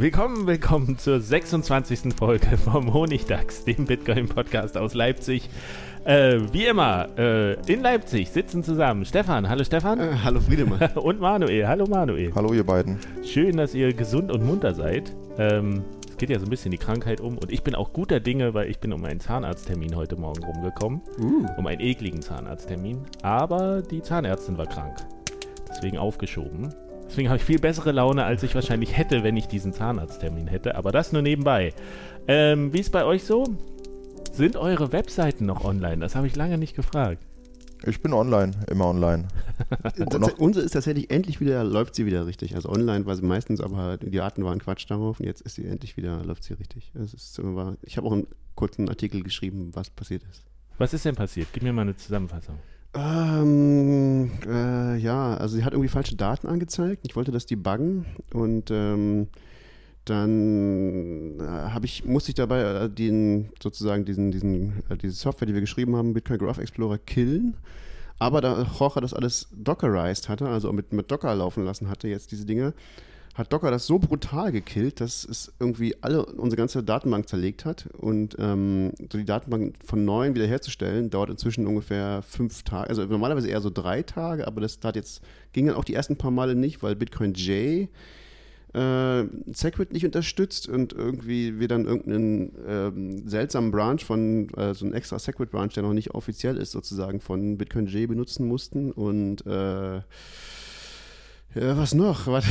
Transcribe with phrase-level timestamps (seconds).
[0.00, 2.14] Willkommen, willkommen zur 26.
[2.16, 5.50] Folge vom Honigdachs, dem Bitcoin-Podcast aus Leipzig.
[6.06, 9.50] Äh, wie immer, äh, in Leipzig sitzen zusammen Stefan.
[9.50, 10.00] Hallo Stefan.
[10.00, 10.88] Äh, hallo Friedemann.
[10.94, 11.68] und Manuel.
[11.68, 12.32] Hallo Manuel.
[12.34, 12.98] Hallo ihr beiden.
[13.22, 15.14] Schön, dass ihr gesund und munter seid.
[15.36, 18.20] Ähm, es geht ja so ein bisschen die Krankheit um und ich bin auch guter
[18.20, 21.02] Dinge, weil ich bin um einen Zahnarzttermin heute Morgen rumgekommen.
[21.18, 21.44] Uh.
[21.58, 23.02] Um einen ekligen Zahnarzttermin.
[23.20, 24.96] Aber die Zahnärztin war krank.
[25.68, 26.74] Deswegen aufgeschoben.
[27.10, 30.76] Deswegen habe ich viel bessere Laune, als ich wahrscheinlich hätte, wenn ich diesen Zahnarzttermin hätte.
[30.76, 31.74] Aber das nur nebenbei.
[32.28, 33.42] Ähm, wie ist bei euch so?
[34.32, 35.98] Sind eure Webseiten noch online?
[35.98, 37.26] Das habe ich lange nicht gefragt.
[37.84, 39.26] Ich bin online, immer online.
[40.38, 42.54] Unsere ist tatsächlich endlich wieder, läuft sie wieder richtig.
[42.54, 45.66] Also online war sie meistens, aber die Daten waren Quatsch darauf und jetzt ist sie
[45.66, 46.92] endlich wieder, läuft sie richtig.
[46.94, 50.44] Ist, war, ich habe auch einen kurzen Artikel geschrieben, was passiert ist.
[50.78, 51.48] Was ist denn passiert?
[51.52, 52.56] Gib mir mal eine Zusammenfassung.
[52.92, 57.02] Ähm, äh, ja, also sie hat irgendwie falsche Daten angezeigt.
[57.06, 59.28] Ich wollte das debuggen und ähm,
[60.04, 65.46] dann äh, habe ich, musste ich dabei äh, den, sozusagen diesen, diesen, äh, diese Software,
[65.46, 67.54] die wir geschrieben haben, Bitcoin Graph Explorer killen.
[68.18, 72.32] Aber da Jorge das alles dockerized hatte, also mit, mit Docker laufen lassen hatte, jetzt
[72.32, 72.74] diese Dinge,
[73.34, 77.88] hat Docker das so brutal gekillt, dass es irgendwie alle unsere ganze Datenbank zerlegt hat.
[77.96, 82.90] Und ähm, so die Datenbank von neuem wiederherzustellen, dauert inzwischen ungefähr fünf Tage.
[82.90, 86.16] Also normalerweise eher so drei Tage, aber das hat jetzt, ging dann auch die ersten
[86.16, 87.88] paar Male nicht, weil Bitcoin J
[88.72, 94.84] äh, Segwit nicht unterstützt und irgendwie wir dann irgendeinen ähm, seltsamen Branch von, äh, so
[94.84, 98.92] einen extra Segwit Branch, der noch nicht offiziell ist, sozusagen von Bitcoin J benutzen mussten
[98.92, 100.00] und äh,
[101.54, 102.26] ja, was noch?
[102.26, 102.44] Was?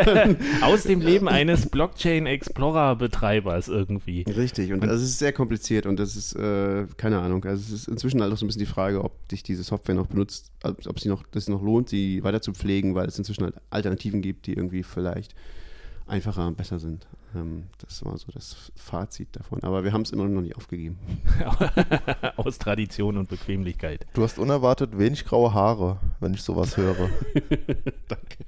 [0.62, 4.22] Aus dem Leben eines Blockchain Explorer Betreibers irgendwie.
[4.22, 7.88] Richtig, und das ist sehr kompliziert und das ist, äh, keine Ahnung, also es ist
[7.88, 11.00] inzwischen halt auch so ein bisschen die Frage, ob dich diese Software noch benutzt, ob
[11.00, 14.46] sie noch, das noch lohnt, sie weiter zu pflegen, weil es inzwischen halt Alternativen gibt,
[14.46, 15.34] die irgendwie vielleicht
[16.10, 17.06] einfacher und besser sind.
[17.34, 19.62] Ähm, das war so das Fazit davon.
[19.62, 20.98] Aber wir haben es immer noch nicht aufgegeben.
[22.36, 24.06] Aus Tradition und Bequemlichkeit.
[24.14, 27.08] Du hast unerwartet wenig graue Haare, wenn ich sowas höre.
[28.08, 28.44] Danke.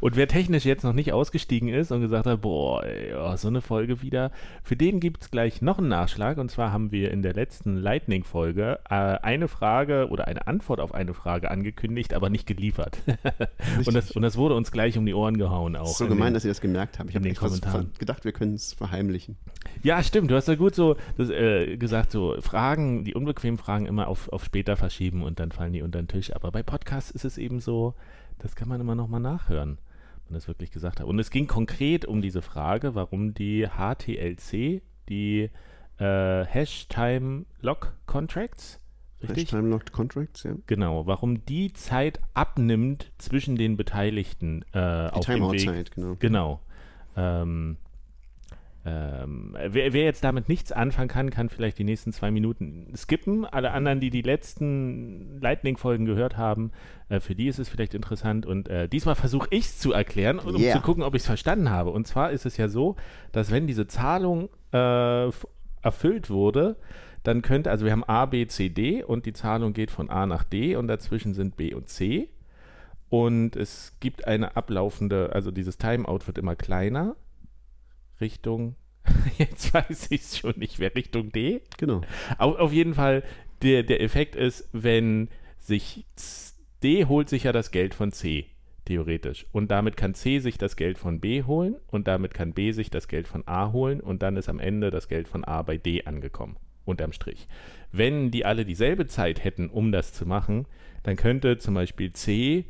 [0.00, 3.48] Und wer technisch jetzt noch nicht ausgestiegen ist und gesagt hat, boah, ey, oh, so
[3.48, 4.30] eine Folge wieder,
[4.62, 6.38] für den gibt es gleich noch einen Nachschlag.
[6.38, 10.94] Und zwar haben wir in der letzten Lightning-Folge äh, eine Frage oder eine Antwort auf
[10.94, 12.98] eine Frage angekündigt, aber nicht geliefert.
[13.86, 15.86] und, das, und das wurde uns gleich um die Ohren gehauen auch.
[15.86, 17.10] So gemein, den, dass ihr das gemerkt habt.
[17.10, 19.36] Ich habe gedacht, wir können es verheimlichen.
[19.82, 20.30] Ja, stimmt.
[20.30, 24.32] Du hast ja gut so das, äh, gesagt, so Fragen, die unbequemen Fragen immer auf,
[24.32, 26.34] auf später verschieben und dann fallen die unter den Tisch.
[26.34, 27.94] Aber bei Podcasts ist es eben so,
[28.38, 29.78] das kann man immer nochmal nachhören,
[30.26, 31.06] wenn das wirklich gesagt hat.
[31.06, 35.50] Und es ging konkret um diese Frage, warum die HTLC, die
[35.98, 38.80] äh, Hash-Time Lock Contracts,
[39.22, 39.44] richtig?
[39.44, 40.54] Hash-Time Locked Contracts, ja.
[40.66, 46.16] Genau, warum die Zeit abnimmt zwischen den Beteiligten äh, die auf Timeout-Zeit, genau.
[46.18, 46.60] Genau.
[47.16, 47.78] Ähm,
[48.86, 53.44] ähm, wer, wer, jetzt damit nichts anfangen kann, kann vielleicht die nächsten zwei Minuten skippen.
[53.44, 56.70] Alle anderen, die die letzten Lightning-Folgen gehört haben,
[57.08, 58.46] äh, für die ist es vielleicht interessant.
[58.46, 60.72] Und äh, diesmal versuche ich es zu erklären, um yeah.
[60.72, 61.90] zu gucken, ob ich es verstanden habe.
[61.90, 62.94] Und zwar ist es ja so,
[63.32, 65.30] dass wenn diese Zahlung äh,
[65.82, 66.76] erfüllt wurde,
[67.24, 70.26] dann könnte, also wir haben A, B, C, D und die Zahlung geht von A
[70.26, 72.28] nach D und dazwischen sind B und C.
[73.08, 77.16] Und es gibt eine ablaufende, also dieses Timeout wird immer kleiner
[78.20, 78.76] Richtung,
[79.38, 81.62] jetzt weiß ich es schon nicht mehr, Richtung D.
[81.78, 82.02] Genau.
[82.38, 83.22] Auf, auf jeden Fall,
[83.62, 85.28] der, der Effekt ist, wenn
[85.58, 86.04] sich
[86.82, 88.46] D holt sich ja das Geld von C,
[88.84, 89.46] theoretisch.
[89.52, 92.90] Und damit kann C sich das Geld von B holen und damit kann B sich
[92.90, 95.78] das Geld von A holen und dann ist am Ende das Geld von A bei
[95.78, 96.56] D angekommen.
[96.84, 97.48] Unterm Strich.
[97.90, 100.66] Wenn die alle dieselbe Zeit hätten, um das zu machen,
[101.02, 102.66] dann könnte zum Beispiel C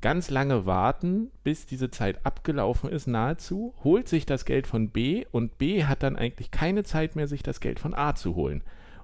[0.00, 5.24] ganz lange warten, bis diese Zeit abgelaufen ist, nahezu, holt sich das Geld von B
[5.30, 8.62] und B hat dann eigentlich keine Zeit mehr, sich das Geld von A zu holen.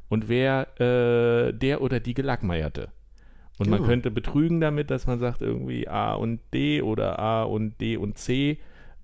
[0.08, 2.90] Und wer äh, der oder die Gelackmeierte.
[3.58, 3.88] Und man Genau.
[3.88, 8.18] könnte betrügen damit, dass man sagt, irgendwie A und D oder A und D und
[8.18, 8.58] C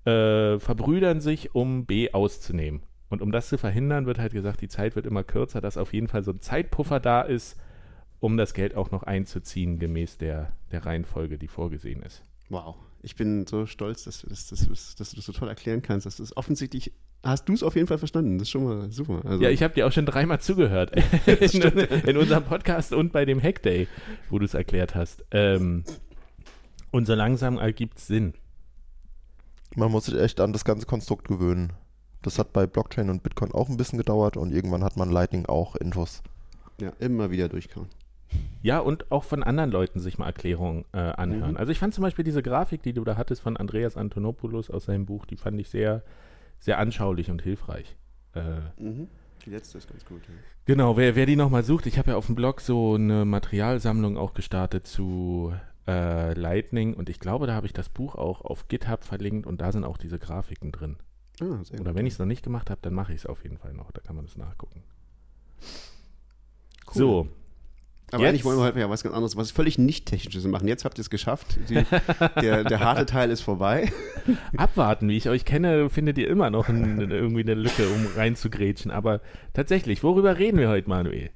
[0.05, 2.81] äh, verbrüdern sich, um B auszunehmen.
[3.09, 5.93] Und um das zu verhindern, wird halt gesagt, die Zeit wird immer kürzer, dass auf
[5.93, 7.59] jeden Fall so ein Zeitpuffer da ist,
[8.19, 12.21] um das Geld auch noch einzuziehen, gemäß der, der Reihenfolge, die vorgesehen ist.
[12.49, 12.75] Wow.
[13.01, 15.81] Ich bin so stolz, dass, du das- dass, dass, dass du das so toll erklären
[15.81, 16.05] kannst.
[16.05, 16.91] Das ist offensichtlich,
[17.23, 18.37] hast du es auf jeden Fall verstanden.
[18.37, 19.21] Das ist schon mal super.
[19.23, 20.91] Also, Ja, ich habe dir auch schon dreimal zugehört.
[21.25, 23.87] in, in unserem Podcast und bei dem Hackday,
[24.29, 25.23] wo du es erklärt hast.
[25.31, 25.85] Ähm,
[26.91, 28.33] und so langsam ergibt es Sinn.
[29.75, 31.71] Man muss sich echt an das ganze Konstrukt gewöhnen.
[32.21, 35.45] Das hat bei Blockchain und Bitcoin auch ein bisschen gedauert und irgendwann hat man Lightning
[35.45, 36.21] auch Infos.
[36.81, 37.87] ja, immer wieder durchkauen.
[38.61, 41.51] Ja, und auch von anderen Leuten sich mal Erklärungen äh, anhören.
[41.51, 41.57] Mhm.
[41.57, 44.85] Also ich fand zum Beispiel diese Grafik, die du da hattest von Andreas Antonopoulos aus
[44.85, 46.03] seinem Buch, die fand ich sehr,
[46.59, 47.95] sehr anschaulich und hilfreich.
[48.33, 48.41] Äh,
[48.77, 49.07] Mhm.
[49.45, 50.21] Die letzte ist ganz gut.
[50.27, 50.33] Ja.
[50.65, 54.17] Genau, wer, wer die nochmal sucht, ich habe ja auf dem Blog so eine Materialsammlung
[54.17, 55.53] auch gestartet zu
[55.87, 59.61] äh, Lightning und ich glaube, da habe ich das Buch auch auf GitHub verlinkt und
[59.61, 60.97] da sind auch diese Grafiken drin.
[61.41, 63.43] Ah, sehr Oder wenn ich es noch nicht gemacht habe, dann mache ich es auf
[63.43, 64.83] jeden Fall noch, da kann man das nachgucken.
[66.87, 66.93] Cool.
[66.93, 67.27] So,
[68.11, 70.67] Aber Jetzt- eigentlich wollen wir heute ja was ganz anderes, was völlig nicht Technisches machen.
[70.67, 71.57] Jetzt habt ihr es geschafft.
[71.69, 71.75] Die,
[72.41, 73.91] der, der harte Teil ist vorbei.
[74.57, 78.91] abwarten, wie ich euch kenne, findet ihr immer noch ein, irgendwie eine Lücke, um reinzugrätschen.
[78.91, 79.21] Aber
[79.53, 81.29] tatsächlich, worüber reden wir heute, Manuel?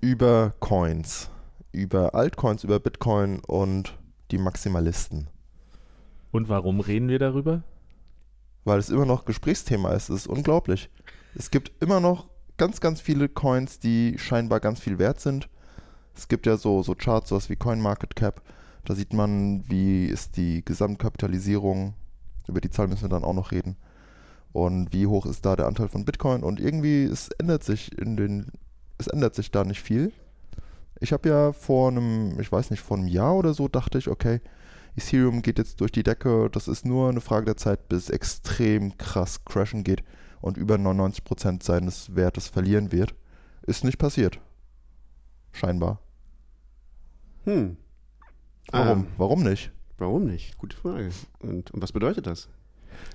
[0.00, 1.30] Über Coins,
[1.72, 3.96] über Altcoins, über Bitcoin und
[4.30, 5.28] die Maximalisten.
[6.30, 7.62] Und warum reden wir darüber?
[8.64, 10.08] Weil es immer noch Gesprächsthema ist.
[10.08, 10.90] Es ist unglaublich.
[11.34, 15.48] Es gibt immer noch ganz, ganz viele Coins, die scheinbar ganz viel wert sind.
[16.16, 18.42] Es gibt ja so, so Charts, sowas wie CoinMarketCap.
[18.84, 21.94] Da sieht man, wie ist die Gesamtkapitalisierung.
[22.46, 23.76] Über die Zahl müssen wir dann auch noch reden.
[24.52, 26.42] Und wie hoch ist da der Anteil von Bitcoin?
[26.42, 28.52] Und irgendwie, es ändert sich in den,
[28.98, 30.12] es ändert sich da nicht viel.
[31.00, 34.08] Ich habe ja vor einem, ich weiß nicht, vor einem Jahr oder so dachte ich,
[34.08, 34.40] okay,
[34.96, 36.48] Ethereum geht jetzt durch die Decke.
[36.50, 40.04] Das ist nur eine Frage der Zeit, bis es extrem krass crashen geht
[40.40, 43.14] und über 99% seines Wertes verlieren wird.
[43.62, 44.38] Ist nicht passiert.
[45.52, 46.03] Scheinbar.
[47.44, 47.76] Hm.
[48.70, 49.00] Warum?
[49.02, 49.70] Ah, Warum nicht?
[49.98, 50.58] warum nicht?
[50.58, 51.10] Gute Frage.
[51.40, 52.48] Und, und was bedeutet das?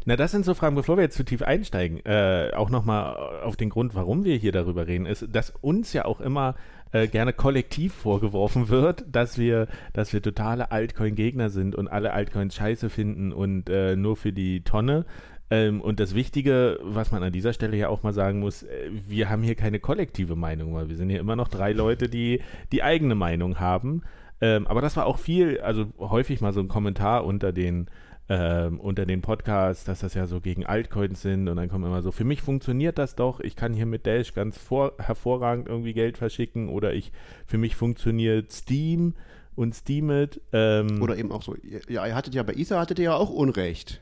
[0.06, 3.56] Na, das sind so Fragen, bevor wir jetzt zu tief einsteigen, äh, auch nochmal auf
[3.56, 6.56] den Grund, warum wir hier darüber reden, ist, dass uns ja auch immer
[6.92, 12.56] äh, gerne kollektiv vorgeworfen wird, dass wir, dass wir totale Altcoin-Gegner sind und alle Altcoins
[12.56, 15.06] scheiße finden und äh, nur für die Tonne.
[15.52, 18.90] Ähm, und das Wichtige, was man an dieser Stelle ja auch mal sagen muss, äh,
[19.08, 22.42] wir haben hier keine kollektive Meinung, weil wir sind hier immer noch drei Leute, die
[22.72, 24.04] die eigene Meinung haben.
[24.42, 27.90] Ähm, aber das war auch viel, also häufig mal so ein Kommentar unter den
[28.32, 32.04] ähm, unter den Podcasts, dass das ja so gegen Altcoins sind und dann kommt immer
[32.04, 35.94] so, für mich funktioniert das doch, ich kann hier mit Dash ganz vor, hervorragend irgendwie
[35.94, 37.12] Geld verschicken oder ich,
[37.48, 39.16] für mich funktioniert Steam
[39.56, 40.42] und Steemit.
[40.54, 41.56] Ähm, Oder eben auch so,
[41.90, 44.00] ja, ihr hattet ja bei Ether hattet ihr ja auch Unrecht.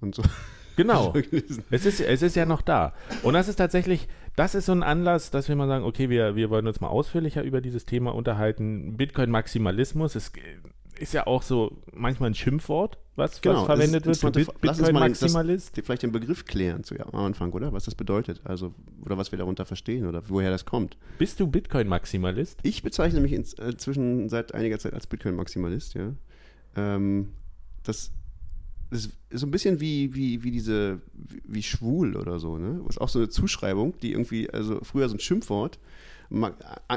[0.00, 0.22] Und so.
[0.76, 1.14] genau.
[1.70, 2.94] Es ist, es ist ja noch da.
[3.22, 4.08] Und das ist tatsächlich,
[4.38, 6.88] das ist so ein Anlass, dass wir mal sagen, okay, wir, wir wollen uns mal
[6.88, 8.96] ausführlicher über dieses Thema unterhalten.
[8.96, 10.32] Bitcoin-Maximalismus ist,
[10.98, 14.36] ist ja auch so manchmal ein Schimpfwort, was, Genau, was verwendet ist wird.
[14.36, 15.80] das- Bitcoin-Maximalist.
[15.82, 17.72] Vielleicht den Begriff klären zu, ja, am Anfang, oder?
[17.72, 18.40] Was das bedeutet.
[18.44, 20.96] Also, oder was wir darunter verstehen oder woher das kommt.
[21.18, 22.60] Bist du Bitcoin-Maximalist?
[22.62, 26.12] Ich bezeichne mich ins- äh, inzwischen seit einiger Zeit als Bitcoin-Maximalist, ja.
[26.76, 27.32] Ähm,
[27.82, 28.12] das
[28.90, 32.80] ist so ein bisschen wie, wie, wie diese, wie, wie schwul oder so, ne?
[32.86, 35.78] Das ist auch so eine Zuschreibung, die irgendwie, also früher so ein Schimpfwort.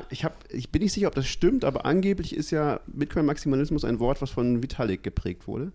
[0.09, 3.99] Ich, hab, ich bin nicht sicher, ob das stimmt, aber angeblich ist ja Bitcoin-Maximalismus ein
[3.99, 5.71] Wort, was von Vitalik geprägt wurde.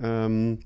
[0.00, 0.60] Ähm,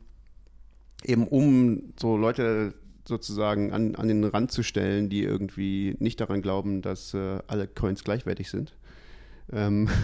[1.05, 2.75] eben um so Leute
[3.07, 7.67] sozusagen an, an den Rand zu stellen, die irgendwie nicht daran glauben, dass äh, alle
[7.67, 8.75] Coins gleichwertig sind.
[9.53, 9.89] Ähm,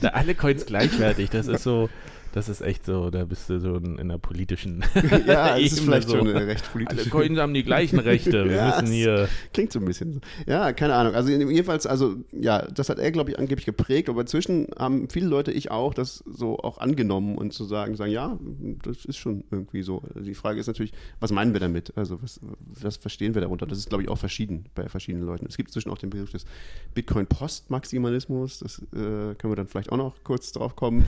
[0.00, 1.88] Da alle Coins gleichwertig, das ist so,
[2.36, 4.84] das ist echt so, da bist du so in, in einer politischen
[5.26, 6.18] ja, es ist vielleicht so.
[6.18, 7.08] schon eine recht Alle politische.
[7.08, 8.44] Coins haben die gleichen Rechte.
[8.44, 9.26] Wir Ja, müssen hier.
[9.54, 10.20] Klingt so ein bisschen so.
[10.46, 11.14] Ja, keine Ahnung.
[11.14, 15.28] Also jedenfalls, also ja, das hat er, glaube ich, angeblich geprägt, aber inzwischen haben viele
[15.28, 18.38] Leute, ich auch, das so auch angenommen und zu sagen, sagen, ja,
[18.82, 20.02] das ist schon irgendwie so.
[20.14, 21.96] Also die Frage ist natürlich, was meinen wir damit?
[21.96, 22.38] Also was,
[22.82, 23.64] was verstehen wir darunter?
[23.64, 25.46] Das ist, glaube ich, auch verschieden bei verschiedenen Leuten.
[25.46, 26.44] Es gibt inzwischen auch den Begriff des
[26.92, 31.06] Bitcoin-Postmaximalismus, das äh, können wir dann vielleicht auch noch kurz drauf kommen.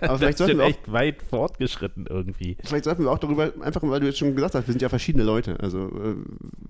[0.00, 2.56] Aber vielleicht sollten wir auch- echt weit fortgeschritten irgendwie.
[2.64, 4.88] Vielleicht sollten wir auch darüber, einfach weil du jetzt schon gesagt hast, wir sind ja
[4.88, 5.58] verschiedene Leute.
[5.60, 6.14] Also äh,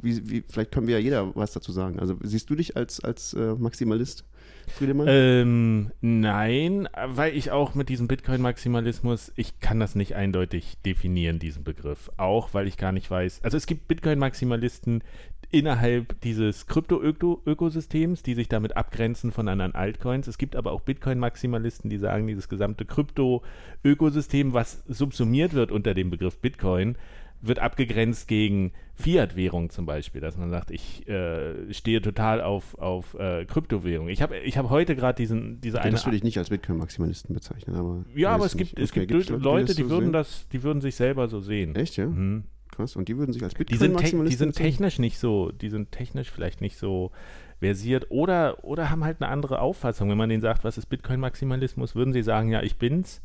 [0.00, 1.98] wie, wie, vielleicht können wir ja jeder was dazu sagen.
[1.98, 4.24] Also siehst du dich als, als äh, Maximalist,
[4.68, 5.06] Friedemann?
[5.10, 11.64] Ähm, nein, weil ich auch mit diesem Bitcoin-Maximalismus, ich kann das nicht eindeutig definieren, diesen
[11.64, 12.10] Begriff.
[12.16, 13.40] Auch weil ich gar nicht weiß.
[13.42, 15.02] Also es gibt Bitcoin-Maximalisten
[15.50, 20.28] innerhalb dieses Krypto-Ökosystems, die sich damit abgrenzen von anderen Altcoins.
[20.28, 26.10] Es gibt aber auch Bitcoin-Maximalisten, die sagen, dieses gesamte Krypto-Ökosystem, was subsumiert wird unter dem
[26.10, 26.96] Begriff Bitcoin,
[27.42, 33.14] wird abgegrenzt gegen Fiat-Währung zum Beispiel, dass man sagt, ich äh, stehe total auf, auf
[33.14, 34.08] äh, Kryptowährung.
[34.08, 37.34] Ich habe ich hab heute gerade diesen diese eine das würde ich nicht als Bitcoin-Maximalisten
[37.34, 37.76] bezeichnen.
[37.76, 38.84] Aber ja, aber es gibt, nicht.
[38.84, 40.12] es Okay, gibt Leute, die so würden sehen?
[40.12, 41.74] das, die würden sich selber so sehen.
[41.76, 42.06] Echt, ja?
[42.06, 42.44] Mhm.
[42.70, 42.96] Krass.
[42.96, 45.92] Und die würden sich als Die te die Bitcoin-Maximalisten sind technisch nicht so, die sind
[45.92, 47.10] technisch vielleicht nicht so
[47.58, 50.08] versiert oder, oder haben halt eine andere Auffassung.
[50.08, 53.22] Wenn man denen sagt, was ist Bitcoin-Maximalismus, würden sie sagen, ja, ich bin's,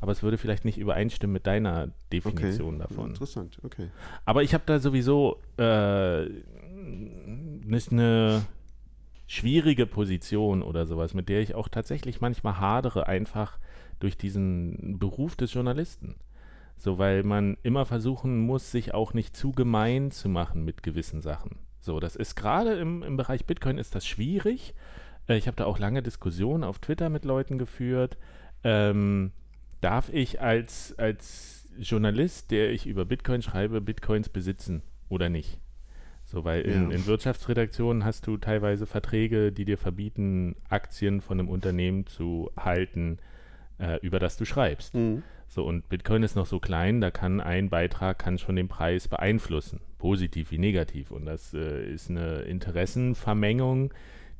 [0.00, 3.10] aber es würde vielleicht nicht übereinstimmen mit deiner Definition davon.
[3.10, 3.88] Interessant, okay.
[4.24, 8.42] Aber ich habe da sowieso äh, nicht eine
[9.26, 13.58] schwierige Position oder sowas, mit der ich auch tatsächlich manchmal hadere, einfach
[13.98, 16.16] durch diesen Beruf des Journalisten.
[16.76, 21.22] So, weil man immer versuchen muss, sich auch nicht zu gemein zu machen mit gewissen
[21.22, 21.58] Sachen.
[21.80, 24.74] So, das ist gerade im, im Bereich Bitcoin ist das schwierig.
[25.28, 28.16] Äh, ich habe da auch lange Diskussionen auf Twitter mit Leuten geführt.
[28.64, 29.32] Ähm,
[29.80, 35.58] darf ich als, als Journalist, der ich über Bitcoin schreibe, Bitcoins besitzen oder nicht?
[36.24, 36.96] So, weil in, Ja.
[36.96, 43.18] in Wirtschaftsredaktionen hast du teilweise Verträge, die dir verbieten, Aktien von einem Unternehmen zu halten,
[43.78, 44.94] äh, über das du schreibst.
[44.94, 45.22] Mhm.
[45.54, 49.06] So, und Bitcoin ist noch so klein, da kann ein Beitrag kann schon den Preis
[49.06, 51.12] beeinflussen, positiv wie negativ.
[51.12, 53.94] Und das äh, ist eine Interessenvermengung,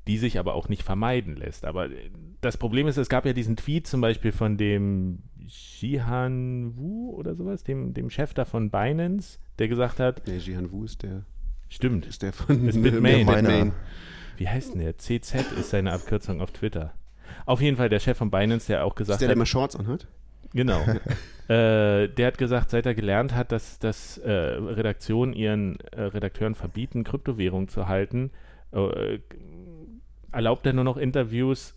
[0.08, 1.66] die sich aber auch nicht vermeiden lässt.
[1.66, 6.76] Aber äh, das Problem ist, es gab ja diesen Tweet zum Beispiel von dem Jihan
[6.76, 10.82] Wu oder sowas, dem, dem Chef da von Binance, der gesagt hat, Nee, Jihan Wu
[10.82, 11.22] ist der,
[11.68, 13.24] stimmt, ist der von Ist Bitmain.
[13.24, 13.72] Bitmain.
[14.36, 14.98] Wie heißt denn der?
[14.98, 16.92] CZ ist seine Abkürzung auf Twitter.
[17.46, 19.46] Auf jeden Fall der Chef von Binance, der auch Ist gesagt der, der hat, immer
[19.46, 20.08] Shorts anhat?
[20.54, 20.80] Genau.
[21.48, 26.54] äh, der hat gesagt, seit er gelernt hat, dass, dass äh, Redaktionen ihren äh, Redakteuren
[26.54, 28.30] verbieten, Kryptowährungen zu halten,
[28.72, 29.18] äh,
[30.32, 31.74] erlaubt er nur noch Interviews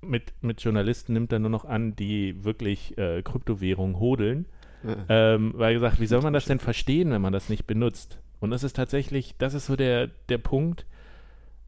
[0.00, 4.46] mit, mit Journalisten, nimmt er nur noch an, die wirklich äh, Kryptowährungen hodeln.
[5.08, 8.20] Ähm, weil er gesagt, wie soll man das denn verstehen, wenn man das nicht benutzt?
[8.38, 10.86] Und das ist tatsächlich, das ist so der, der Punkt,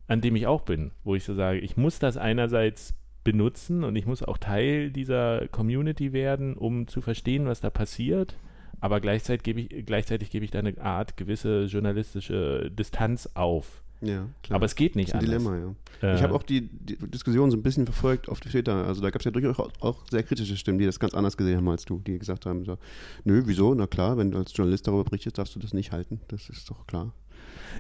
[0.07, 3.97] an dem ich auch bin, wo ich so sage, ich muss das einerseits benutzen und
[3.97, 8.37] ich muss auch Teil dieser Community werden, um zu verstehen, was da passiert.
[8.81, 13.83] Aber gleichzeitig gebe ich, gleichzeitig gebe ich da eine Art gewisse journalistische Distanz auf.
[14.01, 14.57] ja, klar.
[14.57, 15.43] Aber es geht nicht das ist ein anders.
[15.53, 16.09] Dilemma, ja.
[16.09, 18.87] Äh, Ich habe auch die, die Diskussion so ein bisschen verfolgt auf Twitter.
[18.87, 21.37] Also da gab es ja durchaus auch, auch sehr kritische Stimmen, die das ganz anders
[21.37, 22.79] gesehen haben als du, die gesagt haben, so,
[23.25, 23.75] nö, wieso?
[23.75, 26.21] Na klar, wenn du als Journalist darüber berichtest, darfst du das nicht halten.
[26.29, 27.13] Das ist doch klar.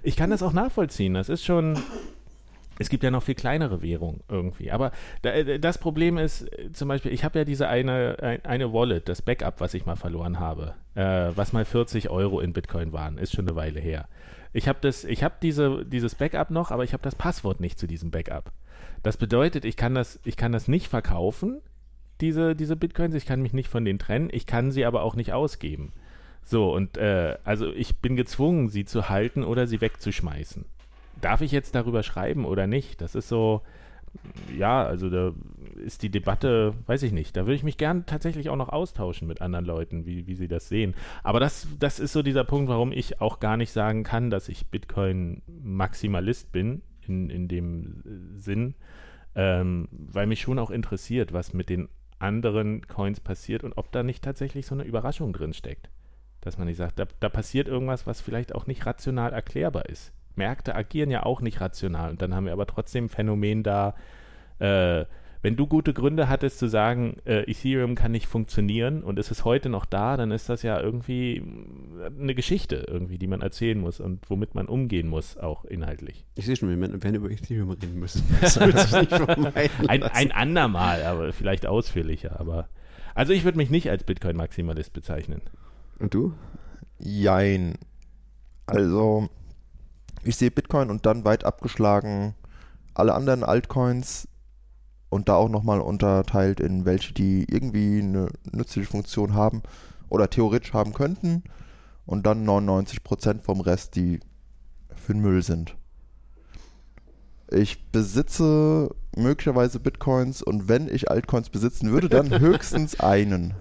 [0.02, 1.14] Ich kann das auch nachvollziehen.
[1.14, 1.78] Das ist schon.
[2.80, 4.70] Es gibt ja noch viel kleinere Währungen irgendwie.
[4.70, 4.90] Aber
[5.22, 9.08] äh, das Problem ist, äh, zum Beispiel, ich habe ja diese eine, ein- eine Wallet,
[9.08, 13.18] das Backup, was ich mal verloren habe, äh, was mal 40 Euro in Bitcoin waren,
[13.18, 14.08] ist schon eine Weile her.
[14.52, 14.80] Ich habe
[15.22, 18.50] habe diese, dieses Backup noch, aber ich habe das Passwort nicht zu diesem Backup.
[19.02, 21.60] Das bedeutet, ich kann das, ich kann das nicht verkaufen,
[22.20, 25.16] diese, diese Bitcoins, ich kann mich nicht von denen trennen, ich kann sie aber auch
[25.16, 25.92] nicht ausgeben.
[26.42, 30.64] So, und äh, also ich bin gezwungen, sie zu halten oder sie wegzuschmeißen.
[31.20, 33.00] Darf ich jetzt darüber schreiben oder nicht?
[33.00, 33.62] Das ist so,
[34.56, 35.32] ja, also da
[35.84, 37.36] ist die Debatte, weiß ich nicht.
[37.36, 40.48] Da würde ich mich gern tatsächlich auch noch austauschen mit anderen Leuten, wie, wie sie
[40.48, 40.94] das sehen.
[41.22, 44.48] Aber das, das ist so dieser Punkt, warum ich auch gar nicht sagen kann, dass
[44.48, 48.74] ich Bitcoin-Maximalist bin, in, in dem äh, Sinn,
[49.34, 54.02] ähm, weil mich schon auch interessiert, was mit den anderen Coins passiert und ob da
[54.02, 55.88] nicht tatsächlich so eine Überraschung drin steckt.
[56.40, 60.12] Dass man nicht sagt, da, da passiert irgendwas, was vielleicht auch nicht rational erklärbar ist.
[60.40, 63.94] Märkte agieren ja auch nicht rational und dann haben wir aber trotzdem ein Phänomen da,
[64.58, 65.04] äh,
[65.42, 69.44] wenn du gute Gründe hattest zu sagen, äh, Ethereum kann nicht funktionieren und es ist
[69.44, 73.80] heute noch da, dann ist das ja irgendwie mm, eine Geschichte irgendwie, die man erzählen
[73.80, 76.26] muss und womit man umgehen muss, auch inhaltlich.
[76.34, 78.22] Ich sehe schon, wir werden über Ethereum reden müssen.
[78.40, 82.68] Das wird sich nicht vermeiden Ein, ein andermal, aber vielleicht ausführlicher, aber
[83.14, 85.42] also ich würde mich nicht als Bitcoin-Maximalist bezeichnen.
[85.98, 86.34] Und du?
[86.98, 87.74] Jein.
[88.66, 89.28] Also,
[90.22, 92.34] ich sehe Bitcoin und dann weit abgeschlagen
[92.94, 94.28] alle anderen Altcoins
[95.08, 99.62] und da auch nochmal unterteilt in welche, die irgendwie eine nützliche Funktion haben
[100.08, 101.42] oder theoretisch haben könnten
[102.06, 104.20] und dann 99% vom Rest, die
[104.94, 105.76] für den Müll sind.
[107.50, 113.54] Ich besitze möglicherweise Bitcoins und wenn ich Altcoins besitzen würde, dann höchstens einen.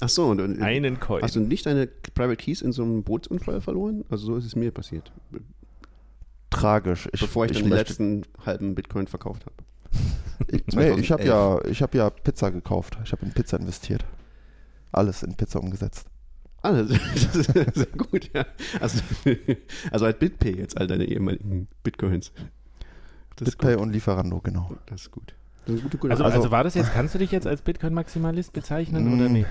[0.00, 1.22] Ach so, und, und Einen Coin.
[1.22, 4.04] hast du nicht deine Private Keys in so einem Bootsunfall verloren?
[4.10, 5.12] Also so ist es mir passiert,
[6.50, 7.08] Tragisch.
[7.12, 9.54] bevor ich dann die möchte- letzten halben Bitcoin verkauft habe.
[10.46, 11.26] Ich, nee, ich habe 2011.
[11.26, 12.96] ja, ich hab ja Pizza gekauft.
[13.04, 14.04] Ich habe in Pizza investiert.
[14.92, 16.06] Alles in Pizza umgesetzt.
[16.62, 16.90] Ah, das
[17.34, 18.46] ist sehr gut, ja.
[18.80, 19.00] Also,
[19.90, 22.30] also halt BitPay jetzt all deine ehemaligen Bitcoins.
[23.34, 24.76] Das BitPay und Lieferando, genau.
[24.86, 25.34] Das ist gut.
[25.76, 26.36] Gute, gute also, Arbeit.
[26.38, 29.32] also war das jetzt, kannst du dich jetzt als Bitcoin-Maximalist bezeichnen oder Mm.
[29.32, 29.46] nicht?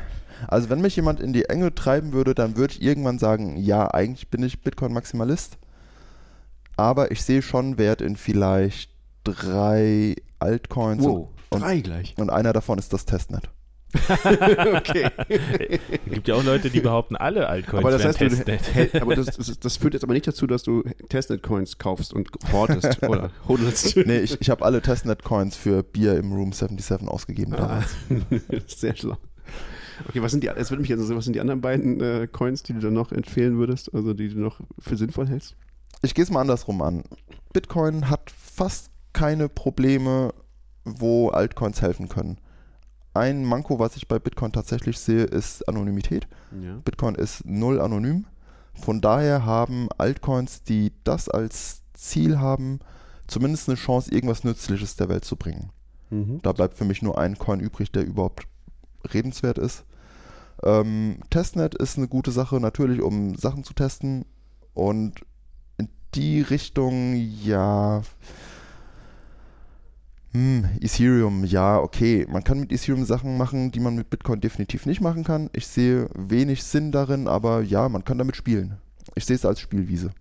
[0.47, 3.91] Also wenn mich jemand in die Enge treiben würde, dann würde ich irgendwann sagen, ja,
[3.93, 5.57] eigentlich bin ich Bitcoin-Maximalist.
[6.75, 8.91] Aber ich sehe schon Wert in vielleicht
[9.23, 12.13] drei Altcoins wow, und, drei gleich.
[12.17, 13.49] und einer davon ist das Testnet.
[14.75, 15.09] okay.
[15.29, 18.93] Es gibt ja auch Leute, die behaupten, alle Altcoins Aber das wären heißt, du, Testnet.
[18.93, 22.29] hä- aber das, das, das führt jetzt aber nicht dazu, dass du Testnet-Coins kaufst und
[22.51, 23.95] hortest oder hodelst.
[23.97, 27.95] Nee, ich, ich habe alle Testnet-Coins für Bier im Room 77 ausgegeben Ah, damals.
[28.79, 29.17] sehr schlau.
[30.09, 32.63] Okay, was sind die, es würde mich interessieren, was sind die anderen beiden äh, Coins,
[32.63, 35.55] die du dann noch empfehlen würdest, also die du noch für sinnvoll hältst?
[36.03, 37.03] Ich gehe es mal andersrum an.
[37.53, 40.33] Bitcoin hat fast keine Probleme,
[40.85, 42.37] wo Altcoins helfen können.
[43.17, 46.27] Ein Manko, was ich bei Bitcoin tatsächlich sehe, ist Anonymität.
[46.61, 46.75] Ja.
[46.85, 48.25] Bitcoin ist null anonym.
[48.75, 52.79] Von daher haben Altcoins, die das als Ziel haben,
[53.25, 55.71] zumindest eine Chance, irgendwas Nützliches der Welt zu bringen.
[56.11, 56.41] Mhm.
[56.43, 58.47] Da bleibt für mich nur ein Coin übrig, der überhaupt
[59.11, 59.83] redenswert ist.
[60.63, 64.25] Ähm, Testnet ist eine gute Sache, natürlich, um Sachen zu testen.
[64.75, 65.25] Und
[65.77, 68.03] in die Richtung, ja.
[70.37, 72.27] Hm, Ethereum, ja, okay.
[72.29, 75.49] Man kann mit Ethereum Sachen machen, die man mit Bitcoin definitiv nicht machen kann.
[75.53, 78.77] Ich sehe wenig Sinn darin, aber ja, man kann damit spielen.
[79.15, 80.11] Ich sehe es als Spielwiese.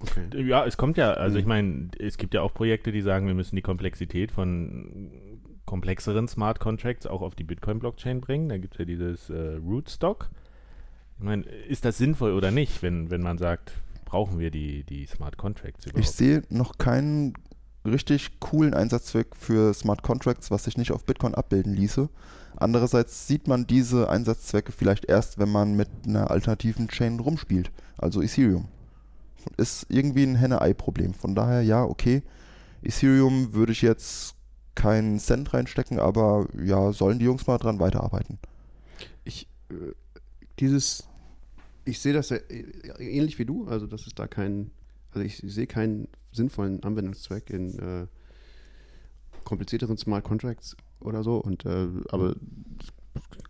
[0.00, 0.44] Okay.
[0.46, 1.40] Ja, es kommt ja, also Mhm.
[1.40, 5.10] ich meine, es gibt ja auch Projekte, die sagen, wir müssen die Komplexität von
[5.64, 8.48] komplexeren Smart Contracts auch auf die Bitcoin-Blockchain bringen.
[8.50, 10.28] Da gibt es ja dieses äh, Rootstock.
[11.18, 13.72] Ich meine, ist das sinnvoll oder nicht, wenn, wenn man sagt,
[14.04, 16.04] brauchen wir die, die Smart Contracts überhaupt?
[16.04, 17.34] Ich sehe noch keinen
[17.88, 22.08] richtig coolen Einsatzzweck für Smart Contracts, was sich nicht auf Bitcoin abbilden ließe.
[22.56, 28.20] Andererseits sieht man diese Einsatzzwecke vielleicht erst, wenn man mit einer alternativen Chain rumspielt, also
[28.20, 28.66] Ethereum.
[29.56, 31.14] Ist irgendwie ein Henne-Ei-Problem.
[31.14, 32.22] Von daher, ja, okay.
[32.82, 34.34] Ethereum würde ich jetzt
[34.74, 38.38] keinen Cent reinstecken, aber ja, sollen die Jungs mal dran weiterarbeiten.
[39.24, 39.92] Ich, äh,
[40.60, 41.08] dieses,
[41.84, 42.64] ich sehe das ja äh,
[42.98, 44.70] ähnlich wie du, also das ist da kein,
[45.12, 48.06] also ich sehe keinen sinnvollen Anwendungszweck in äh,
[49.44, 51.36] komplizierteren Smart Contracts oder so.
[51.36, 52.34] Und äh, aber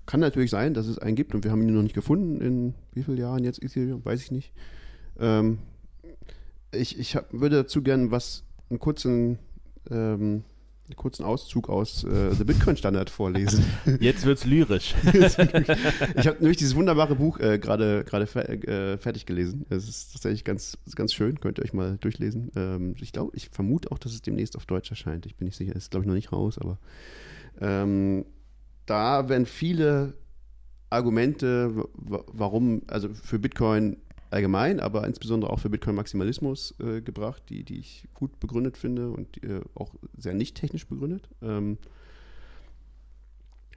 [0.06, 2.74] kann natürlich sein, dass es einen gibt und wir haben ihn noch nicht gefunden in
[2.92, 4.52] wie vielen Jahren jetzt Ethereum, weiß ich nicht.
[5.18, 5.58] Ähm,
[6.72, 9.38] ich ich hab, würde dazu gerne was einen kurzen
[9.90, 10.44] ähm,
[10.88, 13.64] einen kurzen Auszug aus äh, The Bitcoin Standard vorlesen.
[14.00, 14.94] Jetzt wird's lyrisch.
[15.12, 19.66] ich habe nämlich dieses wunderbare Buch äh, gerade gerade fer äh, fertig gelesen.
[19.68, 21.40] Es ist tatsächlich ganz ganz schön.
[21.40, 22.50] Könnt ihr euch mal durchlesen.
[22.56, 25.26] Ähm, ich glaube, ich vermute auch, dass es demnächst auf Deutsch erscheint.
[25.26, 25.76] Ich bin nicht sicher.
[25.76, 26.78] Ist glaube ich noch nicht raus, aber
[27.60, 28.24] ähm,
[28.86, 30.14] da werden viele
[30.90, 33.98] Argumente, wa- warum also für Bitcoin
[34.30, 39.42] allgemein, aber insbesondere auch für Bitcoin-Maximalismus äh, gebracht, die, die ich gut begründet finde und
[39.42, 41.28] äh, auch sehr nicht technisch begründet.
[41.42, 41.78] Ähm,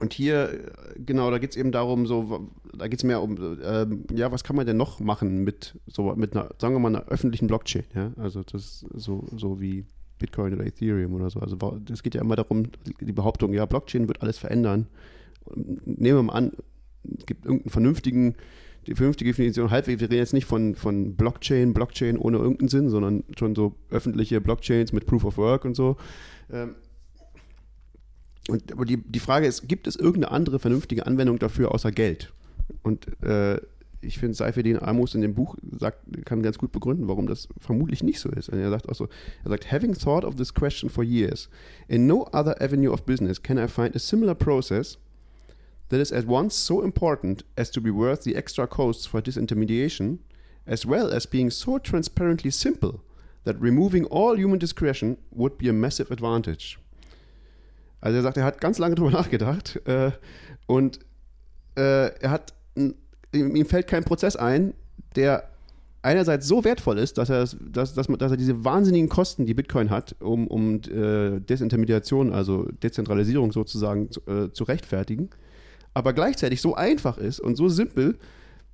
[0.00, 3.36] und hier, äh, genau, da geht es eben darum, so, da geht es mehr um,
[3.62, 6.88] ähm, ja, was kann man denn noch machen mit so mit einer, sagen wir mal,
[6.88, 8.12] einer öffentlichen Blockchain, ja?
[8.16, 9.86] Also das so, so wie
[10.18, 11.40] Bitcoin oder Ethereum oder so.
[11.40, 11.56] Also
[11.90, 12.64] es geht ja immer darum,
[13.00, 14.88] die Behauptung, ja, Blockchain wird alles verändern.
[15.54, 16.52] Nehmen wir mal an,
[17.18, 18.34] es gibt irgendeinen vernünftigen,
[18.86, 22.88] die vernünftige Definition, halbwegs, wir reden jetzt nicht von, von Blockchain, Blockchain ohne irgendeinen Sinn,
[22.90, 25.96] sondern schon so öffentliche Blockchains mit Proof of Work und so.
[26.50, 26.74] Ähm,
[28.48, 32.32] und, aber die, die Frage ist, gibt es irgendeine andere vernünftige Anwendung dafür außer Geld?
[32.82, 33.60] Und äh,
[34.00, 38.02] ich finde, Seifedin Amos in dem Buch sagt, kann ganz gut begründen, warum das vermutlich
[38.02, 38.48] nicht so ist.
[38.48, 39.08] Und er sagt auch so,
[39.44, 41.48] er sagt, having thought of this question for years,
[41.86, 44.98] in no other avenue of business can I find a similar process
[45.92, 50.20] that is at once so important as to be worth the extra costs for disintermediation,
[50.66, 53.02] as well as being so transparently simple
[53.44, 56.78] that removing all human discretion would be a massive advantage.
[58.00, 60.12] Also er sagt, er hat ganz lange drüber nachgedacht äh,
[60.66, 61.00] und
[61.76, 62.54] äh, er hat,
[63.34, 64.72] ihm fällt kein Prozess ein,
[65.14, 65.50] der
[66.00, 69.90] einerseits so wertvoll ist, dass er, dass, dass, dass er diese wahnsinnigen Kosten, die Bitcoin
[69.90, 75.28] hat, um, um äh, Desintermediation, also Dezentralisierung sozusagen zu, äh, zu rechtfertigen,
[75.94, 78.18] aber gleichzeitig so einfach ist und so simpel,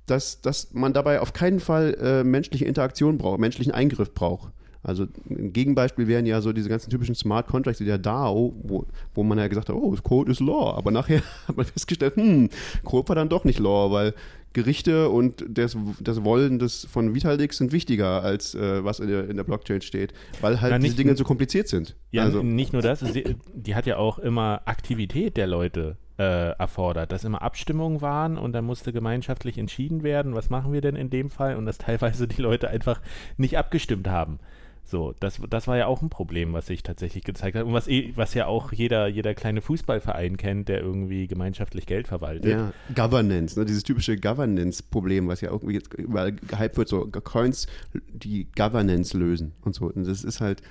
[0.05, 4.51] dass, dass man dabei auf keinen Fall äh, menschliche Interaktion braucht, menschlichen Eingriff braucht.
[4.81, 8.85] Also ein Gegenbeispiel wären ja so diese ganzen typischen Smart Contracts, die der DAO, wo,
[9.13, 10.73] wo man ja gesagt hat, oh, Code ist Law.
[10.77, 12.49] Aber nachher hat man festgestellt, hm,
[12.85, 14.13] Code war dann doch nicht Law, weil
[14.53, 19.29] Gerichte und das, das Wollen des, von Vitalix sind wichtiger als äh, was in der,
[19.29, 21.95] in der Blockchain steht, weil halt Na, diese nicht- Dinge so kompliziert sind.
[22.11, 26.51] Ja, also, nicht nur das, sie, die hat ja auch immer Aktivität der Leute äh,
[26.51, 30.97] erfordert, dass immer Abstimmungen waren und dann musste gemeinschaftlich entschieden werden, was machen wir denn
[30.97, 33.01] in dem Fall und dass teilweise die Leute einfach
[33.37, 34.39] nicht abgestimmt haben.
[34.83, 37.87] So, das, das war ja auch ein Problem, was sich tatsächlich gezeigt hat und was,
[37.87, 42.45] eh, was ja auch jeder, jeder kleine Fußballverein kennt, der irgendwie gemeinschaftlich Geld verwaltet.
[42.45, 47.67] ja, Governance, ne, dieses typische Governance-Problem, was ja irgendwie jetzt überall gehypt wird, so Coins,
[47.93, 49.85] die Governance lösen und so.
[49.85, 50.63] Und das ist halt,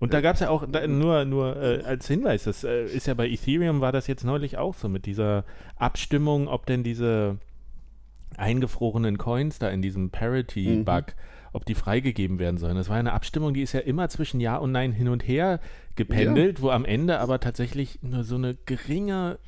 [0.00, 3.06] Und da gab es ja auch, da, nur, nur äh, als Hinweis, das äh, ist
[3.06, 5.44] ja bei Ethereum war das jetzt neulich auch so mit dieser
[5.76, 7.36] Abstimmung, ob denn diese
[8.36, 11.14] eingefrorenen Coins da in diesem Parity-Bug,
[11.52, 12.76] ob die freigegeben werden sollen.
[12.76, 15.60] Das war eine Abstimmung, die ist ja immer zwischen Ja und Nein hin und her
[15.96, 19.38] gependelt, wo am Ende aber tatsächlich nur so eine geringe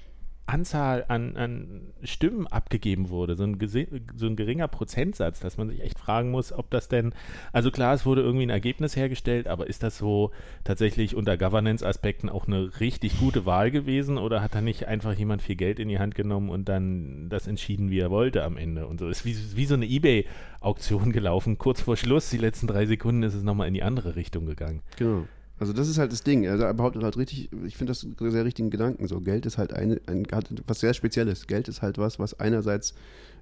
[0.46, 3.59] Anzahl an, an Stimmen abgegeben wurde, so ein,
[4.16, 7.14] so ein geringer Prozentsatz, dass man sich echt fragen muss, ob das denn,
[7.52, 10.33] also klar, es wurde irgendwie ein Ergebnis hergestellt, aber ist das so
[10.64, 15.42] tatsächlich unter Governance-Aspekten auch eine richtig gute Wahl gewesen oder hat da nicht einfach jemand
[15.42, 18.87] viel Geld in die Hand genommen und dann das entschieden, wie er wollte am Ende
[18.87, 19.09] und so?
[19.09, 23.35] Ist wie, wie so eine Ebay-Auktion gelaufen, kurz vor Schluss, die letzten drei Sekunden ist
[23.35, 24.83] es nochmal in die andere Richtung gegangen.
[24.96, 25.26] Genau.
[25.62, 26.44] Also das ist halt das Ding.
[26.48, 29.07] Also er behauptet halt richtig, ich finde das einen sehr richtigen Gedanken.
[29.07, 31.46] So, Geld ist halt eine, ein, hat was sehr Spezielles.
[31.46, 32.94] Geld ist halt was, was einerseits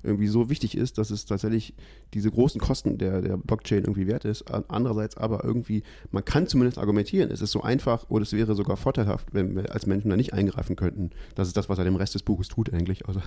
[0.02, 1.72] irgendwie so wichtig ist, dass es tatsächlich
[2.12, 4.50] diese großen Kosten der, der Blockchain irgendwie wert ist.
[4.50, 8.54] An- Andererseits aber irgendwie, man kann zumindest argumentieren, es ist so einfach oder es wäre
[8.54, 11.12] sogar vorteilhaft, wenn wir als Menschen da nicht eingreifen könnten.
[11.37, 13.09] Das ist das, was er dem Rest des Buches tut eigentlich.
[13.09, 13.22] Also,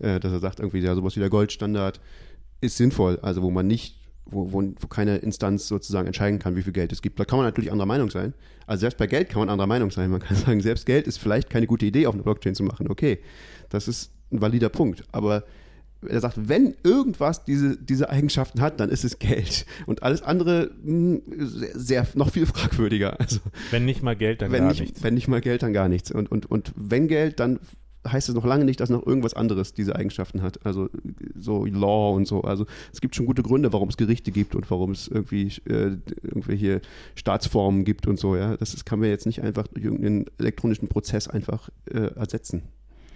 [0.00, 2.00] äh, dass er sagt irgendwie, ja, sowas wie der Goldstandard
[2.60, 3.20] ist sinnvoll.
[3.22, 6.92] Also wo man nicht wo, wo, wo keine Instanz sozusagen entscheiden kann, wie viel Geld
[6.92, 7.18] es gibt.
[7.20, 8.34] Da kann man natürlich anderer Meinung sein.
[8.66, 10.10] Also selbst bei Geld kann man anderer Meinung sein.
[10.10, 12.88] Man kann sagen, selbst Geld ist vielleicht keine gute Idee, auf einer Blockchain zu machen.
[12.88, 13.18] Okay,
[13.68, 15.04] das ist ein valider Punkt.
[15.12, 15.44] Aber
[16.08, 19.66] er sagt, wenn irgendwas diese, diese Eigenschaften hat, dann ist es Geld.
[19.86, 23.20] Und alles andere mh, sehr, sehr noch viel fragwürdiger.
[23.20, 25.02] Also Wenn nicht mal Geld, dann gar nicht, nichts.
[25.02, 26.10] wenn nicht mal Geld, dann gar nichts.
[26.10, 27.60] Und, und, und wenn Geld, dann
[28.06, 30.64] heißt es noch lange nicht, dass noch irgendwas anderes diese Eigenschaften hat.
[30.66, 30.88] Also
[31.38, 32.42] so Law und so.
[32.42, 35.96] Also es gibt schon gute Gründe, warum es Gerichte gibt und warum es irgendwie äh,
[36.22, 36.80] irgendwelche
[37.14, 38.36] Staatsformen gibt und so.
[38.36, 42.62] Ja, das ist, kann man jetzt nicht einfach durch irgendeinen elektronischen Prozess einfach äh, ersetzen.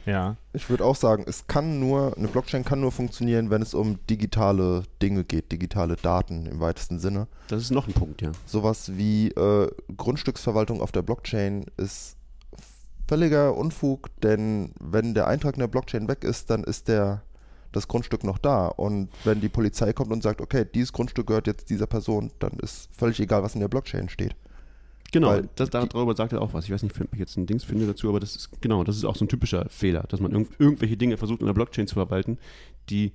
[0.06, 0.36] Ja.
[0.52, 3.98] Ich würde auch sagen, es kann nur, eine Blockchain kann nur funktionieren, wenn es um
[4.08, 7.26] digitale Dinge geht, digitale Daten im weitesten Sinne.
[7.48, 8.30] Das ist noch ein Punkt, ja.
[8.46, 12.16] Sowas wie äh, Grundstücksverwaltung auf der Blockchain ist
[13.08, 17.22] völliger Unfug, denn wenn der Eintrag in der Blockchain weg ist, dann ist der
[17.72, 18.68] das Grundstück noch da.
[18.68, 22.52] Und wenn die Polizei kommt und sagt, okay, dieses Grundstück gehört jetzt dieser Person, dann
[22.60, 24.34] ist völlig egal, was in der Blockchain steht.
[25.12, 26.64] Genau, Weil das, darüber sagt er auch was.
[26.64, 28.96] Ich weiß nicht, ob ich jetzt ein Dings finde dazu, aber das ist genau, das
[28.96, 31.86] ist auch so ein typischer Fehler, dass man irgend, irgendwelche Dinge versucht in der Blockchain
[31.86, 32.38] zu verwalten,
[32.88, 33.12] die,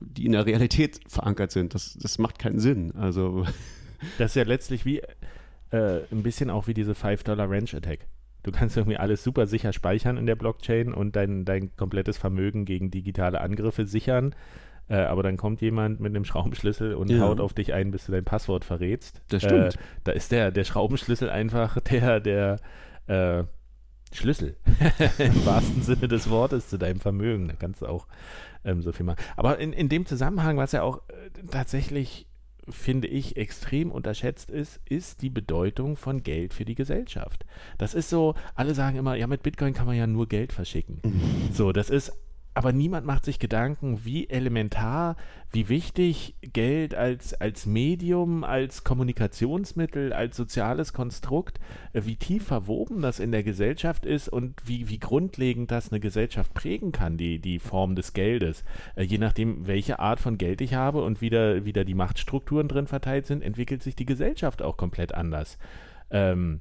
[0.00, 1.74] die in der Realität verankert sind.
[1.74, 2.92] Das, das macht keinen Sinn.
[2.96, 3.46] Also
[4.18, 5.00] Das ist ja letztlich wie
[5.70, 8.06] äh, ein bisschen auch wie diese 5-Dollar-Ranch-Attack.
[8.42, 12.64] Du kannst irgendwie alles super sicher speichern in der Blockchain und dein, dein komplettes Vermögen
[12.64, 14.34] gegen digitale Angriffe sichern.
[14.88, 17.20] Äh, aber dann kommt jemand mit einem Schraubenschlüssel und Ja.
[17.20, 19.22] haut auf dich ein, bis du dein Passwort verrätst.
[19.28, 19.74] Das stimmt.
[19.74, 22.56] Äh, da ist der, der Schraubenschlüssel einfach der, der
[23.06, 23.44] äh,
[24.12, 24.56] Schlüssel
[25.18, 27.46] im wahrsten Sinne des Wortes zu deinem Vermögen.
[27.48, 28.08] Da kannst du auch
[28.64, 29.20] ähm, so viel machen.
[29.36, 32.26] Aber in, in dem Zusammenhang, was ja auch äh, tatsächlich,
[32.70, 37.44] finde ich, extrem unterschätzt ist, ist die Bedeutung von Geld für die Gesellschaft.
[37.78, 41.00] Das ist so, alle sagen immer, ja, mit Bitcoin kann man ja nur Geld verschicken.
[41.52, 42.12] So, das ist,
[42.60, 45.16] aber niemand macht sich Gedanken, wie elementar,
[45.50, 51.58] wie wichtig Geld als, als Medium, als Kommunikationsmittel, als soziales Konstrukt,
[51.94, 56.00] äh, wie tief verwoben das in der Gesellschaft ist und wie, wie grundlegend das eine
[56.00, 58.62] Gesellschaft prägen kann, die, die Form des Geldes.
[58.94, 62.88] Äh, Je nachdem, welche Art von Geld ich habe und wie da, die Machtstrukturen drin
[62.88, 65.56] verteilt sind, entwickelt sich die Gesellschaft auch komplett anders.
[66.10, 66.60] Ähm,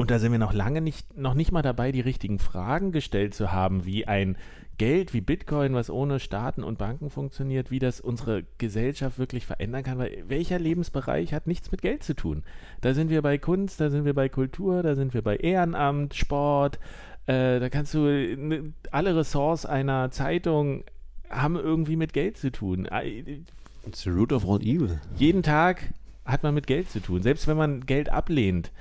[0.00, 3.34] und da sind wir noch lange nicht, noch nicht mal dabei, die richtigen Fragen gestellt
[3.34, 4.38] zu haben, wie ein
[4.78, 9.82] Geld wie Bitcoin, was ohne Staaten und Banken funktioniert, wie das unsere Gesellschaft wirklich verändern
[9.82, 12.44] kann, weil welcher Lebensbereich hat nichts mit Geld zu tun?
[12.80, 16.14] Da sind wir bei Kunst, da sind wir bei Kultur, da sind wir bei Ehrenamt,
[16.14, 16.78] Sport,
[17.26, 20.84] äh, da kannst du ne, alle Ressorts einer Zeitung
[21.28, 22.86] haben irgendwie mit Geld zu tun.
[22.86, 23.42] Äh,
[23.86, 24.98] It's the root of all evil.
[25.14, 25.92] jeden Tag
[26.24, 27.22] hat man mit Geld zu tun.
[27.22, 28.72] Selbst wenn man Geld ablehnt,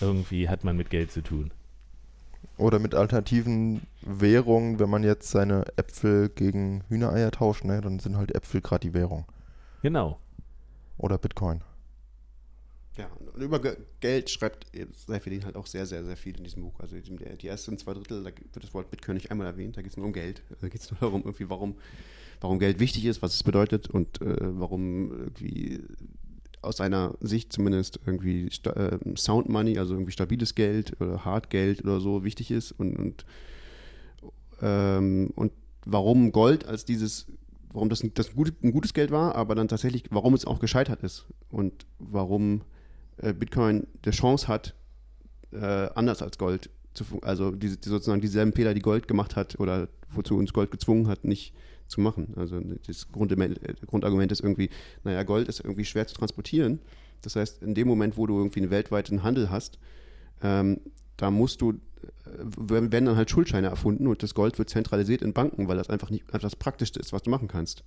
[0.00, 1.50] irgendwie hat man mit Geld zu tun.
[2.56, 8.16] Oder mit alternativen Währungen, wenn man jetzt seine Äpfel gegen Hühnereier tauscht, ne, dann sind
[8.16, 9.26] halt Äpfel gerade die Währung.
[9.82, 10.18] Genau.
[10.96, 11.62] Oder Bitcoin.
[12.96, 14.66] Ja, und über Ge- Geld schreibt
[15.06, 16.80] Seifelin halt auch sehr, sehr, sehr viel in diesem Buch.
[16.80, 19.82] Also die, die ersten zwei Drittel, da wird das Wort Bitcoin nicht einmal erwähnt, da
[19.82, 20.42] geht es nur um Geld.
[20.60, 21.76] Da geht es nur darum, irgendwie, warum,
[22.40, 25.84] warum Geld wichtig ist, was es bedeutet und äh, warum irgendwie
[26.62, 32.00] aus seiner Sicht zumindest irgendwie äh, Sound Money, also irgendwie stabiles Geld oder Hardgeld oder
[32.00, 33.24] so wichtig ist und, und,
[34.62, 35.52] ähm, und
[35.84, 37.26] warum Gold als dieses,
[37.72, 40.44] warum das, ein- das ein, gute, ein gutes Geld war, aber dann tatsächlich, warum es
[40.44, 42.62] auch gescheitert ist und warum
[43.18, 44.74] äh, Bitcoin die Chance hat,
[45.52, 45.56] äh,
[45.94, 49.88] anders als Gold zu also diese, die, sozusagen dieselben Fehler, die Gold gemacht hat oder
[50.10, 51.54] wozu uns Gold gezwungen hat, nicht
[51.88, 52.34] zu machen.
[52.36, 54.70] Also das äh, Grundargument ist irgendwie,
[55.04, 56.80] naja, Gold ist irgendwie schwer zu transportieren.
[57.22, 59.78] Das heißt, in dem Moment, wo du irgendwie einen weltweiten Handel hast,
[60.42, 60.80] ähm,
[61.16, 61.76] da musst du, äh,
[62.56, 66.10] werden dann halt Schuldscheine erfunden und das Gold wird zentralisiert in Banken, weil das einfach
[66.10, 67.82] nicht das Praktischste ist, was du machen kannst.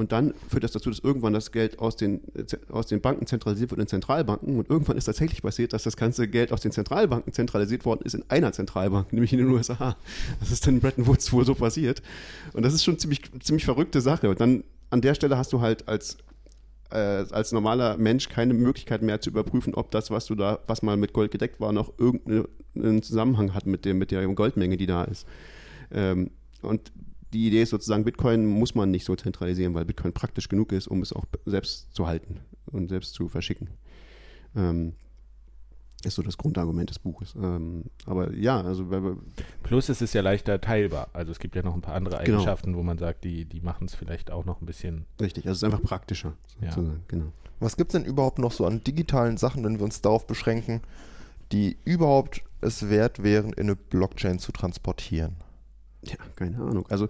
[0.00, 3.26] Und dann führt das dazu, dass irgendwann das Geld aus den, äh, aus den Banken
[3.26, 4.58] zentralisiert wird in Zentralbanken.
[4.58, 8.14] Und irgendwann ist tatsächlich passiert, dass das ganze Geld aus den Zentralbanken zentralisiert worden ist
[8.14, 9.98] in einer Zentralbank, nämlich in den USA.
[10.40, 12.00] Das ist dann in Bretton Woods wohl so passiert.
[12.54, 14.30] Und das ist schon ziemlich, ziemlich verrückte Sache.
[14.30, 16.16] Und dann an der Stelle hast du halt als,
[16.92, 20.80] äh, als normaler Mensch keine Möglichkeit mehr zu überprüfen, ob das, was du da, was
[20.80, 24.86] mal mit Gold gedeckt war, noch irgendeinen Zusammenhang hat mit, dem, mit der Goldmenge, die
[24.86, 25.26] da ist.
[25.92, 26.30] Ähm,
[26.62, 26.90] und
[27.32, 30.88] die Idee ist sozusagen, Bitcoin muss man nicht so zentralisieren, weil Bitcoin praktisch genug ist,
[30.88, 33.68] um es auch selbst zu halten und selbst zu verschicken.
[34.56, 34.94] Ähm,
[36.02, 37.34] ist so das Grundargument des Buches.
[37.34, 38.86] Ähm, aber ja, also
[39.62, 41.08] Plus es ist ja leichter teilbar.
[41.12, 42.38] Also es gibt ja noch ein paar andere Genau.
[42.38, 45.04] Eigenschaften, wo man sagt, die, die machen es vielleicht auch noch ein bisschen.
[45.20, 46.32] richtig, also es ist einfach praktischer.
[46.62, 46.74] Ja.
[47.08, 47.32] Genau.
[47.60, 50.80] Was gibt es denn überhaupt noch so an digitalen Sachen, wenn wir uns darauf beschränken,
[51.52, 55.36] die überhaupt es wert wären, in eine Blockchain zu transportieren?
[56.06, 56.86] Ja, keine Ahnung.
[56.88, 57.08] Also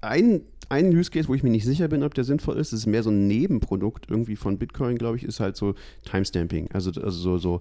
[0.00, 2.86] ein, ein Use Case, wo ich mir nicht sicher bin, ob der sinnvoll ist, ist
[2.86, 5.74] mehr so ein Nebenprodukt irgendwie von Bitcoin, glaube ich, ist halt so
[6.04, 6.68] Timestamping.
[6.72, 7.60] Also, also so, so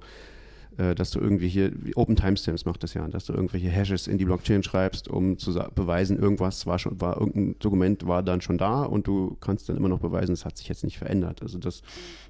[0.80, 4.08] äh, dass du irgendwie hier, wie Open Timestamps macht das ja, dass du irgendwelche Hashes
[4.08, 8.40] in die Blockchain schreibst, um zu beweisen, irgendwas war schon, war irgendein Dokument war dann
[8.40, 11.42] schon da und du kannst dann immer noch beweisen, es hat sich jetzt nicht verändert.
[11.42, 11.82] Also das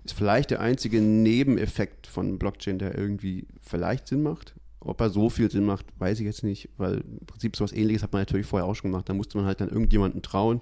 [0.04, 4.56] ist vielleicht der einzige Nebeneffekt von Blockchain, der irgendwie vielleicht Sinn macht.
[4.82, 8.02] Ob er so viel Sinn macht, weiß ich jetzt nicht, weil im Prinzip sowas ähnliches
[8.02, 9.10] hat man natürlich vorher auch schon gemacht.
[9.10, 10.62] Da musste man halt dann irgendjemandem trauen.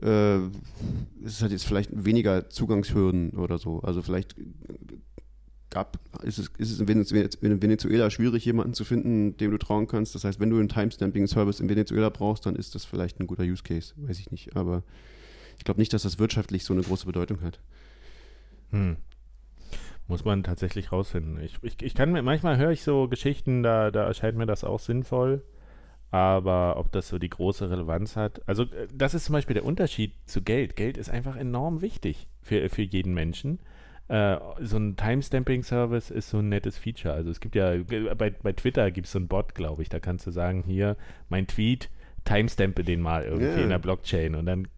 [0.00, 0.38] Äh,
[1.24, 3.80] es hat jetzt vielleicht weniger Zugangshürden oder so.
[3.80, 4.36] Also vielleicht
[5.70, 9.58] gab, ist es, ist es in Venezuela, in Venezuela schwierig, jemanden zu finden, dem du
[9.58, 10.14] trauen kannst.
[10.14, 13.42] Das heißt, wenn du einen Timestamping-Service in Venezuela brauchst, dann ist das vielleicht ein guter
[13.42, 13.92] Use Case.
[13.96, 14.56] Weiß ich nicht.
[14.56, 14.84] Aber
[15.58, 17.58] ich glaube nicht, dass das wirtschaftlich so eine große Bedeutung hat.
[18.70, 18.96] Hm.
[20.06, 21.40] Muss man tatsächlich rausfinden.
[21.42, 24.62] Ich, ich, ich kann mir, manchmal höre ich so Geschichten, da, da erscheint mir das
[24.64, 25.42] auch sinnvoll.
[26.10, 29.64] Aber ob das so die große Relevanz hat, also äh, das ist zum Beispiel der
[29.64, 30.76] Unterschied zu Geld.
[30.76, 33.58] Geld ist einfach enorm wichtig für, für jeden Menschen.
[34.08, 37.14] Äh, so ein Timestamping-Service ist so ein nettes Feature.
[37.14, 37.72] Also es gibt ja,
[38.16, 40.96] bei, bei Twitter gibt es so einen Bot, glaube ich, da kannst du sagen, hier,
[41.30, 41.88] mein Tweet,
[42.24, 43.62] timestampe den mal irgendwie Ja.
[43.64, 44.68] in der Blockchain und dann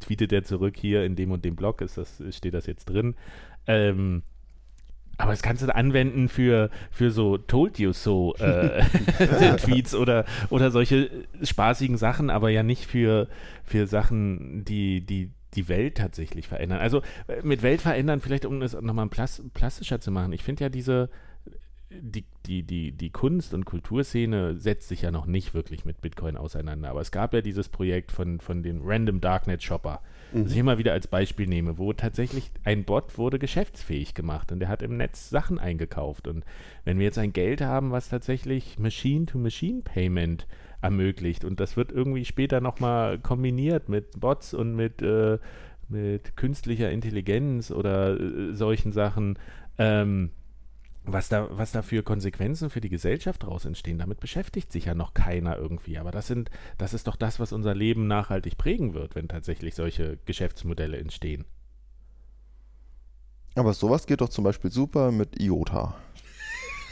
[0.00, 3.16] tweetet er zurück, hier in dem und dem Blog ist das, steht das jetzt drin.
[3.66, 4.22] Ähm,
[5.18, 8.82] aber das kannst du anwenden für, für so Told You So äh,
[9.56, 11.10] Tweets oder, oder solche
[11.42, 13.28] spaßigen Sachen, aber ja nicht für,
[13.64, 16.80] für Sachen, die, die die Welt tatsächlich verändern.
[16.80, 20.32] Also äh, mit Welt verändern, vielleicht um es nochmal plas plastischer zu machen.
[20.32, 21.08] Ich finde ja diese,
[21.90, 26.36] die, die, die, die Kunst- und Kulturszene setzt sich ja noch nicht wirklich mit Bitcoin
[26.36, 26.90] auseinander.
[26.90, 30.78] Aber es gab ja dieses Projekt von, von dem Random Darknet Shopper, das ich immer
[30.78, 34.96] wieder als Beispiel nehme, wo tatsächlich ein Bot wurde geschäftsfähig gemacht und der hat im
[34.96, 36.28] Netz Sachen eingekauft.
[36.28, 36.44] Und
[36.84, 40.46] wenn wir jetzt ein Geld haben, was tatsächlich Machine-to-Machine-Payment
[40.82, 45.38] ermöglicht und das wird irgendwie später nochmal kombiniert mit Bots und mit, äh,
[45.88, 49.38] mit künstlicher Intelligenz oder äh, solchen Sachen,
[49.78, 50.30] ähm,
[51.06, 54.94] was da, was da für Konsequenzen für die Gesellschaft daraus entstehen, damit beschäftigt sich ja
[54.94, 55.98] noch keiner irgendwie.
[55.98, 59.74] Aber das sind, das ist doch das, was unser Leben nachhaltig prägen wird, wenn tatsächlich
[59.74, 61.44] solche Geschäftsmodelle entstehen.
[63.54, 65.94] Aber sowas geht doch zum Beispiel super mit IOTA.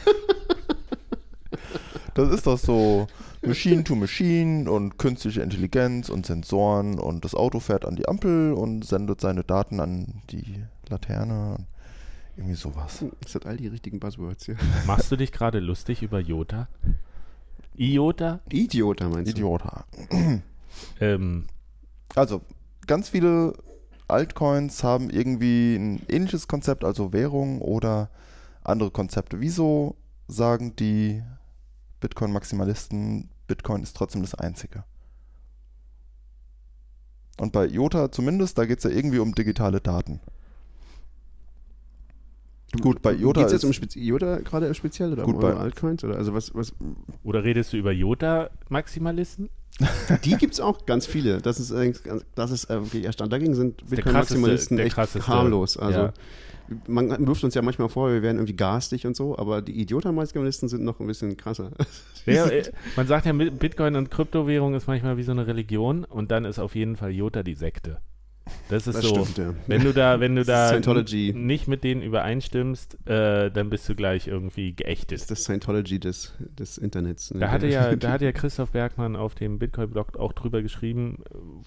[2.15, 3.07] das ist doch so
[3.43, 8.55] Machine to Machine und künstliche Intelligenz und Sensoren und das Auto fährt an die Ampel
[8.55, 11.67] und sendet seine Daten an die Laterne.
[12.37, 13.05] Irgendwie sowas.
[13.21, 14.57] Das hat all die richtigen Buzzwords hier.
[14.87, 16.69] Machst du dich gerade lustig über Jota?
[17.77, 18.41] IOTA?
[18.51, 19.37] Idiota meinst du?
[19.37, 19.85] Idiota.
[21.01, 21.47] Ähm,
[22.15, 22.43] Also,
[22.87, 23.55] ganz viele
[24.07, 28.11] Altcoins haben irgendwie ein ähnliches Konzept, also Währung oder
[28.63, 29.41] andere Konzepte.
[29.41, 29.97] Wieso
[30.29, 31.23] sagen die
[32.01, 34.85] Bitcoin-Maximalisten, Bitcoin ist trotzdem das Einzige?
[37.39, 40.21] Und bei IOTA zumindest, da geht es ja irgendwie um digitale Daten.
[42.81, 46.05] Gut, bei IOTA Geht es jetzt um Spezi IOTA gerade speziell oder Gut, um Altcoins?
[46.05, 46.17] Oder?
[46.17, 46.73] Also was, was,
[47.23, 49.49] Oder redest du über Jota-Maximalisten?
[50.25, 51.39] die gibt es auch ganz viele.
[51.39, 52.01] Das ist, eigentlich
[52.35, 53.33] das ist äh, wirklich erstaunt.
[53.33, 55.77] Dagegen sind Bitcoin-Maximalisten echt harmlos.
[55.77, 56.13] Also ja.
[56.87, 60.69] man wirft uns ja manchmal vor, wir wären irgendwie garstig und so, aber die Idioten-Maximalisten
[60.69, 61.71] sind noch ein bisschen krasser.
[62.27, 62.63] Ja, äh,
[62.97, 66.59] man sagt ja, Bitcoin und Kryptowährung ist manchmal wie so eine Religion und dann ist
[66.59, 68.01] auf jeden Fall Jota die Sekte.
[68.69, 69.25] Das ist Das so.
[69.25, 69.55] stimmt, ja.
[69.67, 74.27] Wenn du da, wenn du da nicht mit denen übereinstimmst, äh, dann bist du gleich
[74.29, 75.13] irgendwie Das geächtet.
[75.19, 77.33] ist das Scientology des, des Internets.
[77.33, 77.41] ne?
[77.41, 81.19] Da hatte ja, da hat ja Christoph Bergmann auf dem Bitcoin-Blog auch drüber geschrieben,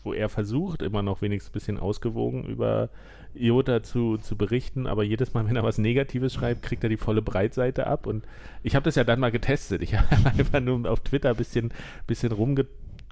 [0.03, 2.89] wo er versucht, immer noch wenigstens ein bisschen ausgewogen über
[3.35, 6.97] IOTA zu, zu berichten, aber jedes Mal, wenn er was Negatives schreibt, kriegt er die
[6.97, 8.07] volle Breitseite ab.
[8.07, 8.23] Und
[8.63, 9.81] ich habe das ja dann mal getestet.
[9.81, 11.71] Ich habe einfach nur auf Twitter ein bisschen,
[12.07, 12.31] bisschen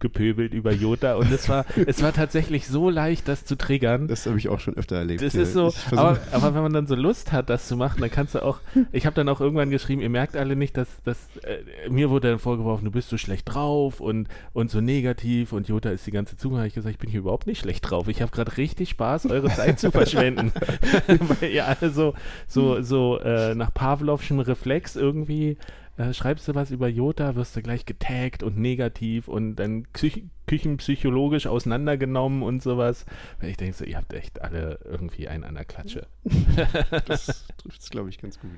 [0.06, 4.08] rumgepöbelt über IOTA und es war, es war tatsächlich so leicht, das zu triggern.
[4.08, 5.22] Das habe ich auch schon öfter erlebt.
[5.22, 5.42] Das ja.
[5.42, 8.36] ist so, aber, aber wenn man dann so Lust hat, das zu machen, dann kannst
[8.36, 8.60] du auch,
[8.92, 12.30] ich habe dann auch irgendwann geschrieben, ihr merkt alle nicht, dass, dass äh, mir wurde
[12.30, 16.12] dann vorgeworfen, du bist so schlecht drauf und, und so negativ und Jota ist die
[16.12, 16.58] ganze Zunge.
[16.58, 18.08] Habe ich gesagt, ich bin hier überhaupt nicht schlecht drauf.
[18.08, 20.52] Ich habe gerade richtig Spaß, eure Zeit zu verschwenden.
[21.08, 22.14] Weil ihr alle so,
[22.48, 25.58] so, so äh, nach Pavlovschem Reflex irgendwie
[25.98, 30.24] äh, schreibst du was über Jota, wirst du gleich getaggt und negativ und dann psych
[30.48, 33.06] küchenpsychologisch auseinandergenommen und sowas.
[33.40, 36.06] Weil ich denke so, ihr habt echt alle irgendwie einen an der Klatsche.
[37.08, 38.52] das trifft es, glaube ich, ganz gut.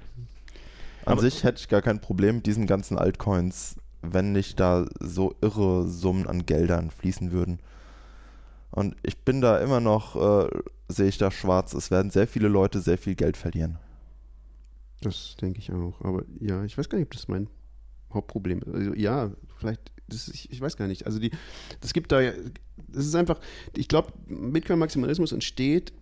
[1.06, 4.86] An Aber- sich hätte ich gar kein Problem mit diesen ganzen Altcoins, wenn nicht da
[5.00, 7.60] so irre Summen an Geldern fließen würden.
[8.72, 10.50] Und ich bin da immer noch, äh,
[10.90, 13.80] sehe ich da schwarz, es werden sehr viele Leute sehr viel Geld verlieren.
[15.02, 16.02] Das denke ich auch.
[16.02, 17.48] Aber ja, ich weiß gar nicht, ob das mein
[18.14, 18.68] Hauptproblem ist.
[18.74, 21.06] Also ja, vielleicht, das, ich, ich weiß gar nicht.
[21.06, 21.32] Also die,
[21.82, 22.34] das gibt da, ja-
[22.88, 23.40] das ist einfach,
[23.76, 25.94] ich glaube, Bitcoin-Maximalismus entsteht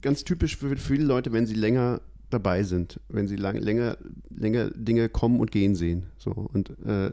[0.00, 3.98] ganz typisch für viele Leute, wenn sie länger dabei sind, wenn sie lang, länger,
[4.30, 6.06] länger Dinge kommen und gehen sehen.
[6.18, 7.12] So und äh,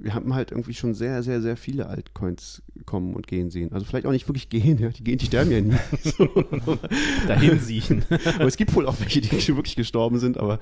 [0.00, 3.72] wir haben halt irgendwie schon sehr, sehr, sehr viele Altcoins kommen und gehen sehen.
[3.72, 4.90] Also vielleicht auch nicht wirklich gehen, ja.
[4.90, 5.74] Die gehen, die sterben ja nie.
[6.04, 6.78] So.
[7.26, 8.04] Dahin siechen.
[8.36, 10.60] Aber es gibt wohl auch welche, die schon wirklich gestorben sind, aber,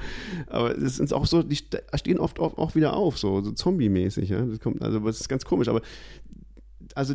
[0.49, 3.53] aber es sind auch so, die ste- stehen oft auch, auch wieder auf, so, so
[3.53, 4.41] zombie-mäßig, ja.
[4.43, 5.83] Das kommt, also das ist ganz komisch, aber
[6.95, 7.15] also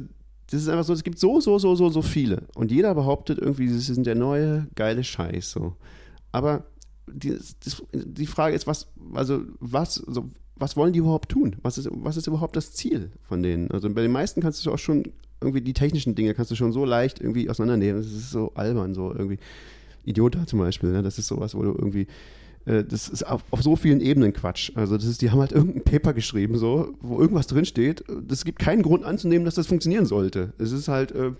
[0.50, 2.44] das ist einfach so, es gibt so, so, so, so, so viele.
[2.56, 5.52] Und jeder behauptet irgendwie, das sind der neue geile Scheiß.
[5.52, 5.76] So.
[6.32, 6.66] Aber
[7.12, 7.38] die,
[7.94, 10.30] die Frage ist, was, also was, so,
[10.62, 11.58] was wollen die überhaupt tun?
[11.62, 13.72] Was ist, was ist überhaupt das Ziel von denen?
[13.72, 16.72] Also bei den meisten kannst du auch schon irgendwie die technischen Dinge kannst du schon
[16.72, 18.02] so leicht irgendwie auseinandernehmen.
[18.02, 19.40] Das ist so albern, so irgendwie.
[20.04, 21.04] Idiota zum Beispiel, ne?
[21.04, 22.08] das ist sowas, wo du irgendwie,
[22.66, 24.72] äh, das ist auf, auf so vielen Ebenen Quatsch.
[24.76, 28.04] Also das ist, die haben halt irgendein Paper geschrieben, so, wo irgendwas drinsteht.
[28.28, 30.54] Das gibt keinen Grund anzunehmen, dass das funktionieren sollte.
[30.58, 31.34] Es ist halt, äh,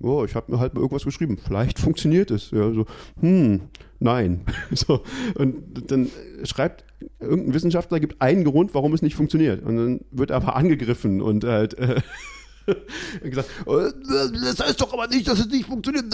[0.00, 1.38] oh, ich habe mir halt mal irgendwas geschrieben.
[1.38, 2.50] Vielleicht funktioniert es.
[2.50, 2.86] Ja, so,
[3.20, 3.62] hm,
[4.00, 4.40] nein.
[4.72, 5.02] so,
[5.36, 6.08] und dann
[6.44, 6.84] schreibt
[7.20, 9.62] irgendein Wissenschaftler, gibt einen Grund, warum es nicht funktioniert.
[9.62, 12.00] Und dann wird er aber angegriffen und halt äh,
[13.22, 16.04] gesagt, oh, das heißt doch aber nicht, dass es nicht funktioniert.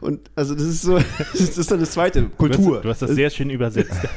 [0.00, 0.98] Und also das ist so,
[1.32, 2.76] das ist dann das zweite, Du Kultur.
[2.76, 3.92] hast, du hast das sehr schön übersetzt.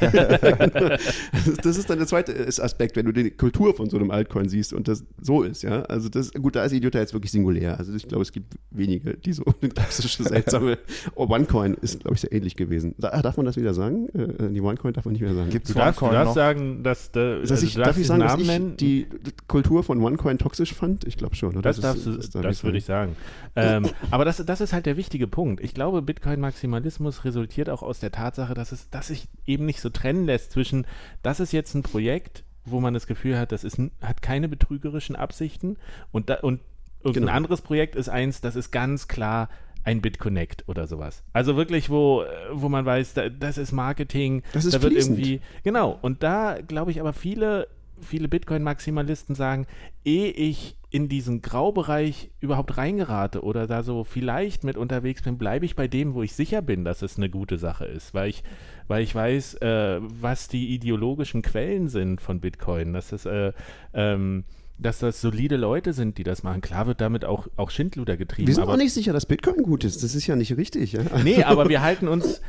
[1.62, 4.72] das ist dann der zweite Aspekt, wenn du die Kultur von so einem Altcoin siehst
[4.72, 5.82] und das so ist, ja.
[5.82, 7.78] Also das, gut, da ist Idiota jetzt wirklich singulär.
[7.78, 10.78] Also ich glaube, es gibt wenige, die so eine klassische, seltsame
[11.14, 12.94] oh, OneCoin ist, glaube ich, sehr ähnlich gewesen.
[12.98, 14.08] Da, darf man das wieder sagen?
[14.10, 15.50] Äh, die OneCoin darf man nicht mehr sagen.
[15.50, 18.20] Gibt's Du darfst, du darfst sagen, dass da, Dass also ich, du darf ich sagen,
[18.20, 19.06] dass ich die
[19.48, 21.04] Kultur von OneCoin toxisch fand?
[21.06, 21.55] Ich glaube schon.
[21.56, 21.62] Oder?
[21.70, 23.16] Das, ist- darfst du, darf das, würde ich sagen.
[23.56, 25.62] Ähm, aber das, das ist halt der wichtige Punkt.
[25.62, 29.90] Ich glaube, Bitcoin-Maximalismus resultiert auch aus der Tatsache, dass es, dass sich eben nicht so
[29.90, 30.86] trennen lässt zwischen,
[31.22, 35.16] das ist jetzt ein Projekt, wo man das Gefühl hat, das ist, hat keine betrügerischen
[35.16, 35.76] Absichten
[36.12, 36.60] und, da, und
[37.00, 37.32] irgendein Genau.
[37.36, 39.48] anderes Projekt ist eins, das ist ganz klar
[39.84, 41.22] ein BitConnect oder sowas.
[41.32, 45.18] Also wirklich, wo, wo man weiß, da, das ist Marketing, Das ist da wird fließend.
[45.18, 45.96] irgendwie, genau.
[46.02, 47.68] Und da glaube ich aber viele,
[48.00, 49.66] viele Bitcoin-Maximalisten sagen,
[50.04, 55.66] ehe ich in diesen Graubereich überhaupt reingerate oder da so vielleicht mit unterwegs bin, bleibe
[55.66, 58.42] ich bei dem, wo ich sicher bin, dass es eine gute Sache ist, weil ich,
[58.86, 63.52] weil ich weiß, äh, was die ideologischen Quellen sind von Bitcoin, das, äh,
[63.92, 64.44] ähm,
[64.78, 66.60] dass das solide Leute sind, die das machen.
[66.60, 68.46] Klar wird damit auch, auch Schindluder getrieben.
[68.46, 70.02] Wir sind aber auch nicht sicher, dass Bitcoin gut ist.
[70.02, 70.92] Das ist ja nicht richtig.
[70.92, 71.00] Ja?
[71.24, 72.42] Nee, aber wir halten uns,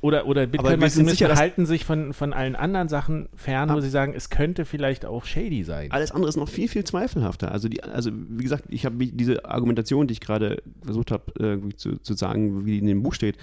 [0.00, 4.30] oder, oder Bitcoin-Maximisten halten sich von, von allen anderen Sachen fern, wo sie sagen, es
[4.30, 5.90] könnte vielleicht auch shady sein.
[5.90, 7.52] Alles andere ist noch viel, viel zweifelhafter.
[7.52, 11.76] Also, die, also wie gesagt, ich habe diese Argumentation, die ich gerade versucht habe irgendwie
[11.76, 13.36] zu, zu sagen, wie die in dem Buch steht,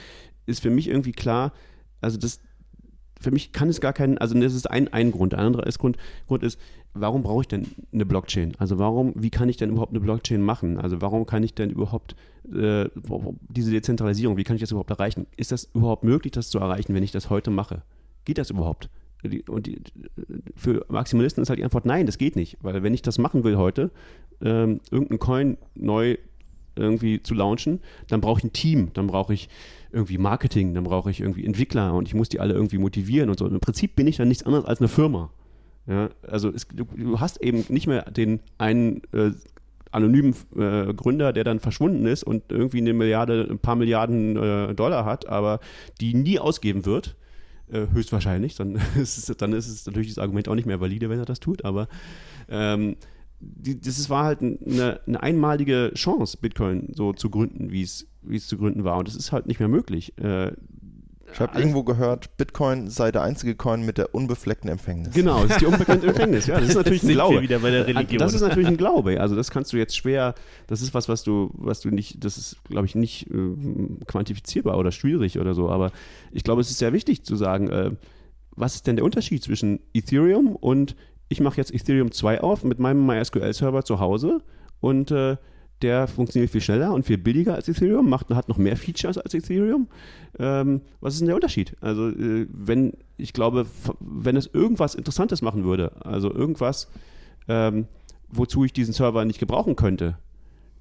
[0.48, 1.54] ist für mich irgendwie klar,
[2.02, 2.40] also das
[3.22, 5.34] für mich kann es gar keinen, also das ist ein, ein Grund.
[5.34, 6.60] Ein anderer ist Grund, Grund ist,
[6.94, 8.54] warum brauche ich denn eine Blockchain?
[8.58, 10.78] Also warum, wie kann ich denn überhaupt eine Blockchain machen?
[10.78, 12.16] Also warum kann ich denn überhaupt
[12.54, 12.90] äh,
[13.50, 15.28] diese Dezentralisierung, wie kann ich das überhaupt erreichen?
[15.38, 17.84] Ist das überhaupt möglich, das zu erreichen, wenn ich das heute mache?
[18.26, 18.90] Geht das überhaupt?
[19.48, 19.82] Und die,
[20.56, 22.58] für Maximalisten ist halt die Antwort nein, das geht nicht.
[22.62, 23.92] Weil wenn ich das machen will heute,
[24.42, 26.18] ähm, irgendeinen Coin neu
[26.76, 29.50] irgendwie zu launchen, dann brauche ich ein Team, dann brauche ich
[29.92, 33.38] irgendwie Marketing, dann brauche ich irgendwie Entwickler und ich muss die alle irgendwie motivieren und
[33.38, 33.46] so.
[33.46, 35.30] Im Prinzip bin ich dann nichts anderes als eine Firma.
[35.88, 39.32] Ja, also es, du, du, hast eben nicht mehr den einen äh,
[39.92, 44.74] anonymen äh, Gründer, der dann verschwunden ist und irgendwie eine Milliarde, ein paar Milliarden äh,
[44.74, 45.60] Dollar hat, aber
[46.00, 47.16] die nie ausgeben wird.
[47.72, 48.56] Äh, höchstwahrscheinlich.
[48.56, 51.26] Dann ist, es, dann ist es natürlich das Argument auch nicht mehr valide, wenn er
[51.26, 51.88] das tut, aber
[52.50, 52.96] ähm,
[53.40, 58.36] die, das war halt eine, eine, einmalige Chance, Bitcoin so zu gründen, wie es, wie
[58.36, 58.98] es zu gründen war.
[58.98, 60.14] Und das ist halt nicht mehr möglich.
[61.32, 65.14] Äh, ich habe irgendwo gehört, Bitcoin sei der einzige Coin mit der unbefleckten Empfängnis.
[65.14, 66.48] Genau, das ist die unbefleckte Empfängnis.
[66.48, 67.42] Ja, das ist natürlich ein Glaube.
[67.42, 68.20] wieder bei der Religion.
[68.20, 69.20] Das ist natürlich ein Glaube.
[69.20, 70.36] Also das kannst du jetzt schwer.
[70.68, 72.24] Das ist was, was du, was du nicht.
[72.24, 73.56] Das ist, glaube ich, nicht äh,
[74.06, 75.70] quantifizierbar oder schwierig oder so.
[75.70, 75.92] Aber
[76.32, 77.92] ich glaube, es ist sehr wichtig zu sagen, äh,
[78.56, 80.96] was ist denn der Unterschied zwischen Ethereum und
[81.30, 84.42] ich mache jetzt Ethereum 2 auf mit meinem MySQL-Server zu Hause
[84.82, 85.38] und äh,
[85.82, 89.34] der funktioniert viel schneller und viel billiger als Ethereum, macht, hat noch mehr Features als
[89.34, 89.88] Ethereum.
[90.40, 91.76] Ähm, was ist denn der Unterschied?
[91.82, 93.66] Also, äh, wenn, ich glaube,
[94.00, 96.90] wenn es irgendwas Interessantes machen würde, also irgendwas,
[97.48, 97.88] ähm,
[98.30, 100.18] wozu ich diesen Server nicht gebrauchen könnte,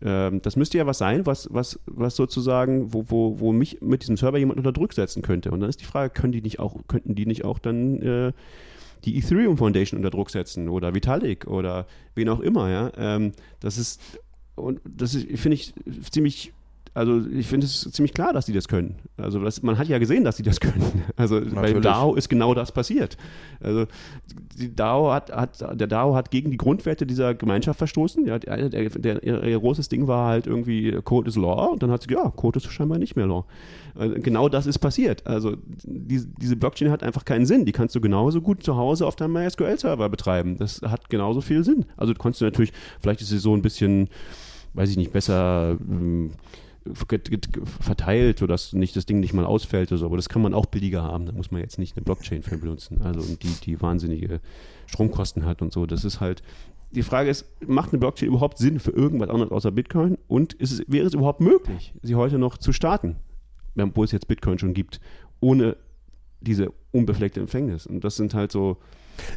[0.03, 4.03] ähm, das müsste ja was sein, was, was, was sozusagen, wo, wo, wo mich mit
[4.03, 5.51] diesem Server jemand unter Druck setzen könnte.
[5.51, 8.32] Und dann ist die Frage, können die nicht auch, könnten die nicht auch dann äh,
[9.05, 12.92] die Ethereum Foundation unter Druck setzen oder Vitalik oder wen auch immer, ja.
[12.96, 14.01] Ähm, das ist
[14.61, 15.74] und das finde ich
[16.11, 16.52] ziemlich
[16.92, 18.96] also ich finde es ziemlich klar, dass die das können.
[19.16, 20.80] Also das, man hat ja gesehen, dass sie das können.
[21.16, 21.74] Also Natürlich.
[21.74, 23.16] bei DAO ist genau das passiert.
[23.61, 23.86] Also
[24.58, 28.26] die DAO hat, hat, der DAO hat gegen die Grundwerte dieser Gemeinschaft verstoßen.
[28.26, 31.90] Ja, der, der, der, ihr großes Ding war halt irgendwie Code is Law und dann
[31.90, 33.44] hat sie ja, Code ist scheinbar nicht mehr Law.
[33.94, 35.26] Also genau das ist passiert.
[35.26, 37.66] Also die, diese Blockchain hat einfach keinen Sinn.
[37.66, 40.56] Die kannst du genauso gut zu Hause auf deinem MySQL-Server betreiben.
[40.56, 41.84] Das hat genauso viel Sinn.
[41.96, 44.08] Also du kannst du natürlich, vielleicht ist sie so ein bisschen,
[44.74, 46.32] weiß ich nicht, besser ähm,
[47.80, 50.06] verteilt, sodass nicht das Ding nicht mal ausfällt oder so.
[50.06, 51.26] Aber das kann man auch billiger haben.
[51.26, 53.02] Da muss man jetzt nicht eine Blockchain für benutzen.
[53.02, 54.40] Also die, die wahnsinnige
[54.86, 55.86] Stromkosten hat und so.
[55.86, 56.42] Das ist halt.
[56.92, 60.18] Die Frage ist, macht eine Blockchain überhaupt Sinn für irgendwas anderes außer Bitcoin?
[60.26, 63.14] Und ist es, wäre es überhaupt möglich, sie heute noch zu starten,
[63.76, 65.00] wo es jetzt Bitcoin schon gibt,
[65.38, 65.76] ohne
[66.40, 67.86] diese unbefleckte Empfängnis?
[67.86, 68.78] Und das sind halt so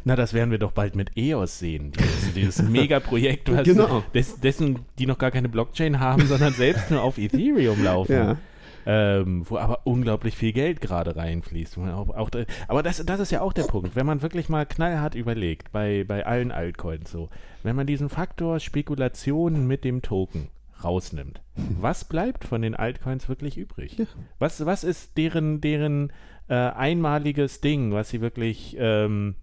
[0.03, 1.91] na, das werden wir doch bald mit EOS sehen.
[1.91, 4.03] Dieses, dieses Megaprojekt, genau.
[4.13, 8.13] des, dessen, die noch gar keine Blockchain haben, sondern selbst nur auf Ethereum laufen.
[8.13, 8.37] Ja.
[8.85, 11.77] Ähm, wo aber unglaublich viel Geld gerade reinfließt.
[11.77, 12.29] Auch, auch,
[12.67, 16.03] aber das, das ist ja auch der Punkt, wenn man wirklich mal knallhart überlegt, bei,
[16.05, 17.29] bei allen Altcoins so,
[17.63, 20.49] wenn man diesen Faktor Spekulation mit dem Token
[20.83, 21.41] rausnimmt,
[21.79, 23.99] was bleibt von den Altcoins wirklich übrig?
[23.99, 24.05] Ja.
[24.39, 26.11] Was, was ist deren, deren
[26.49, 29.35] äh, einmaliges Ding, was sie wirklich ähm,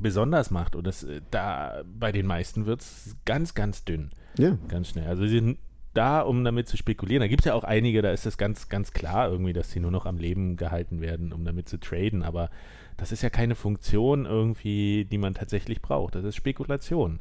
[0.00, 0.76] besonders macht.
[0.76, 4.10] Und das äh, da bei den meisten wird es ganz, ganz dünn.
[4.38, 4.56] Ja.
[4.68, 5.06] Ganz schnell.
[5.06, 5.58] Also sie sind
[5.94, 7.20] da, um damit zu spekulieren.
[7.20, 9.80] Da gibt es ja auch einige, da ist es ganz, ganz klar irgendwie, dass sie
[9.80, 12.22] nur noch am Leben gehalten werden, um damit zu traden.
[12.22, 12.50] Aber
[12.96, 16.14] das ist ja keine Funktion irgendwie, die man tatsächlich braucht.
[16.14, 17.20] Das ist Spekulation.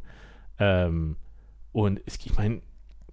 [0.59, 1.15] Ähm,
[1.71, 2.61] und ich meine,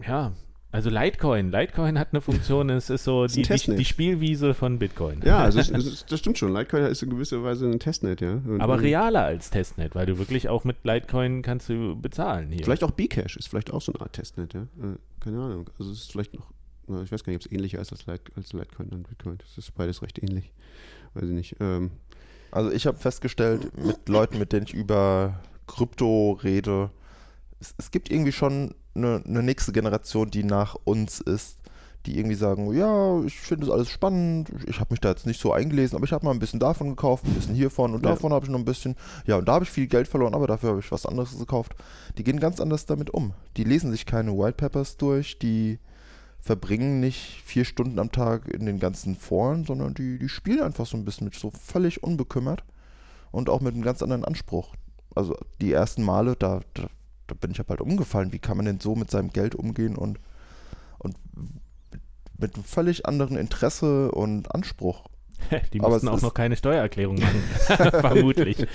[0.05, 0.33] ja,
[0.73, 1.51] also Litecoin.
[1.51, 5.21] Litecoin hat eine Funktion, es ist so ist die, die, die, Spielwiese von Bitcoin.
[5.23, 6.55] Ja, also es, es, das stimmt schon.
[6.55, 8.33] Litecoin ist in gewisser Weise ein Testnet, ja.
[8.33, 12.65] Und, Aber realer als Testnet, weil du wirklich auch mit Litecoin kannst du bezahlen hier.
[12.65, 14.63] Vielleicht auch Bcash ist vielleicht auch so eine Art Testnet, ja.
[14.63, 15.69] Äh, keine Ahnung.
[15.79, 16.51] Also es ist vielleicht noch,
[17.05, 19.37] ich weiß gar nicht, ob es ähnlicher ist als, Lite, als Litecoin und Bitcoin.
[19.39, 20.53] Das ist beides recht ähnlich.
[21.13, 21.57] Weiß ich nicht.
[21.61, 21.91] Ähm,
[22.51, 26.91] also ich habe festgestellt, mit Leuten, mit denen ich über Krypto rede,
[27.61, 31.59] es, es gibt irgendwie schon eine, eine nächste Generation, die nach uns ist,
[32.07, 35.41] die irgendwie sagen, ja, ich finde das alles spannend, ich habe mich da jetzt nicht
[35.41, 38.11] so eingelesen, aber ich habe mal ein bisschen davon gekauft, ein bisschen hiervon und ja.
[38.11, 40.47] davon habe ich noch ein bisschen, ja, und da habe ich viel Geld verloren, aber
[40.47, 41.77] dafür habe ich was anderes gekauft.
[42.19, 43.35] Die gehen ganz anders damit um.
[43.57, 45.79] Die lesen sich keine White Papers durch, die
[46.41, 50.87] verbringen nicht vier Stunden am Tag in den ganzen Foren, sondern die, die spielen einfach
[50.87, 52.65] so ein bisschen mit, so völlig unbekümmert
[53.31, 54.75] und auch mit einem ganz anderen Anspruch.
[55.15, 56.89] Also die ersten Male, da, da
[57.27, 58.33] da bin ich halt umgefallen.
[58.33, 60.19] Wie kann man denn so mit seinem Geld umgehen und,
[60.99, 61.17] und
[62.39, 65.07] mit einem völlig anderen Interesse und Anspruch?
[65.73, 67.43] Die mussten es auch noch keine Steuererklärung machen,
[67.91, 68.67] vermutlich.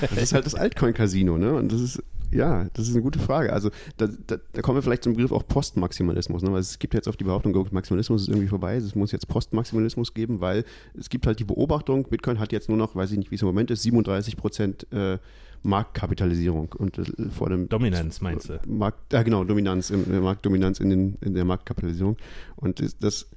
[0.00, 1.54] Das ist halt das Altcoin-Casino, ne?
[1.54, 3.52] Und das ist, ja, das ist eine gute Frage.
[3.52, 6.52] Also da, da, da kommen wir vielleicht zum Begriff auch Postmaximalismus, ne?
[6.52, 10.14] Weil es gibt jetzt auf die Behauptung, Maximalismus ist irgendwie vorbei, es muss jetzt Postmaximalismus
[10.14, 10.64] geben, weil
[10.98, 13.42] es gibt halt die Beobachtung, Bitcoin hat jetzt nur noch, weiß ich nicht, wie es
[13.42, 15.18] im Moment ist, 37 Prozent äh,
[15.62, 18.60] Marktkapitalisierung und äh, vor dem Dominanz meinst du?
[18.66, 22.16] Markt, ja genau, Dominanz, Marktdominanz in, den, in der Marktkapitalisierung.
[22.56, 23.28] Und das,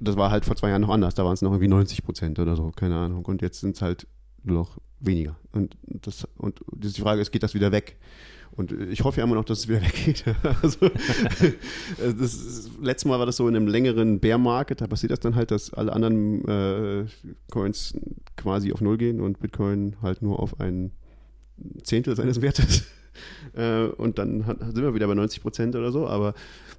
[0.00, 1.14] das, war halt vor zwei Jahren noch anders.
[1.14, 3.24] Da waren es noch irgendwie 90 Prozent oder so, keine Ahnung.
[3.24, 4.06] Und jetzt sind es halt
[4.42, 5.36] nur noch weniger.
[5.52, 7.96] Und das, und das die Frage ist, geht das wieder weg?
[8.52, 10.24] Und ich hoffe ja immer noch, dass es wieder weggeht.
[10.62, 11.52] also, äh,
[11.98, 15.20] das ist, letztes Mal war das so in einem längeren Bear Market, da passiert das
[15.20, 17.04] dann halt, dass alle anderen äh,
[17.50, 17.94] Coins
[18.36, 20.92] quasi auf Null gehen und Bitcoin halt nur auf ein
[21.82, 22.84] Zehntel seines Wertes.
[23.54, 26.34] Äh, und dann sind wir wieder bei 90 Prozent oder so, aber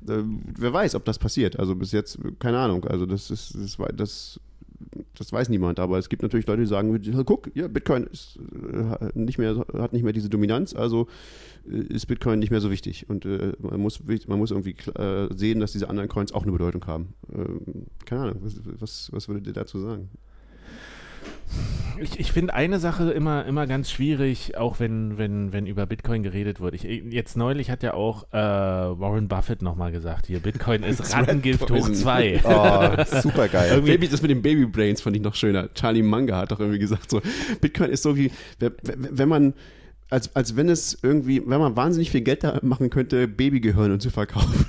[0.07, 0.21] äh,
[0.57, 1.57] wer weiß, ob das passiert.
[1.57, 2.85] Also bis jetzt, keine Ahnung.
[2.85, 4.39] Also das ist, das, das,
[5.17, 9.09] das weiß niemand, aber es gibt natürlich Leute, die sagen, guck, ja, Bitcoin ist, äh,
[9.15, 11.07] nicht mehr, hat nicht mehr diese Dominanz, also
[11.67, 13.09] äh, ist Bitcoin nicht mehr so wichtig.
[13.09, 14.75] Und man, muss, man muss irgendwie
[15.35, 17.15] sehen, dass diese anderen Coins auch eine Bedeutung haben.
[17.33, 20.09] Ähm, keine Ahnung, was, was, was würdet ihr dazu sagen?
[21.99, 26.21] Ich, ich finde eine Sache immer, immer ganz schwierig, auch wenn, wenn, wenn über Bitcoin
[26.21, 26.75] geredet wird.
[26.75, 31.63] Ich, jetzt neulich hat ja auch äh, Warren Buffett nochmal gesagt, hier, Bitcoin ist Rattengift
[31.63, 31.95] hoch poison.
[31.95, 32.39] zwei.
[32.43, 33.69] Oh, super geil.
[33.71, 35.73] Irgendwie- Baby, das mit den Baby Brains fand ich noch schöner.
[35.73, 37.19] Charlie Manga hat doch irgendwie gesagt, so
[37.61, 39.53] Bitcoin ist so wie, wenn- wenn man,
[40.11, 44.11] als, als wenn es irgendwie, wenn man wahnsinnig viel Geld da machen könnte, Babygehirne zu
[44.11, 44.67] verkaufen.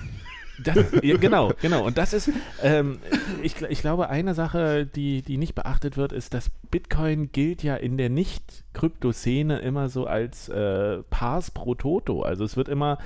[0.63, 1.85] Das, genau, genau.
[1.85, 2.31] Und das ist,
[2.63, 2.99] ähm,
[3.43, 7.77] ich, ich glaube, eine Sache, die, die nicht beachtet wird, ist, dass Bitcoin gilt ja
[7.77, 12.23] in der Nicht-Krypto-Szene immer so als äh, Pars pro Toto.
[12.23, 12.99] Also es wird immer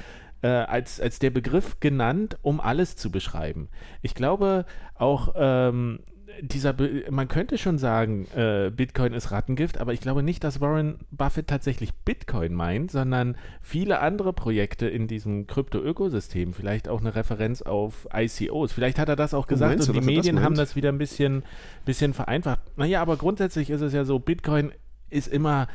[0.43, 3.69] äh, als, als der Begriff genannt, um alles zu beschreiben.
[4.03, 6.01] Ich glaube auch, ähm,
[6.41, 6.75] dieser,
[7.11, 11.47] man könnte schon sagen, äh, Bitcoin ist Rattengift, aber ich glaube nicht, dass Warren Buffett
[11.47, 16.55] tatsächlich Bitcoin meint, sondern viele andere Projekte in diesem Krypto-Ökosystem.
[16.55, 18.73] Vielleicht auch eine Referenz auf ICOs.
[18.73, 20.91] Vielleicht hat er das auch gesagt meinst und die er das Medien haben das wieder
[20.91, 21.45] ein bisschen,
[21.85, 22.61] bisschen vereinfacht.
[22.77, 24.73] Naja, aber grundsätzlich ist es ja so, Bitcoin
[25.11, 25.69] ist immer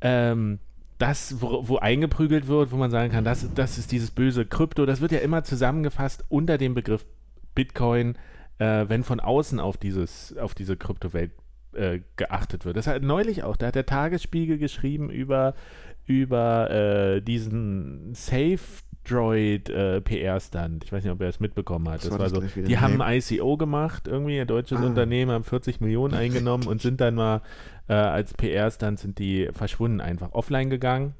[0.00, 0.58] ähm,
[0.98, 4.84] das, wo, wo eingeprügelt wird, wo man sagen kann, das, das ist dieses böse Krypto,
[4.84, 7.06] das wird ja immer zusammengefasst unter dem Begriff
[7.54, 8.16] Bitcoin,
[8.58, 11.32] äh, wenn von außen auf, dieses, auf diese Kryptowelt
[11.72, 12.76] äh, geachtet wird.
[12.76, 15.54] Das hat neulich auch, da hat der Tagesspiegel geschrieben über,
[16.06, 18.58] über äh, diesen Safe
[19.08, 20.84] Droid äh, PR-Stand.
[20.84, 21.96] Ich weiß nicht, ob er es mitbekommen hat.
[21.96, 24.86] Was Das war war das so, die haben ein ICO gemacht, irgendwie ein deutsches Ah.
[24.86, 27.42] Unternehmen, haben 40 Millionen eingenommen und sind dann mal
[27.88, 31.14] äh, als PR-Stand sind die verschwunden, einfach offline gegangen.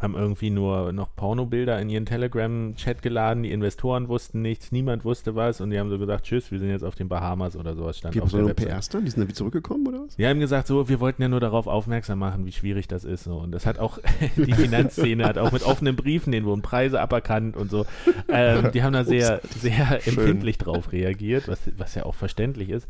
[0.00, 5.34] Haben irgendwie nur noch Pornobilder in ihren Telegram-Chat geladen, die Investoren wussten nichts, niemand wusste
[5.34, 7.98] was und die haben so gesagt, tschüss, wir sind jetzt auf den Bahamas oder sowas,
[7.98, 8.68] stand Die auf der Website.
[8.68, 10.16] PR-Stand, die sind dann wieder zurückgekommen oder was?
[10.16, 13.24] Die haben gesagt, so, wir wollten ja nur darauf aufmerksam machen, wie schwierig das ist.
[13.24, 13.36] So.
[13.36, 13.98] Und das hat auch,
[14.36, 17.86] die Finanzszene hat auch mit offenen Briefen, denen wurden Preise aberkannt und so.
[18.28, 20.18] Ähm, die haben da sehr, sehr Schön.
[20.18, 22.86] empfindlich drauf reagiert, was, was ja auch verständlich ist.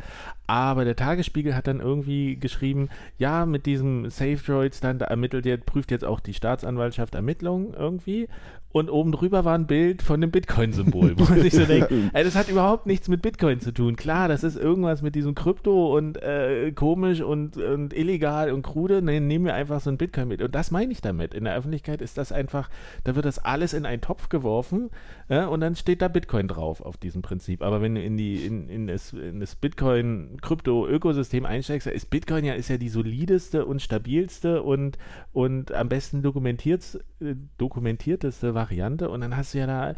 [0.48, 2.88] Aber der Tagesspiegel hat dann irgendwie geschrieben,
[3.18, 7.74] ja, mit diesem Safe Droids dann da ermittelt jetzt, prüft jetzt auch die Staatsanwaltschaft Ermittlungen
[7.74, 8.28] irgendwie.
[8.76, 12.22] Und oben drüber war ein Bild von dem Bitcoin-Symbol, wo man sich so denkt, ey,
[12.22, 13.96] das hat überhaupt nichts mit Bitcoin zu tun.
[13.96, 19.00] Klar, das ist irgendwas mit diesem Krypto und äh, komisch und, und illegal und krude.
[19.00, 20.42] Nee, nehmen wir einfach so ein Bitcoin mit.
[20.42, 21.32] Und das meine ich damit.
[21.32, 22.68] In der Öffentlichkeit ist das einfach,
[23.02, 24.90] da wird das alles in einen Topf geworfen
[25.30, 27.62] äh, und dann steht da Bitcoin drauf auf diesem Prinzip.
[27.62, 32.52] Aber wenn du in, die, in, in das, in das Bitcoin-Krypto-Ökosystem einsteigst, ist Bitcoin ja,
[32.52, 34.98] ist ja die solideste und stabilste und,
[35.32, 38.65] und am besten dokumentiert, äh, dokumentierteste Variante.
[39.08, 39.94] Und dann hast du ja da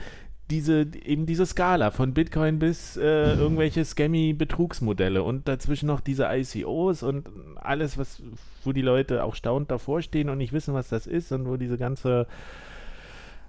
[0.50, 6.26] diese, eben diese Skala von Bitcoin bis äh, irgendwelche scammy Betrugsmodelle und dazwischen noch diese
[6.30, 8.22] ICOs und alles, was,
[8.64, 11.56] wo die Leute auch staunend davor stehen und nicht wissen, was das ist und wo
[11.56, 12.26] diese ganze,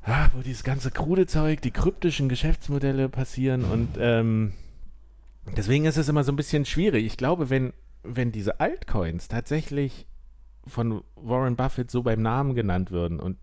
[0.03, 4.51] ah, wo dieses ganze krude Zeug, die kryptischen Geschäftsmodelle passieren und ähm,
[5.55, 7.05] deswegen ist es immer so ein bisschen schwierig.
[7.05, 7.71] Ich glaube, wenn,
[8.03, 10.05] wenn diese Altcoins tatsächlich
[10.67, 13.37] von Warren Buffett so beim Namen genannt würden und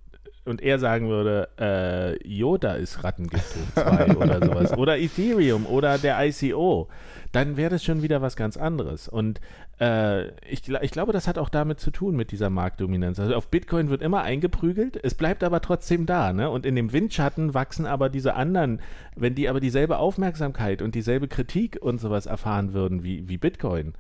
[0.47, 5.99] und er sagen würde, äh, Yoda ist Rattengift hoch 2 oder sowas, oder Ethereum oder
[5.99, 6.89] der ICO,
[7.33, 9.09] dann wäre das schon wieder was ganz anderes.
[9.09, 9.41] Und
[9.81, 13.21] äh, ich, ich glaube, das hat auch damit zu tun mit dieser Marktdominanz.
[13.21, 16.33] Also auf Bitcoin wird immer eingeprügelt, es bleibt aber trotzdem da.
[16.33, 16.49] Ne?
[16.49, 18.81] Und in dem Windschatten wachsen aber diese anderen,
[19.15, 23.95] wenn die aber dieselbe Aufmerksamkeit und dieselbe Kritik und sowas erfahren würden wie, wie Bitcoin,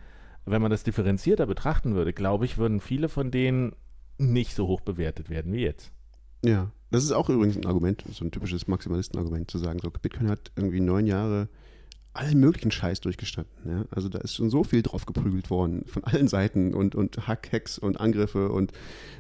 [0.47, 3.75] wenn man das differenzierter betrachten würde, glaube ich, würden viele von denen
[4.19, 5.93] nicht so hoch bewertet werden wie jetzt.
[6.45, 10.29] Ja, das ist auch übrigens ein Argument, so ein typisches Maximalisten-Argument, zu sagen, so Bitcoin
[10.29, 11.49] hat irgendwie neun Jahre
[12.17, 13.53] allen möglichen Scheiß durchgestanden.
[13.67, 13.85] Ja?
[13.91, 17.53] Also da ist schon so viel drauf geprügelt worden von allen Seiten und, und Hack,
[17.53, 18.73] Hacks und Angriffe und,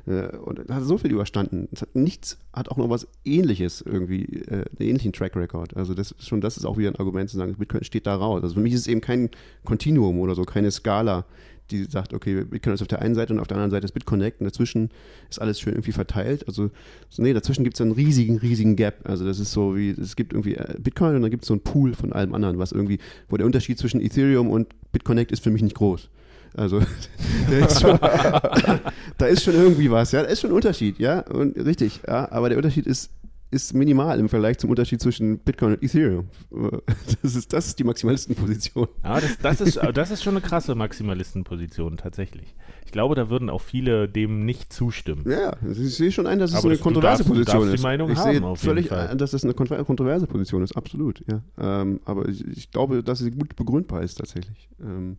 [0.07, 1.69] äh, und hat so viel überstanden.
[1.73, 5.77] Es hat nichts, hat auch noch was ähnliches irgendwie, äh, einen ähnlichen Track Record.
[5.77, 8.43] Also das schon, das ist auch wieder ein Argument zu sagen, Bitcoin steht da raus.
[8.43, 9.31] Also für mich ist es eben kein
[9.65, 11.27] Kontinuum oder so, keine Skala,
[11.71, 13.93] die sagt, okay, Bitcoin ist auf der einen Seite und auf der anderen Seite ist
[13.93, 14.91] BitConnect und dazwischen
[15.29, 16.47] ist alles schön irgendwie verteilt.
[16.47, 16.71] Also,
[17.09, 19.01] so, nee, dazwischen gibt es einen riesigen, riesigen Gap.
[19.05, 21.55] Also, das ist so wie, es gibt irgendwie äh, Bitcoin und dann gibt es so
[21.55, 22.99] einen Pool von allem anderen, was irgendwie,
[23.29, 26.09] wo der Unterschied zwischen Ethereum und BitConnect ist für mich nicht groß.
[26.55, 26.79] Also,
[27.51, 27.99] ist schon,
[29.19, 32.31] da ist schon irgendwie was, ja, da ist schon ein Unterschied, ja, und richtig, ja,
[32.31, 33.11] aber der Unterschied ist
[33.57, 36.29] ist minimal im Vergleich zum Unterschied zwischen Bitcoin und Ethereum.
[37.23, 38.87] Das ist, das ist die Maximalistenposition.
[39.03, 42.55] Ja, das, das, ist, das ist schon eine krasse Maximalistenposition, tatsächlich.
[42.85, 45.25] Ich glaube, da würden auch viele dem nicht zustimmen.
[45.29, 47.57] Ja, ich sehe schon ein, dass es Aber eine das- du kontroverse darfst- du Position
[47.61, 47.83] darfst die ist.
[47.83, 49.09] Meinung ich haben, sehe auf jeden völlig, Fall.
[49.09, 51.25] ein, dass das eine kontro- kontroverse Position ist, absolut.
[51.29, 51.43] Ja.
[51.59, 54.69] Ähm, aber ich, ich glaube, dass sie gut begründbar ist tatsächlich.
[54.81, 55.17] Ähm,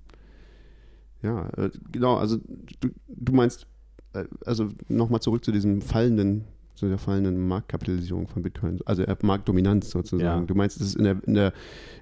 [1.24, 2.38] ja, äh, genau, also
[2.80, 3.68] du, du meinst,
[4.14, 6.46] äh, also nochmal zurück zu diesem fallenden,
[6.78, 10.42] zu der fallenden Marktkapitalisierung von Bitcoin, also äh, Marktdominanz sozusagen.
[10.42, 10.46] Ja.
[10.46, 11.54] Du meinst, es ist in der, in der,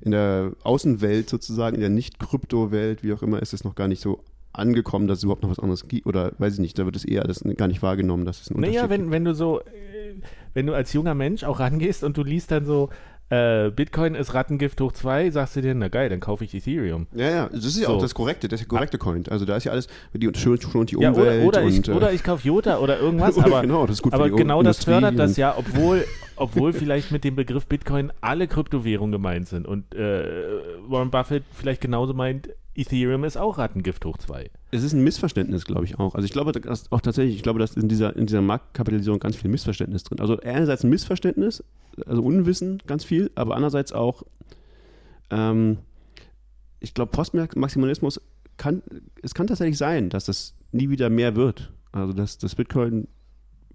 [0.02, 4.02] in der Außenwelt sozusagen, in der Nicht-Krypto-Welt, wie auch immer, ist es noch gar nicht
[4.02, 4.20] so
[4.52, 7.06] angekommen, dass es überhaupt noch was anderes gibt oder weiß ich nicht, da wird es
[7.06, 10.16] eher das gar nicht wahrgenommen, dass es Naja, Unterschied wenn, wenn du so, äh,
[10.54, 12.90] wenn du als junger Mensch auch rangehst und du liest dann so,
[13.30, 17.08] äh, Bitcoin ist Rattengift hoch 2, sagst du dir, na geil, dann kaufe ich Ethereum.
[17.14, 17.94] Ja, ja, das ist ja So.
[17.96, 19.24] auch das korrekte, das korrekte Coin.
[19.30, 21.88] Also da ist ja alles, die schont schont die Ja, Umwelt oder, oder, ich, und
[21.88, 24.30] äh, oder ich kaufe Jota oder irgendwas, Oder aber, genau, das ist gut für aber
[24.30, 26.06] genau das fördert das ja, obwohl,
[26.36, 30.26] obwohl vielleicht mit dem Begriff Bitcoin alle Kryptowährungen gemeint sind und äh,
[30.88, 34.50] Warren Buffett vielleicht genauso meint, Ethereum ist auch Rattengift hoch 2.
[34.72, 36.16] es ist ein Missverständnis, glaube ich auch.
[36.16, 39.36] Also ich glaube dass auch tatsächlich, ich glaube, dass in dieser, in dieser Marktkapitalisierung ganz
[39.36, 40.20] viel Missverständnis drin.
[40.20, 41.64] Also einerseits ein Missverständnis,
[42.06, 44.24] also Unwissen ganz viel, aber andererseits auch,
[45.30, 45.78] ähm,
[46.80, 48.22] ich glaube, Postmaximalismus
[48.58, 48.84] kann,
[49.22, 51.72] es kann tatsächlich sein, dass das nie wieder mehr wird.
[51.92, 53.08] Also dass das Bitcoin,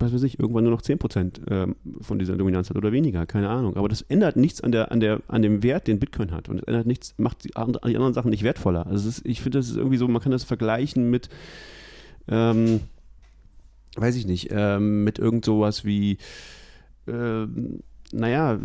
[0.01, 3.49] was weiß ich, irgendwann nur noch 10% ähm, von dieser Dominanz hat oder weniger, keine
[3.49, 3.77] Ahnung.
[3.77, 6.49] Aber das ändert nichts an, der, an, der, an dem Wert, den Bitcoin hat.
[6.49, 8.87] Und es ändert nichts, macht die, anderen Sachen nicht wertvoller.
[8.87, 11.29] Also ist, ich finde, das ist irgendwie so, man kann das vergleichen mit,
[12.29, 12.81] ähm,
[13.97, 16.19] weiß ich nicht, ähm, mit irgend sowas wie,
[17.07, 17.81] ähm,
[18.13, 18.59] naja,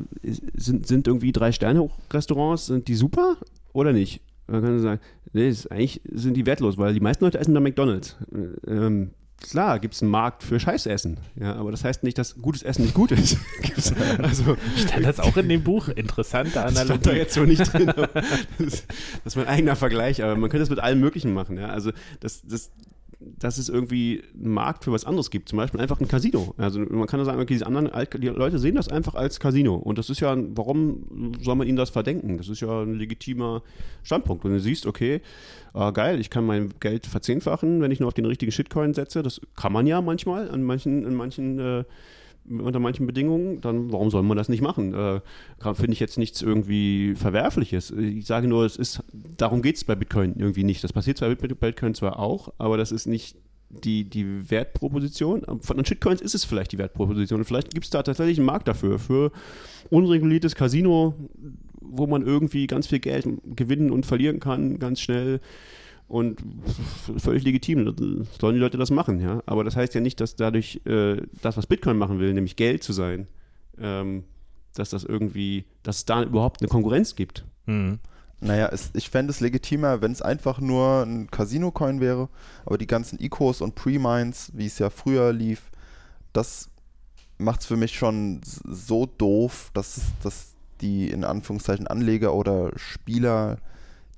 [0.56, 3.38] sind, sind irgendwie drei Sterne-Restaurants, sind die super
[3.74, 4.22] oder nicht?
[4.48, 5.02] Man kann sagen,
[5.34, 8.16] nee, ist, eigentlich sind die wertlos, weil die meisten Leute essen bei McDonalds.
[8.68, 9.12] Ähm,
[9.42, 12.84] klar, gibt es einen Markt für Scheißessen, ja, aber das heißt nicht, dass gutes Essen
[12.84, 13.38] nicht gut ist.
[14.18, 15.90] Also, Stand das auch in dem Buch?
[15.90, 17.92] Interessante das stand da jetzt so nicht drin.
[18.58, 21.58] Das, das ist mein eigener Vergleich, aber man könnte das mit allem Möglichen machen.
[21.58, 21.68] Ja?
[21.68, 22.72] Also, das, das,
[23.40, 26.54] dass es irgendwie einen Markt für was anderes gibt, zum Beispiel einfach ein Casino.
[26.58, 29.40] Also man kann ja sagen, okay, diese anderen Alt die Leute sehen das einfach als
[29.40, 29.76] Casino.
[29.76, 32.38] Und das ist ja, warum soll man ihnen das verdenken?
[32.38, 33.64] Das ist ja ein legitimer
[34.04, 34.44] Standpunkt.
[34.44, 35.22] Wenn du siehst, okay,
[35.74, 39.24] ah, geil, ich kann mein Geld verzehnfachen, wenn ich nur auf den richtigen Shitcoin setze.
[39.24, 41.84] Das kann man ja manchmal an manchen, in manchen äh,
[42.50, 44.94] unter manchen Bedingungen, dann warum soll man das nicht machen?
[44.94, 45.22] Äh,
[45.74, 47.92] Finde ich jetzt nichts irgendwie Verwerfliches.
[47.92, 49.04] Ich sage nur, es ist,
[49.38, 50.84] darum geht es bei Bitcoin irgendwie nicht.
[50.84, 53.38] Das passiert zwar mit Bitcoin zwar auch, aber das ist nicht
[53.70, 55.44] die, die Wertproposition.
[55.62, 57.44] Von den Shitcoins ist es vielleicht die Wertproposition.
[57.44, 59.32] Vielleicht gibt es da tatsächlich einen Markt dafür, für
[59.90, 61.16] unreguliertes Casino,
[61.82, 65.40] wo man irgendwie ganz viel Geld gewinnen und verlieren kann, ganz schnell.
[66.08, 66.40] Und
[67.18, 67.96] völlig legitim,
[68.40, 69.42] sollen die Leute das machen, ja.
[69.48, 72.84] Aber das heißt ja nicht, dass dadurch äh, das, was Bitcoin machen will, nämlich Geld
[72.84, 73.28] zu sein,
[73.80, 74.24] ähm,
[74.76, 77.44] dass das irgendwie, dass es da überhaupt eine Konkurrenz gibt.
[77.66, 78.00] Hm.
[78.40, 82.30] Naja, es, ich fände es legitimer, wenn es einfach nur ein Casino-Coin wäre,
[82.66, 85.72] aber die ganzen Ecos und Pre-Mines, wie es ja früher lief,
[86.34, 86.70] das
[87.38, 93.58] macht es für mich schon so doof, dass, dass die in Anführungszeichen Anleger oder Spieler,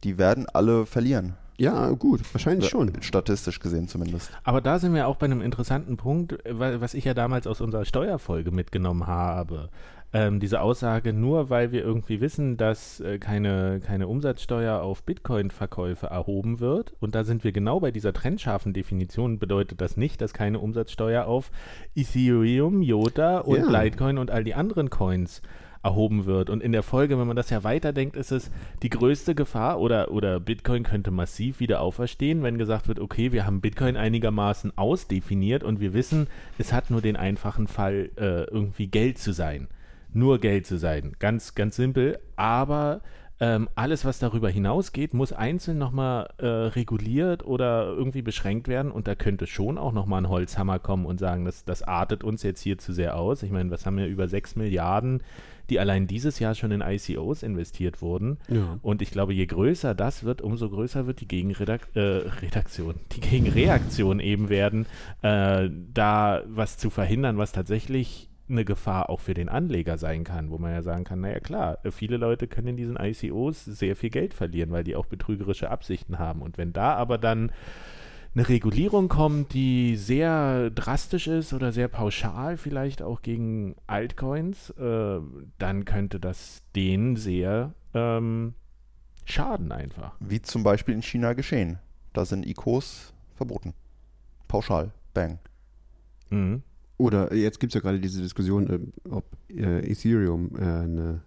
[0.03, 1.35] die werden alle verlieren.
[1.59, 2.91] Ja, gut, wahrscheinlich schon.
[3.01, 4.31] Statistisch gesehen zumindest.
[4.43, 7.47] Aber da sind wir auch bei einem interessanten Punkt, äh, wa- was ich ja damals
[7.47, 9.69] aus unserer Steuerfolge mitgenommen habe.
[10.13, 16.05] Ähm, diese Aussage, nur weil wir irgendwie wissen, dass äh, keine, keine Umsatzsteuer auf Bitcoin-Verkäufe
[16.07, 20.33] erhoben wird, und da sind wir genau bei dieser trennscharfen Definition, bedeutet das nicht, dass
[20.33, 21.51] keine Umsatzsteuer auf
[21.95, 23.83] Ethereum, Jota und Ja.
[23.83, 25.41] Litecoin und all die anderen Coins
[25.87, 26.49] erhoben wird.
[26.49, 28.51] Und in der Folge, wenn man das ja weiterdenkt, ist es
[28.83, 33.45] die größte Gefahr oder, oder Bitcoin könnte massiv wieder auferstehen, wenn gesagt wird, okay, wir
[33.45, 36.27] haben Bitcoin einigermaßen ausdefiniert und wir wissen,
[36.57, 39.67] es hat nur den einfachen Fall, äh, irgendwie Geld zu sein.
[40.13, 41.15] Nur Geld zu sein.
[41.19, 42.19] Ganz, ganz simpel.
[42.35, 43.01] Aber
[43.39, 48.91] Ähm, alles, was darüber hinausgeht, muss einzeln nochmal äh, reguliert oder irgendwie beschränkt werden.
[48.91, 52.41] Und da könnte schon auch nochmal ein Holzhammer kommen und sagen, das, das artet uns
[52.41, 53.43] jetzt hier zu sehr aus.
[53.43, 55.21] Ich meine, was haben wir über 6 Milliarden,
[55.69, 58.37] die allein dieses Jahr schon in ICOs investiert wurden.
[58.49, 58.79] Ja.
[58.81, 64.19] Und ich glaube, je größer das wird, umso größer wird die Gegenredaktion, äh, die Gegenreaktion
[64.19, 64.85] eben werden,
[65.21, 70.49] äh, da was zu verhindern, was tatsächlich eine Gefahr auch für den Anleger sein kann,
[70.49, 74.09] wo man ja sagen kann, naja klar, viele Leute können in diesen ICOs sehr viel
[74.09, 76.41] Geld verlieren, weil die auch betrügerische Absichten haben.
[76.41, 77.51] Und wenn da aber dann
[78.37, 85.19] eine Regulierung kommt, die sehr drastisch ist oder sehr pauschal vielleicht auch gegen Altcoins, äh,
[85.57, 88.53] dann könnte das denen sehr ähm,
[89.25, 90.15] schaden einfach.
[90.19, 91.79] Wie zum Beispiel in China geschehen.
[92.13, 93.73] Da sind ICOs verboten.
[94.47, 94.91] Pauschal.
[95.15, 95.39] Bang.
[96.29, 96.61] Mhm.
[96.97, 101.21] Oder jetzt gibt es ja gerade diese Diskussion, äh, ob äh, Ethereum äh, eine,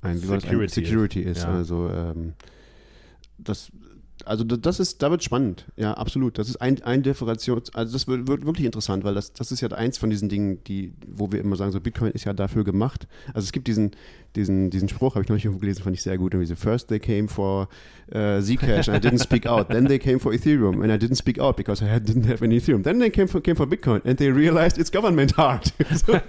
[0.00, 1.42] ein Security Security ist, ist.
[1.44, 1.50] ja.
[1.50, 2.32] Also ähm,
[3.36, 3.70] das
[4.24, 6.38] also da- das ist, da wird spannend, ja, absolut.
[6.38, 9.60] Das ist ein, ein Differenziation, also das wird, wird wirklich interessant, weil das, das ist
[9.60, 12.64] ja eins von diesen Dingen, die, wo wir immer sagen, so Bitcoin ist ja dafür
[12.64, 13.06] gemacht.
[13.34, 13.92] Also es gibt diesen,
[14.36, 16.34] diesen, diesen Spruch, habe ich neulich irgendwo gelesen, fand ich sehr gut.
[16.34, 17.68] Irgendwie so, first they came for
[18.14, 19.68] uh, Zcash and I didn't speak out.
[19.68, 22.58] Then they came for Ethereum and I didn't speak out because I didn't have any
[22.58, 22.82] Ethereum.
[22.82, 25.72] Then they came for, came for Bitcoin and they realized it's government hard.
[25.94, 26.20] so,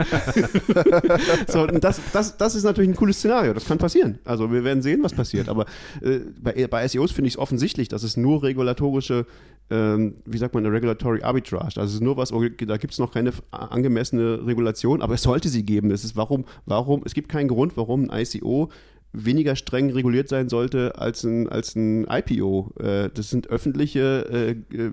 [1.48, 3.54] so das, das, das ist natürlich ein cooles Szenario.
[3.54, 4.20] Das kann passieren.
[4.26, 5.50] Also wir werden sehen, was passiert.
[5.50, 5.66] Aber
[6.02, 9.26] äh, bei, bei SEOs finde ich es offensichtlich, dass es nur regulatorische,
[9.70, 11.80] ähm, wie sagt man, eine Regulatory Arbitrage.
[11.80, 15.50] Also es ist nur was, da gibt es noch keine angemessene Regulation, aber es sollte
[15.50, 15.92] sie geben.
[15.92, 18.70] Es ist warum, warum, es gibt keinen Grund, warum ein ICO
[19.12, 22.72] weniger streng reguliert sein sollte als ein, als ein IPO.
[22.80, 24.92] Äh, das sind öffentliche äh, äh,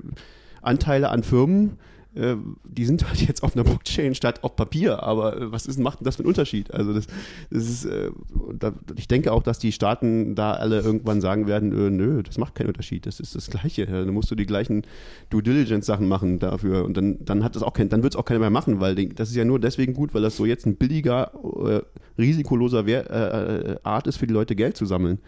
[0.63, 1.79] Anteile an Firmen,
[2.17, 5.79] äh, die sind halt jetzt auf einer Blockchain statt auf Papier, aber äh, was ist,
[5.79, 6.73] macht denn das für einen Unterschied?
[6.73, 7.07] Also das,
[7.51, 8.11] das ist, äh,
[8.59, 12.39] da, ich denke auch, dass die Staaten da alle irgendwann sagen werden, äh, nö, das
[12.39, 13.83] macht keinen Unterschied, das ist das Gleiche.
[13.83, 14.83] Ja, Dann musst du die gleichen
[15.31, 18.19] Due Diligence Sachen machen dafür und dann, dann hat das auch kein, dann wird es
[18.19, 20.67] auch keiner mehr machen, weil das ist ja nur deswegen gut, weil das so jetzt
[20.67, 21.33] ein billiger,
[21.65, 21.83] äh,
[22.19, 25.19] risikoloser äh, Art ist für die Leute Geld zu sammeln.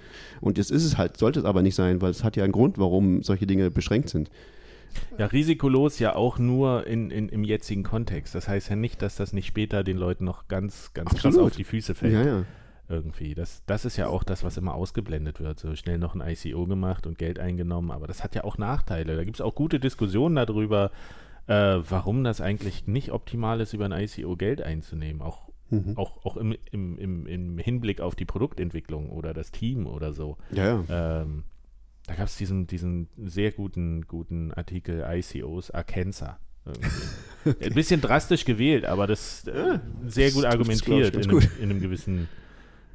[0.40, 2.52] Und jetzt ist es halt, sollte es aber nicht sein, weil es hat ja einen
[2.52, 4.30] Grund, warum solche Dinge beschränkt sind.
[5.18, 8.34] Ja, risikolos ja auch nur in, in, im jetzigen Kontext.
[8.34, 11.50] Das heißt ja nicht, dass das nicht später den Leuten noch ganz, ganz krass Absolut.
[11.50, 12.12] auf die Füße fällt.
[12.14, 12.44] Ja, ja.
[12.88, 13.34] Irgendwie.
[13.34, 15.58] Das, das ist ja auch das, was immer ausgeblendet wird.
[15.60, 17.90] So schnell noch ein ICO gemacht und Geld eingenommen.
[17.90, 19.14] Aber das hat ja auch Nachteile.
[19.16, 20.90] Da gibt es auch gute Diskussionen darüber,
[21.48, 21.52] äh,
[21.88, 25.20] warum das eigentlich nicht optimal ist, über ein ICO Geld einzunehmen.
[25.22, 25.98] Auch, Mhm.
[25.98, 30.38] auch, auch im, im, im, im Hinblick auf die Produktentwicklung oder das Team oder so.
[30.50, 31.20] Ja, ja.
[31.20, 31.44] Ähm,
[32.08, 36.36] da gab es diesen, diesen sehr guten, guten Artikel ICOs Arkansas.
[36.64, 36.90] irgendwie.
[37.64, 41.48] Ein bisschen drastisch gewählt, aber das äh, sehr gut das argumentiert in einem, gut.
[41.58, 42.28] in einem gewissen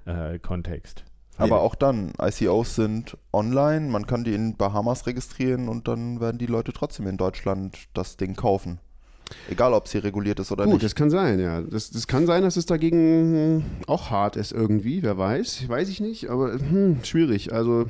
[0.06, 1.06] äh, Kontext.
[1.38, 6.38] Aber auch dann, ICOs sind online, man kann die in Bahamas registrieren und dann werden
[6.38, 8.80] die Leute trotzdem in Deutschland das Ding kaufen.
[9.50, 10.84] Egal, ob sie reguliert ist oder Gut, nicht.
[10.84, 11.62] das kann sein, ja.
[11.62, 15.68] Das, das kann sein, dass es dagegen hm, auch hart ist irgendwie, wer weiß.
[15.70, 17.52] Weiß ich nicht, aber hm, schwierig.
[17.54, 17.86] Also,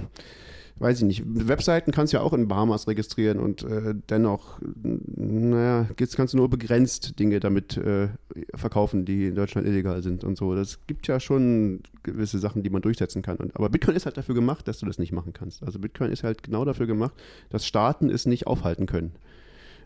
[0.78, 1.24] weiß ich nicht.
[1.26, 6.50] Webseiten kannst du ja auch in Bahamas registrieren und äh, dennoch, naja, kannst du nur
[6.50, 8.10] begrenzt Dinge damit äh,
[8.56, 10.56] verkaufen, die in Deutschland illegal sind und so.
[10.56, 13.38] Das gibt ja schon gewisse Sachen, die man durchsetzen kann.
[13.38, 15.64] Und, aber Bitcoin ist halt dafür gemacht, dass du das nicht machen kannst.
[15.64, 17.14] Also Bitcoin ist halt genau dafür gemacht,
[17.50, 19.14] dass Staaten es nicht aufhalten können.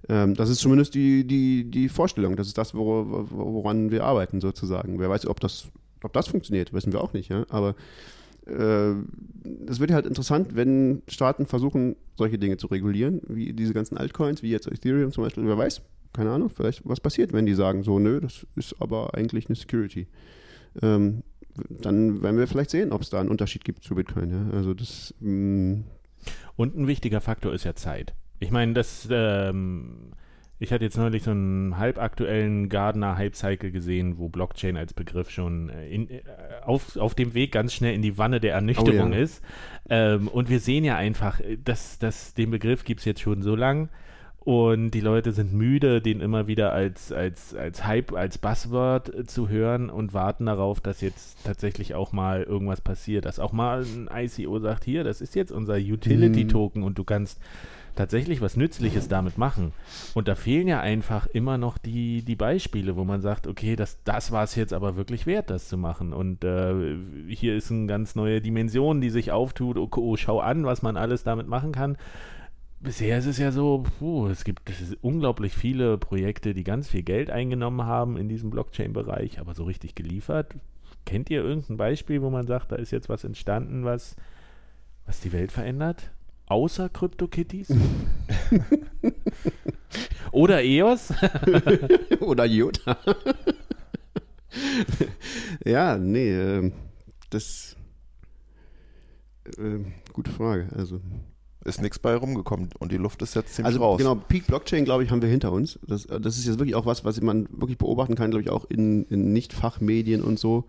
[0.09, 2.35] Ähm, das ist zumindest die, die, die Vorstellung.
[2.35, 4.99] Das ist das, wor woran wir arbeiten, sozusagen.
[4.99, 5.67] Wer weiß, ob das,
[6.01, 7.29] ob das funktioniert, wissen wir auch nicht.
[7.29, 7.45] Ja?
[7.49, 7.75] Aber
[9.67, 14.43] es wird halt interessant, wenn Staaten versuchen, solche Dinge zu regulieren, wie diese ganzen Altcoins,
[14.43, 15.45] wie jetzt Ethereum zum Beispiel.
[15.45, 15.81] Wer weiß,
[16.13, 19.55] keine Ahnung, vielleicht was passiert, wenn die sagen, so, nö, das ist aber eigentlich eine
[19.55, 20.07] Security.
[20.81, 21.23] Ähm,
[21.69, 24.31] dann werden wir vielleicht sehen, ob es da einen Unterschied gibt zu Bitcoin.
[24.31, 24.57] Ja?
[24.57, 25.83] Also das, mh,
[26.55, 28.13] Und ein wichtiger Faktor ist ja Zeit.
[28.39, 30.11] Ich meine, das, ähm,
[30.59, 35.69] ich hatte jetzt neulich so einen halbaktuellen Gardner Hype-Cycle gesehen, wo Blockchain als Begriff schon
[35.69, 36.21] äh, in, äh,
[36.63, 39.21] auf, auf dem Weg ganz schnell in die Wanne der Ernüchterung Oh ja.
[39.21, 39.43] ist.
[39.89, 43.41] Ähm, und wir sehen ja einfach, äh, dass, dass den Begriff gibt es jetzt schon
[43.43, 43.89] so lang.
[44.39, 49.49] Und die Leute sind müde, den immer wieder als, als, als Hype, als Buzzword zu
[49.49, 53.25] hören und warten darauf, dass jetzt tatsächlich auch mal irgendwas passiert.
[53.25, 57.41] Dass auch mal ein ICO sagt, hier, das ist jetzt unser Utility-Token und du kannst
[57.97, 59.73] tatsächlich was Nützliches damit machen.
[60.13, 64.01] Und da fehlen ja einfach immer noch die, die Beispiele, wo man sagt, okay, das,
[64.03, 66.13] das war es jetzt aber wirklich wert, das zu machen.
[66.13, 66.95] Und äh,
[67.27, 69.77] hier ist eine ganz neue Dimension, die sich auftut.
[69.77, 71.97] Oh, oh, schau an, was man alles damit machen kann.
[72.79, 74.61] Bisher ist es ja so, puh, es gibt
[75.01, 79.95] unglaublich viele Projekte, die ganz viel Geld eingenommen haben in diesem Blockchain-Bereich, aber so richtig
[79.95, 80.53] geliefert
[81.07, 84.15] kennt ihr irgendein Beispiel, wo man sagt, da ist jetzt was entstanden, was,
[85.07, 86.11] was die Welt verändert?
[86.47, 87.71] Außer CryptoKitties?
[90.31, 91.13] Oder EOS?
[92.21, 92.97] Oder Jota.
[95.65, 96.73] ja, nee, ähm,
[97.29, 97.75] das.
[99.57, 99.79] Äh,
[100.13, 100.69] gute Frage.
[100.75, 101.01] Also,
[101.65, 103.97] Ist nichts bei rumgekommen und die Luft ist jetzt ziemlich also raus.
[103.97, 105.79] genau, Peak Blockchain, glaube ich, haben wir hinter uns.
[105.85, 108.65] Das, das ist jetzt wirklich auch was, was man wirklich beobachten kann, glaube ich, auch
[108.65, 110.65] in, in Nicht-Fachmedien und so.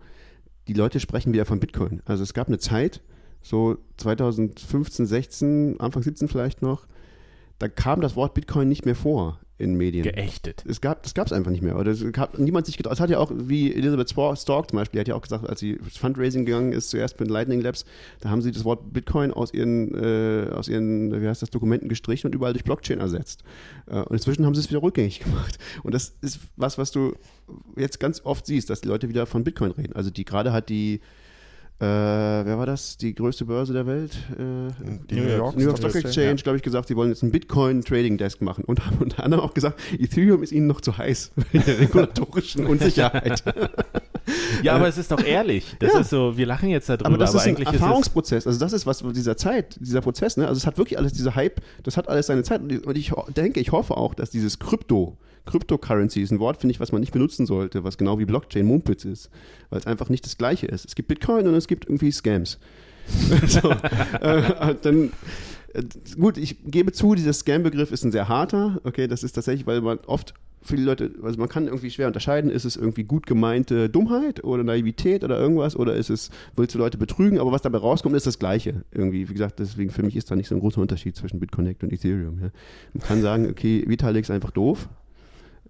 [0.67, 2.01] Die Leute sprechen wieder von Bitcoin.
[2.05, 3.01] Also es gab eine Zeit,
[3.41, 6.85] so 2015, 16, Anfang 17 vielleicht noch,
[7.59, 10.03] da kam das Wort Bitcoin nicht mehr vor in Medien.
[10.03, 10.63] Geächtet.
[10.67, 11.77] Es gab, das gab es einfach nicht mehr.
[11.77, 12.93] Oder es gab niemand sich getraut.
[12.93, 15.59] Es hat ja auch, wie Elizabeth Stork zum Beispiel, die hat ja auch gesagt, als
[15.59, 17.83] sie Fundraising gegangen ist, zuerst mit Lightning Labs,
[18.21, 21.89] da haben sie das Wort Bitcoin aus ihren, äh, aus ihren, wie heißt das, Dokumenten
[21.89, 23.43] gestrichen und überall durch Blockchain ersetzt.
[23.87, 25.59] Äh, und inzwischen haben sie es wieder rückgängig gemacht.
[25.83, 27.15] Und das ist was, was du
[27.75, 29.93] jetzt ganz oft siehst, dass die Leute wieder von Bitcoin reden.
[29.93, 31.01] Also die gerade hat die
[31.81, 31.85] äh,
[32.45, 32.97] wer war das?
[32.97, 34.11] Die größte Börse der Welt?
[34.33, 34.71] Äh,
[35.09, 37.83] Die New York New York Stock Exchange, glaube ich, gesagt, sie wollen jetzt einen Bitcoin
[37.83, 41.31] Trading Desk machen und haben unter anderem auch gesagt, Ethereum ist ihnen noch zu heiß
[41.51, 43.43] wegen der regulatorischen Unsicherheit.
[44.61, 45.75] Ja, aber es ist doch ehrlich.
[45.79, 45.99] Das Ja.
[46.01, 48.45] ist so, wir lachen jetzt darüber, aber das ist ein eigentlich ist es Erfahrungsprozess.
[48.45, 50.35] Also das ist was dieser Zeit, dieser Prozess.
[50.37, 50.47] Ne?
[50.47, 52.61] Also es hat wirklich alles, dieser Hype, das hat alles seine Zeit.
[52.61, 55.17] Und ich, denke, ich hoffe auch, dass dieses Krypto,
[55.49, 58.65] Cryptocurrency ist ein Wort, finde ich, was man nicht benutzen sollte, was genau wie Blockchain
[58.65, 59.31] Mumpitz ist,
[59.71, 60.85] weil es einfach nicht das Gleiche ist.
[60.85, 62.59] Es gibt Bitcoin und es gibt irgendwie Scams.
[63.47, 65.11] so, äh, dann
[65.73, 65.83] äh,
[66.19, 68.79] gut, ich gebe zu, dieser Scam-Begriff ist ein sehr harter.
[68.83, 72.51] Okay, das ist tatsächlich, weil man oft viele Leute, also man kann irgendwie schwer unterscheiden,
[72.51, 76.79] ist es irgendwie gut gemeinte Dummheit oder Naivität oder irgendwas oder ist es, willst du
[76.79, 78.83] Leute betrügen, aber was dabei rauskommt, ist das Gleiche.
[78.91, 81.83] Irgendwie, wie gesagt, deswegen für mich ist da nicht so ein großer Unterschied zwischen BitConnect
[81.83, 82.39] und Ethereum.
[82.39, 82.49] Ja.
[82.93, 84.89] Man kann sagen, okay, Vitalik ist einfach doof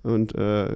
[0.03, 0.75] und äh,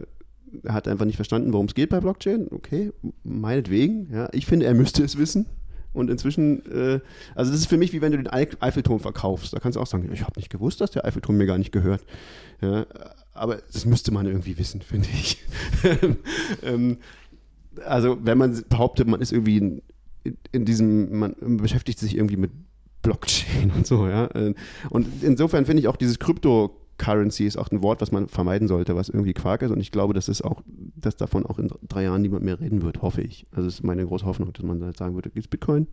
[0.67, 2.47] hat einfach nicht verstanden, worum es geht bei Blockchain.
[2.51, 2.91] Okay,
[3.24, 4.09] meinetwegen.
[4.11, 4.30] Ja.
[4.34, 5.45] Ich finde, er müsste es wissen.
[5.93, 6.99] Und inzwischen, äh,
[7.36, 9.53] also das ist für mich wie wenn du den Eif- Eiffelturm verkaufst.
[9.53, 11.71] Da kannst du auch sagen, ich habe nicht gewusst, dass der Eiffelturm mir gar nicht
[11.71, 12.03] gehört.
[12.61, 12.86] Ja,
[13.34, 15.38] aber das müsste man irgendwie wissen, finde ich.
[16.63, 16.97] ähm,
[17.86, 19.82] also wenn man behauptet, man ist irgendwie in,
[20.51, 22.51] in diesem, man beschäftigt sich irgendwie mit
[23.03, 24.30] Blockchain und so, ja.
[24.89, 26.17] Und insofern finde ich auch dieses
[26.97, 29.71] Cryptocurrency ist auch ein Wort, was man vermeiden sollte, was irgendwie Quark ist.
[29.71, 30.61] Und ich glaube, dass es auch,
[30.95, 33.45] dass davon auch in drei Jahren niemand mehr reden wird, hoffe ich.
[33.51, 35.87] Also das ist meine große Hoffnung, dass man dann sagen würde, gibt es Bitcoin?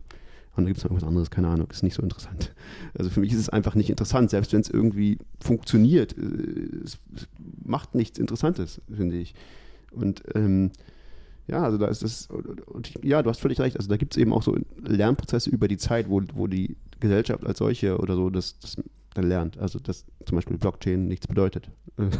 [0.56, 2.54] Und dann gibt es noch irgendwas anderes, keine Ahnung, ist nicht so interessant.
[2.98, 6.16] Also für mich ist es einfach nicht interessant, selbst wenn es irgendwie funktioniert.
[6.18, 7.28] äh, Es, es
[7.64, 9.34] macht nichts Interessantes, finde ich.
[9.92, 10.72] Und ähm,
[11.46, 12.28] ja, also da ist das,
[12.84, 15.68] ich, ja, du hast völlig recht, also da gibt es eben auch so Lernprozesse über
[15.68, 18.76] die Zeit, wo, wo die Gesellschaft als solche oder so das, das
[19.14, 19.58] dann lernt.
[19.58, 21.70] Also dass zum Beispiel Blockchain nichts bedeutet.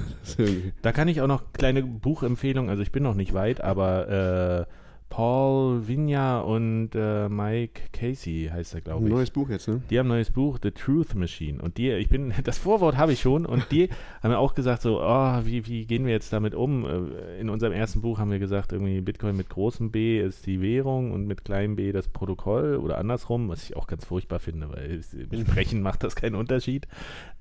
[0.82, 4.89] Da kann ich auch noch kleine Buchempfehlungen, also ich bin noch nicht weit, aber äh,
[5.11, 9.13] Paul Vigna und äh, Mike Casey heißt er, glaube Ein ich.
[9.13, 9.83] neues Buch jetzt, ne?
[9.91, 11.61] Die haben ein neues Buch, The Truth Machine.
[11.61, 13.89] Und die, ich bin, das Vorwort habe ich schon und die
[14.23, 16.87] haben ja auch gesagt, so, oh, wie, wie gehen wir jetzt damit um?
[16.87, 20.61] Äh, In unserem ersten Buch haben wir gesagt, irgendwie Bitcoin mit großem B ist die
[20.63, 24.71] Währung und mit kleinem B das Protokoll oder andersrum, was ich auch ganz furchtbar finde,
[24.71, 26.87] weil es- im Sprechen macht das keinen Unterschied.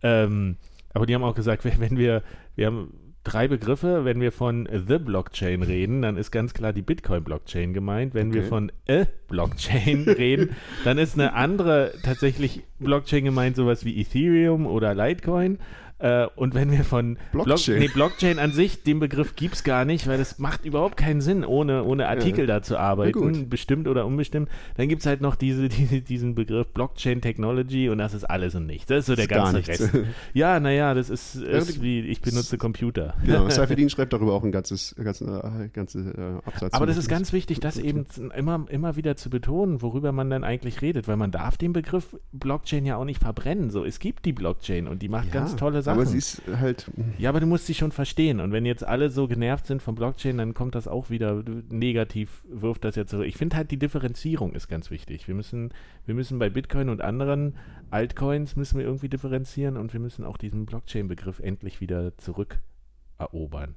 [0.01, 0.57] Ähm,
[0.93, 2.24] aber die haben auch gesagt, wenn wir,
[2.55, 6.82] wir haben drei Begriffe, wenn wir von The Blockchain reden, dann ist ganz klar die
[6.82, 8.13] Bitcoin-Blockchain gemeint.
[8.13, 8.49] Wenn wir Okay.
[8.49, 14.93] von A Blockchain reden, dann ist eine andere tatsächlich Blockchain gemeint, sowas wie Ethereum oder
[14.95, 15.59] Litecoin.
[15.99, 17.79] Äh, und wenn wir von Block- Blockchain.
[17.79, 21.19] nee, Blockchain an sich, den Begriff gibt es gar nicht, weil das macht überhaupt keinen
[21.19, 24.49] Sinn, ohne, ohne Artikel da zu arbeiten, bestimmt oder unbestimmt.
[24.77, 28.55] Dann gibt es halt noch diese, diese, diesen Begriff Blockchain Technology und das ist alles
[28.55, 28.87] und nichts.
[28.87, 29.67] Das ist so der Ist ganze.
[29.67, 29.89] Rest.
[30.33, 33.15] Ja, naja, das ist, ist wie ich benutze Computer.
[33.25, 36.73] Genau, Seifedin schreibt darüber auch ein ganzes, ganzes, äh, ganze äh, Absatz.
[36.73, 40.43] Aber das ist ganz wichtig, das eben immer, immer wieder zu betonen, worüber man dann
[40.43, 43.69] eigentlich redet, weil man darf den Begriff Blockchain ja auch nicht verbrennen.
[43.69, 45.88] So, es gibt die Blockchain und die macht Ja, ganz tolle Sachen.
[45.91, 48.39] Aber sie ist halt, ja, aber du musst sie schon verstehen.
[48.39, 52.43] Und wenn jetzt alle so genervt sind vom Blockchain, dann kommt das auch wieder negativ,
[52.49, 53.27] wirft das ja zurück.
[53.27, 55.27] Ich finde halt, die Differenzierung ist ganz wichtig.
[55.27, 55.73] Wir müssen,
[56.05, 57.55] wir müssen bei Bitcoin und anderen
[57.91, 63.75] Altcoins müssen wir irgendwie differenzieren und wir müssen auch diesen Blockchain-Begriff endlich wieder zurückerobern.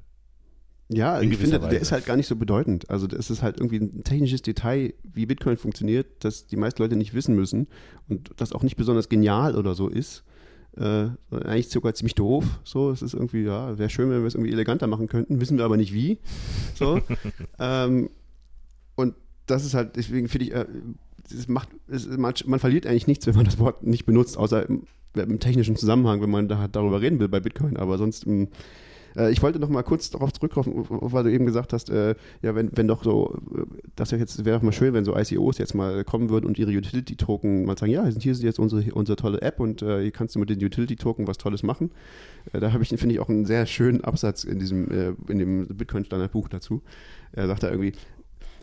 [0.88, 1.76] ja, in ich finde, der Weise.
[1.76, 2.90] ist halt gar nicht so bedeutend.
[2.90, 6.96] Also das ist halt irgendwie ein technisches Detail, wie Bitcoin funktioniert, das die meisten Leute
[6.96, 7.68] nicht wissen müssen
[8.08, 10.24] und das auch nicht besonders genial oder so ist.
[10.76, 12.44] Äh, eigentlich sogar ziemlich doof.
[12.64, 15.58] So, es ist irgendwie, ja, wäre schön, wenn wir es irgendwie eleganter machen könnten, wissen
[15.58, 16.18] wir aber nicht wie.
[16.74, 17.00] So.
[17.58, 18.08] ähm,
[18.94, 19.14] und
[19.46, 20.66] das ist halt, deswegen finde ich, äh,
[21.30, 24.66] es macht, es, man, man verliert eigentlich nichts, wenn man das Wort nicht benutzt, außer
[24.68, 27.76] im, im technischen Zusammenhang, wenn man da darüber reden will bei Bitcoin.
[27.76, 28.48] Aber sonst, ähm,
[29.16, 32.54] Äh, ich wollte noch mal kurz darauf zurückkommen, weil du eben gesagt hast, äh, ja,
[32.54, 33.62] wenn, wenn doch so, äh,
[33.96, 37.64] das wäre doch mal schön, wenn so ICOs jetzt mal kommen würden und ihre Utility-Token
[37.64, 40.38] mal sagen, ja, hier ist jetzt unsere, unsere tolle App und äh, hier kannst du
[40.38, 41.90] mit den Utility-Token was Tolles machen.
[42.52, 45.38] Äh, da habe ich, finde ich, auch einen sehr schönen Absatz in diesem, äh, in
[45.38, 46.82] dem Bitcoin-Standardbuch dazu.
[47.32, 47.92] Er sagt da irgendwie,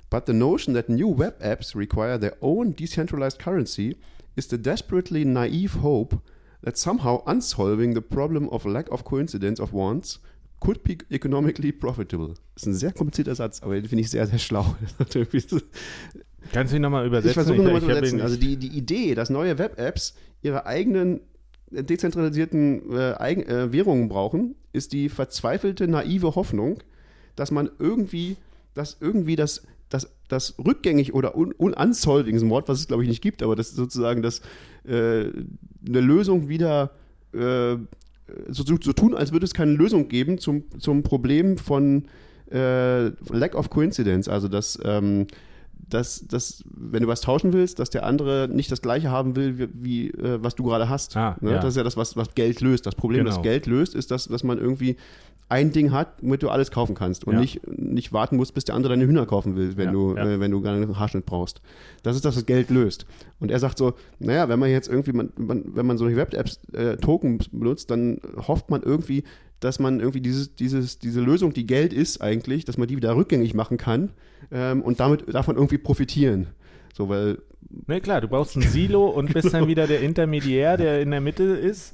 [0.10, 3.96] But the notion that new web apps require their own decentralized currency
[4.36, 6.18] is the desperately naive hope
[6.64, 10.20] that somehow unsolving the problem of lack of coincidence of wants
[10.60, 12.34] could be economically profitable.
[12.54, 14.76] Das ist ein sehr komplizierter Satz, aber den finde ich sehr, sehr schlau.
[16.52, 17.30] Kannst du ihn nochmal übersetzen?
[17.30, 18.22] Ich versuche nochmal zu übersetzen.
[18.22, 21.22] Also die, die Idee, dass neue Web-Apps ihre eigenen
[21.72, 26.82] äh, dezentralisierten äh, Eigen, äh, Währungen brauchen, ist die verzweifelte, naive Hoffnung,
[27.36, 28.38] dass man irgendwie,
[28.74, 33.04] dass irgendwie das, das, das rückgängig oder un, ununsolving, ist ein Wort, was es glaube
[33.04, 34.42] ich nicht gibt, aber das sozusagen das,
[34.86, 35.26] äh,
[35.88, 36.92] eine Lösung wieder
[37.34, 37.78] äh,
[38.50, 42.06] so, so, tun, als würde es keine Lösung geben zum, zum Problem von
[42.52, 45.28] äh, Lack of Coincidence, also dass, ähm,
[45.90, 49.58] dass, dass, wenn du was tauschen willst, dass der andere nicht das gleiche haben will,
[49.58, 51.16] wie, wie äh, was du gerade hast.
[51.18, 51.52] Ah, ne?
[51.52, 51.60] ja.
[51.60, 52.86] Das ist ja das, was, was Geld löst.
[52.86, 53.44] Das Problem, das Genau.
[53.44, 54.98] Geld löst, ist, dass, dass man irgendwie
[55.52, 57.40] ein Ding hat, womit du alles kaufen kannst und Ja.
[57.40, 60.16] nicht, nicht warten musst, bis der andere deine Hühner kaufen will, wenn Ja, du.
[60.16, 61.60] Äh, wenn du gerade einen Haarschnitt brauchst.
[62.04, 63.08] Das ist das, was Geld löst.
[63.40, 66.60] Und er sagt so, naja, wenn man jetzt irgendwie, man, man, wenn man solche Web-Apps,
[66.74, 69.24] äh, Token benutzt, dann hofft man irgendwie,
[69.60, 73.16] dass man irgendwie dieses, dieses, diese Lösung, die Geld ist eigentlich, dass man die wieder
[73.16, 74.12] rückgängig machen kann
[74.52, 76.48] ähm, und damit davon irgendwie profitieren.
[76.94, 77.40] So, weil
[77.88, 81.22] Ne, klar, du brauchst ein Silo und bist dann wieder der Intermediär, der in der
[81.22, 81.94] Mitte ist.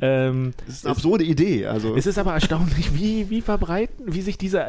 [0.00, 1.66] Ähm, das ist eine absurde Idee.
[1.66, 4.68] Also, es ist aber erstaunlich, wie, wie verbreiten, wie sich dieser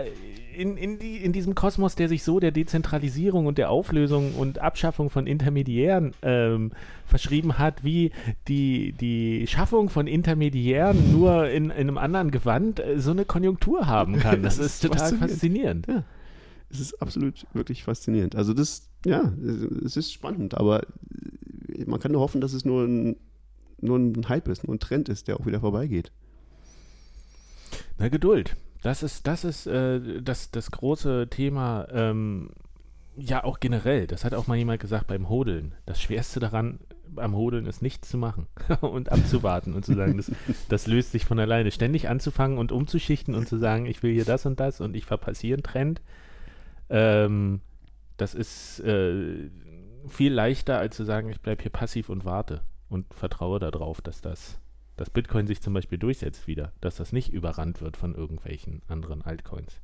[0.61, 4.59] in, in, die, in diesem Kosmos, der sich so der Dezentralisierung und der Auflösung und
[4.59, 6.71] Abschaffung von Intermediären ähm,
[7.05, 8.11] verschrieben hat, wie
[8.47, 13.87] die, die Schaffung von Intermediären nur in, in einem anderen Gewand äh, so eine Konjunktur
[13.87, 14.41] haben kann.
[14.51, 15.87] Das, Das ist total faszinierend.
[15.87, 16.05] faszinierend.
[16.69, 18.35] es ist absolut wirklich faszinierend.
[18.35, 19.31] Also das, ja,
[19.83, 20.85] es ist spannend, aber
[21.85, 23.15] man kann nur hoffen, dass es nur ein,
[23.79, 26.11] nur ein Hype ist, nur ein Trend ist, der auch wieder vorbeigeht.
[27.97, 28.55] Na, Geduld.
[28.81, 32.49] Das ist, das ist äh, das, das große Thema, ähm,
[33.15, 34.07] ja auch generell.
[34.07, 35.75] Das hat auch mal jemand gesagt beim Hodeln.
[35.85, 36.79] Das Schwerste daran
[37.17, 38.47] am Hodeln ist nichts zu machen
[38.81, 40.31] und abzuwarten und zu sagen, das,
[40.69, 41.71] das löst sich von alleine.
[41.71, 45.05] Ständig anzufangen und umzuschichten und zu sagen, ich will hier das und das und ich
[45.05, 46.01] verpasse hier einen Trend.
[46.89, 47.61] Ähm,
[48.17, 49.49] das ist äh,
[50.07, 54.21] viel leichter, als zu sagen, ich bleibe hier passiv und warte und vertraue darauf, dass
[54.21, 54.60] das
[55.01, 59.23] dass Bitcoin sich zum Beispiel durchsetzt wieder, dass das nicht überrannt wird von irgendwelchen anderen
[59.23, 59.81] Altcoins.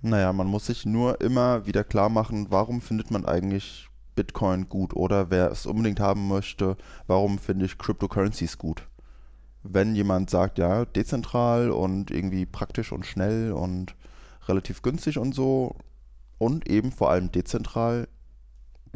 [0.00, 4.96] Naja, man muss sich nur immer wieder klar machen, warum findet man eigentlich Bitcoin gut
[4.96, 8.88] oder wer es unbedingt haben möchte, warum finde ich Cryptocurrencies gut.
[9.62, 13.94] Wenn jemand sagt, ja, dezentral und irgendwie praktisch und schnell und
[14.48, 15.76] relativ günstig und so
[16.38, 18.08] und eben vor allem dezentral,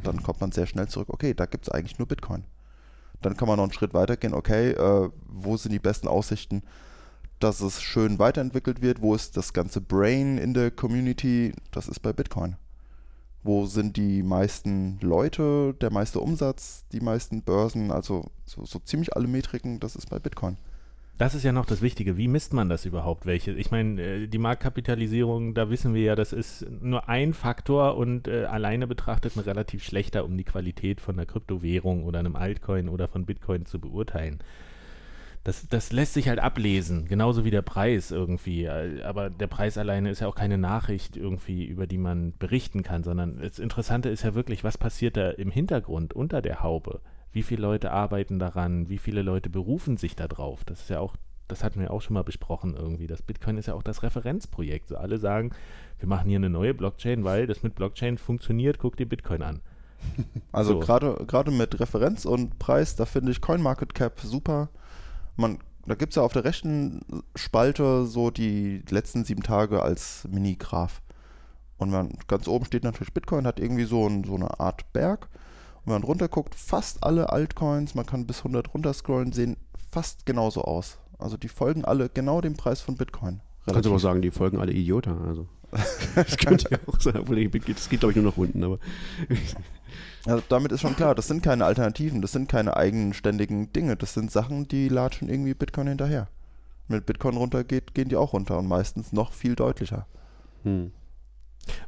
[0.03, 2.45] dann kommt man sehr schnell zurück, okay, da gibt es eigentlich nur Bitcoin.
[3.23, 6.63] Dann kann man noch einen Schritt weiter gehen, okay, äh, wo sind die besten Aussichten,
[7.41, 12.01] dass es schön weiterentwickelt wird, wo ist das ganze Brain in der Community, das ist
[12.01, 12.57] bei Bitcoin.
[13.43, 19.17] Wo sind die meisten Leute, der meiste Umsatz, die meisten Börsen, also so, so ziemlich
[19.17, 20.59] alle Metriken, das ist bei Bitcoin.
[21.19, 22.17] Das ist ja noch das Wichtige.
[22.17, 23.27] Wie misst man das überhaupt?
[23.27, 23.51] Welche?
[23.51, 28.29] Ich meine, äh, die Marktkapitalisierung, da wissen wir ja, das ist nur ein Faktor und
[28.29, 32.89] äh, alleine betrachtet ein relativ schlechter, um die Qualität von einer Kryptowährung oder einem Altcoin
[32.89, 34.39] oder von Bitcoin zu beurteilen.
[35.43, 38.67] Das, das lässt sich halt ablesen, genauso wie der Preis irgendwie.
[38.67, 42.85] Äh, Aber der Preis alleine ist ja auch keine Nachricht irgendwie, über die man berichten
[42.85, 47.01] kann, sondern das Interessante ist ja wirklich, was passiert da im Hintergrund unter der Haube?
[47.33, 48.89] Wie viele Leute arbeiten daran?
[48.89, 50.65] Wie viele Leute berufen sich da drauf?
[50.65, 51.17] Das ist ja auch,
[51.47, 53.07] das hatten wir auch schon mal besprochen irgendwie.
[53.07, 54.89] Das Bitcoin ist ja auch das Referenzprojekt.
[54.89, 55.51] So alle sagen,
[55.99, 59.61] wir machen hier eine neue Blockchain, weil das mit Blockchain funktioniert, guck dir Bitcoin an.
[60.53, 60.79] Also So.
[60.81, 64.71] gerade gerade mit Referenz und Preis, da finde ich CoinMarketCap super.
[65.37, 67.01] Man, da gibt es ja auf der rechten
[67.37, 71.03] Spalte so die letzten sieben Tage als Mini-Graph.
[71.77, 75.29] Und man, ganz oben steht natürlich Bitcoin, hat irgendwie so, ein, so eine Art Berg.
[75.79, 79.57] Und wenn man runter guckt, fast alle Altcoins, man kann bis 100 runterscrollen, sehen
[79.91, 80.99] fast genauso aus.
[81.19, 83.41] Also die folgen alle genau dem Preis von Bitcoin.
[83.67, 85.17] Kannst du aber auch sagen, die folgen alle Idiota.
[85.27, 85.47] Also.
[86.15, 88.63] das könnte ja auch sein, obwohl ich- das geht, glaube ich, nur nach unten.
[88.65, 88.79] Aber
[90.27, 94.15] Also damit ist schon klar, das sind keine Alternativen, das sind keine eigenständigen Dinge, das
[94.15, 96.29] sind Sachen, die latschen irgendwie Bitcoin hinterher.
[96.89, 100.07] Wenn Bitcoin runtergeht, gehen die auch runter und meistens noch viel deutlicher.
[100.65, 100.93] hm.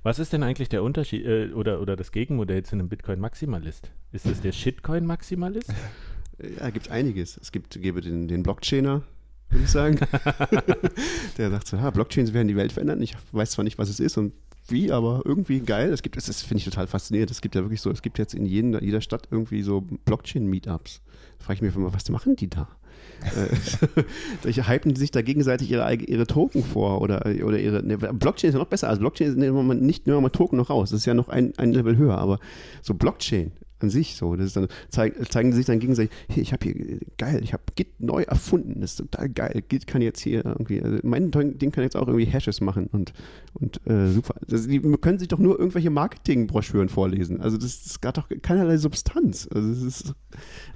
[0.02, 3.90] Was ist denn eigentlich der Unterschied äh, oder, oder das Gegenmodell zu einem Bitcoin-Maximalist?
[4.12, 5.72] Ist das der Shitcoin-Maximalist?
[6.58, 7.38] Ja, gibt einiges.
[7.40, 9.02] Es gibt, gäbe den, den Blockchainer,
[9.50, 9.98] würde ich sagen.
[11.38, 13.02] der sagt so, ah, Blockchains werden die Welt verändern.
[13.02, 14.32] Ich weiß zwar nicht, was es ist und
[14.68, 15.92] wie, aber irgendwie geil.
[15.92, 17.30] Es gibt, das, das finde ich total faszinierend.
[17.30, 21.02] Es gibt ja wirklich so, es gibt jetzt in jeden, jeder Stadt irgendwie so Blockchain-Meetups.
[21.38, 22.68] Da frage ich mich immer, was machen die da?
[24.44, 27.82] Äh, hypen sich da gegenseitig ihre, ihre Token vor oder, oder ihre.
[27.82, 28.88] Ne, Blockchain ist ja noch besser.
[28.88, 30.90] Also Blockchain ist nicht nur mal Token noch raus.
[30.90, 32.38] Das ist ja noch ein, ein Level höher, aber
[32.82, 33.52] so Blockchain
[33.82, 34.36] an sich so.
[34.36, 37.62] Das ist dann, zeigen, zeigen sich dann gegenseitig, hey, ich habe hier, geil, ich habe
[37.74, 39.62] Git neu erfunden, das ist total geil.
[39.68, 43.12] Git kann jetzt hier irgendwie, also mein Ding kann jetzt auch irgendwie Hashes machen und,
[43.54, 44.34] und äh, super.
[44.46, 47.40] Das, die können sich doch nur irgendwelche Marketingbroschüren vorlesen.
[47.40, 49.48] Also das, das hat doch keinerlei Substanz.
[49.52, 50.14] Also das ist,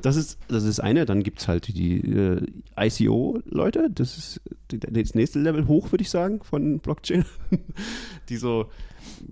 [0.03, 2.47] das ist, das ist eine, dann gibt es halt die äh,
[2.77, 7.25] ICO-Leute, das ist das nächste Level hoch, würde ich sagen, von Blockchain.
[8.29, 8.67] die so,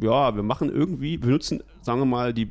[0.01, 2.51] ja, wir machen irgendwie, wir nutzen, sagen wir mal, die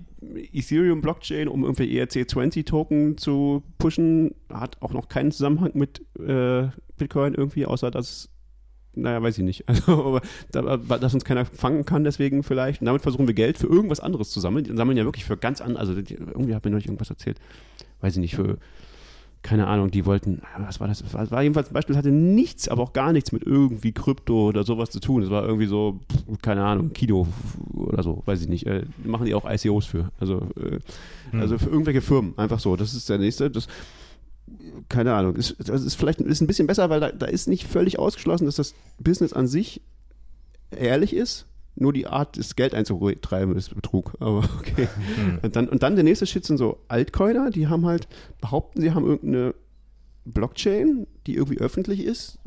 [0.53, 7.65] Ethereum-Blockchain, um irgendwie ERC20-Token zu pushen, hat auch noch keinen Zusammenhang mit äh, Bitcoin irgendwie,
[7.65, 8.29] außer dass,
[8.93, 10.21] naja, weiß ich nicht, also,
[10.53, 12.81] aber, dass uns keiner fangen kann, deswegen vielleicht.
[12.81, 14.65] Und damit versuchen wir Geld für irgendwas anderes zu sammeln.
[14.65, 17.39] Die sammeln ja wirklich für ganz andere, also irgendwie hat mir neulich irgendwas erzählt,
[18.01, 18.57] weiß ich nicht, für
[19.43, 21.03] keine Ahnung, die wollten, was war das?
[21.11, 24.49] Das war jedenfalls ein Beispiel, das hatte nichts, aber auch gar nichts mit irgendwie Krypto
[24.49, 25.23] oder sowas zu tun.
[25.23, 25.99] Es war irgendwie so,
[26.41, 27.27] keine Ahnung, Kino
[27.73, 28.67] oder so, weiß ich nicht.
[28.67, 30.11] Äh, machen die auch ICOs für.
[30.19, 30.79] Also, äh,
[31.31, 31.39] hm.
[31.39, 32.75] also für irgendwelche Firmen, einfach so.
[32.75, 33.49] Das ist der nächste.
[33.49, 33.67] Das,
[34.89, 37.65] keine Ahnung, ist, das ist vielleicht ist ein bisschen besser, weil da, da ist nicht
[37.65, 39.81] völlig ausgeschlossen, dass das Business an sich
[40.71, 44.13] ehrlich ist nur die Art, das Geld einzutreiben, ist Betrug.
[44.19, 44.87] Aber okay.
[45.17, 45.39] Mhm.
[45.41, 48.07] Und, dann, und dann der nächste Shit sind so Altcoiner, die haben halt,
[48.39, 49.55] behaupten, sie haben irgendeine
[50.25, 52.39] Blockchain, die irgendwie öffentlich ist.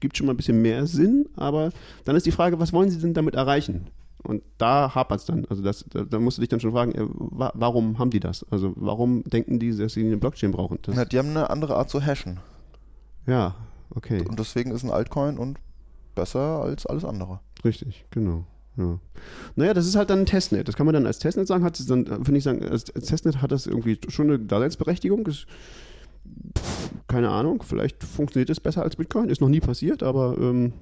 [0.00, 1.72] Gibt schon mal ein bisschen mehr Sinn, aber
[2.04, 3.88] dann ist die Frage, was wollen sie denn damit erreichen?
[4.22, 5.46] Und da hapert es dann.
[5.48, 8.20] Also das, da, da, musst du dich dann schon fragen, äh, wa warum haben die
[8.20, 8.46] das?
[8.50, 10.78] Also warum denken die, dass sie eine Blockchain brauchen?
[10.82, 12.38] Das Na, die haben eine andere Art zu hashen.
[13.26, 13.56] Ja,
[13.90, 14.24] okay.
[14.28, 15.58] Und deswegen ist ein Altcoin und
[16.14, 17.40] besser als alles andere.
[17.64, 18.44] Richtig, genau.
[18.76, 18.98] Ja.
[19.54, 20.66] Naja, das ist halt dann ein Testnet.
[20.66, 21.62] Das kann man dann als Testnet sagen.
[21.62, 25.24] Hat dann, finde ich sagen, als Testnet hat das irgendwie schon eine Daseinsberechtigung.
[25.24, 25.46] Das,
[26.58, 29.28] pff, keine Ahnung, vielleicht funktioniert es besser als Bitcoin.
[29.28, 30.72] Ist noch nie passiert, aber ähm,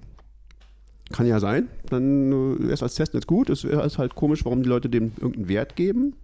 [1.10, 1.68] kann ja sein.
[1.88, 3.50] Dann äh, es als Testnet gut.
[3.50, 6.14] Es wäre halt komisch, warum die Leute dem irgendeinen Wert geben.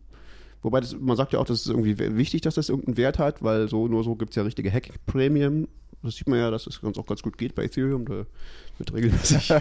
[0.62, 3.42] Wobei das, man sagt ja auch, das ist irgendwie wichtig, dass das irgendeinen Wert hat,
[3.42, 5.68] weil so nur so gibt es ja richtige Hack-Prämien.
[6.02, 8.04] Das sieht man ja, dass es das auch ganz gut geht bei Ethereum.
[8.04, 8.26] Da
[8.78, 9.52] wird regelmäßig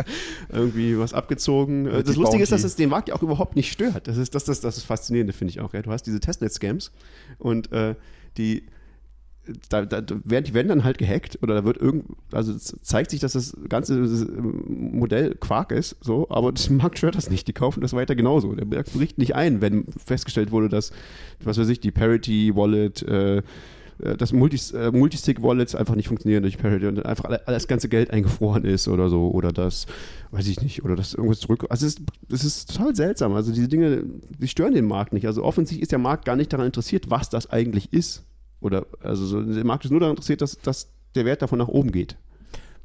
[0.50, 1.82] irgendwie was abgezogen.
[1.84, 4.08] Mit das Lustige ist, dass es den Markt ja auch überhaupt nicht stört.
[4.08, 5.72] Das ist das, das, das ist Faszinierende, finde ich auch.
[5.74, 5.82] Ja.
[5.82, 6.92] Du hast diese Testnet-Scams
[7.38, 7.94] und äh,
[8.36, 8.64] die
[9.68, 13.20] da, da werden, die werden dann halt gehackt oder da wird irgend, also zeigt sich,
[13.20, 17.46] dass das ganze Modell Quark ist, so, aber das Markt stört das nicht.
[17.46, 18.54] Die kaufen das weiter genauso.
[18.54, 20.92] Der Markt bricht nicht ein, wenn festgestellt wurde, dass,
[21.42, 23.42] was weiß ich, die Parity Wallet, äh, äh,
[23.98, 28.10] dass Multis, äh, Multistig-Wallets einfach nicht funktionieren durch Parity und einfach alles das ganze Geld
[28.10, 29.30] eingefroren ist oder so.
[29.30, 29.86] Oder das,
[30.32, 31.66] weiß ich nicht, oder das irgendwas zurück.
[31.68, 33.34] Also es ist, es ist total seltsam.
[33.34, 34.04] Also diese Dinge,
[34.38, 35.26] die stören den Markt nicht.
[35.26, 38.24] Also offensichtlich ist der Markt gar nicht daran interessiert, was das eigentlich ist.
[38.60, 41.68] Oder also so, der Markt ist nur daran interessiert, dass, dass der Wert davon nach
[41.68, 42.16] oben geht.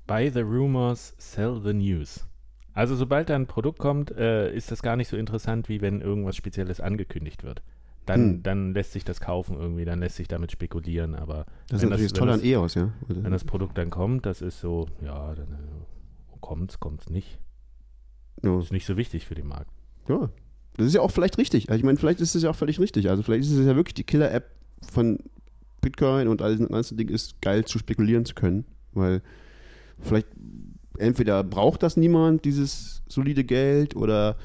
[0.05, 2.26] Buy the rumors, sell the news.
[2.74, 6.01] Also sobald da ein Produkt kommt, äh, ist das gar nicht so interessant, wie wenn
[6.01, 7.62] irgendwas Spezielles angekündigt wird
[8.10, 8.43] dann, hm.
[8.43, 12.12] dann lässt sich das kaufen irgendwie, dann lässt sich damit spekulieren, aber das ist natürlich
[12.12, 12.91] das toll an EOS, ja.
[13.07, 17.38] Wenn das Produkt dann kommt, das ist so, ja, dann äh, kommt's, kommt's nicht.
[18.43, 18.57] Ja.
[18.60, 19.70] Ist nicht so wichtig für den Markt.
[20.07, 20.30] Ja,
[20.76, 21.70] das ist ja auch vielleicht richtig.
[21.70, 23.10] Ich meine, vielleicht ist es ja auch völlig richtig.
[23.10, 24.49] Also vielleicht ist es ja wirklich die Killer-App
[24.91, 25.20] von
[25.82, 29.22] Bitcoin und all diesen ganzen Dingen ist geil zu spekulieren zu können, weil
[29.99, 30.28] vielleicht
[30.97, 34.36] entweder braucht das niemand, dieses solide Geld, oder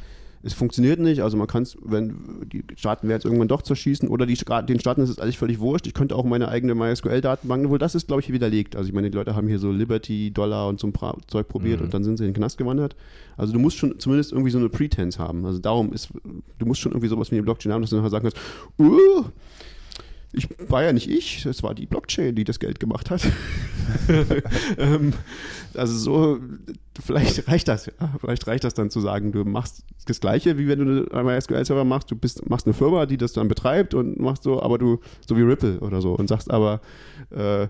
[0.45, 1.23] es funktioniert nicht.
[1.23, 4.81] Also man kann es, wenn die Staaten werden es irgendwann doch zerschießen oder die, den
[4.81, 5.87] Staaten ist es eigentlich völlig wurscht.
[5.87, 8.77] Ich könnte auch meine eigene MySQL-Datenbank, wohl das ist, glaube ich, widerlegt.
[8.77, 10.93] Also ich meine, die Leute haben hier so Liberty, Dollar und so ein
[11.27, 11.87] Zeug probiert mhm.
[11.87, 12.95] und dann sind sie in den Knast gewandert.
[13.37, 15.47] Also du musst schon zumindest irgendwie so eine Pretense haben.
[15.47, 16.11] Also darum ist,
[16.59, 18.39] du musst schon irgendwie sowas wie eine Blockchain haben, dass du nachher sagen kannst,
[18.79, 19.25] uh,
[20.35, 23.23] ich war ja nicht ich, es war die Blockchain, die das Geld gemacht hat.
[24.79, 25.13] ähm,
[25.75, 26.39] also so,
[27.03, 27.93] vielleicht reicht das, ja.
[28.21, 31.85] Vielleicht reicht das dann zu sagen, du machst das Gleiche, wie wenn du einmal SQL-Server
[31.85, 35.01] machst, du bist, machst eine Firma, die das dann betreibt und machst so, aber du,
[35.27, 36.81] so wie Ripple oder so, und sagst aber,
[37.31, 37.69] äh,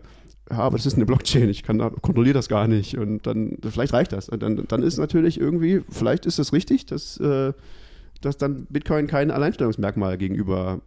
[0.51, 2.99] ja, aber das ist eine Blockchain, ich kann da, kontrolliere das gar nicht.
[2.99, 4.29] Und dann, vielleicht reicht das.
[4.29, 7.53] Und dann, dann ist natürlich irgendwie, vielleicht ist es richtig, dass, äh,
[8.21, 10.81] dass dann Bitcoin kein Alleinstellungsmerkmal gegenüber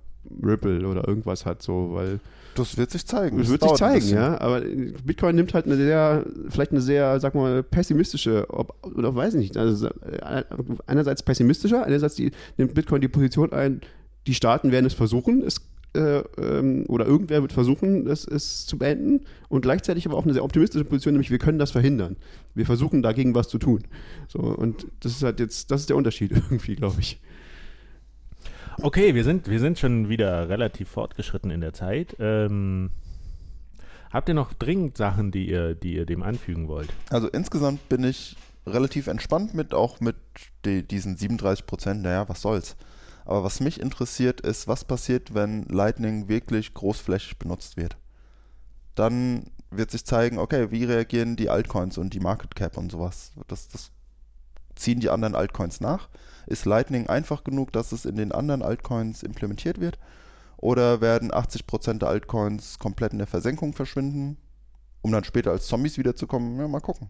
[0.43, 2.19] Ripple oder irgendwas hat, so, weil.
[2.55, 3.37] Das wird sich zeigen.
[3.37, 4.39] Das, das wird sich zeigen, ja.
[4.41, 9.35] Aber Bitcoin nimmt halt eine sehr, vielleicht eine sehr, sag mal, pessimistische, ob, oder weiß
[9.35, 10.43] ich nicht, also äh,
[10.87, 13.81] einerseits pessimistischer, einerseits die, nimmt Bitcoin die Position ein,
[14.25, 15.61] die Staaten werden es versuchen, es
[15.97, 20.33] äh, ähm, oder irgendwer wird versuchen, es, es zu beenden und gleichzeitig aber auch eine
[20.33, 22.17] sehr optimistische Position, nämlich wir können das verhindern.
[22.53, 23.83] Wir versuchen dagegen was zu tun.
[24.27, 27.19] So, und das ist halt jetzt, das ist der Unterschied irgendwie, glaube ich.
[28.79, 32.15] Okay, wir sind, wir sind schon wieder relativ fortgeschritten in der Zeit.
[32.19, 32.91] Ähm,
[34.11, 36.89] habt ihr noch dringend Sachen, die ihr, die ihr dem anfügen wollt?
[37.09, 38.35] Also insgesamt bin ich
[38.67, 40.15] relativ entspannt mit, auch mit
[40.63, 42.75] die, diesen 37 Prozent, naja, was soll's.
[43.25, 47.97] Aber was mich interessiert ist, was passiert, wenn Lightning wirklich großflächig benutzt wird.
[48.93, 53.33] Dann wird sich zeigen, okay, wie reagieren die Altcoins und die Market Cap und sowas.
[53.47, 53.91] Das, das
[54.75, 56.09] ziehen die anderen Altcoins nach.
[56.48, 59.99] Ist Lightning einfach genug, dass es in den anderen Altcoins implementiert wird?
[60.57, 64.38] Oder werden 80% der Altcoins komplett in der Versenkung verschwinden,
[65.02, 66.60] um dann später als Zombies wiederzukommen?
[66.60, 67.10] Ja, mal gucken.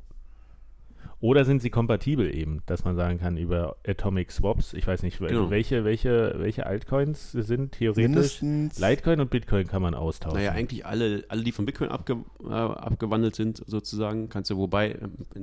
[1.20, 5.18] Oder sind sie kompatibel eben, dass man sagen kann über Atomic Swaps, ich weiß nicht,
[5.18, 5.50] genau.
[5.50, 8.04] welche, welche, welche Altcoins sind theoretisch?
[8.04, 10.38] Mindestens Litecoin und Bitcoin kann man austauschen.
[10.38, 14.92] Naja, eigentlich alle, alle die von Bitcoin abge, äh, abgewandelt sind, sozusagen, kannst du, wobei,
[14.92, 15.00] äh,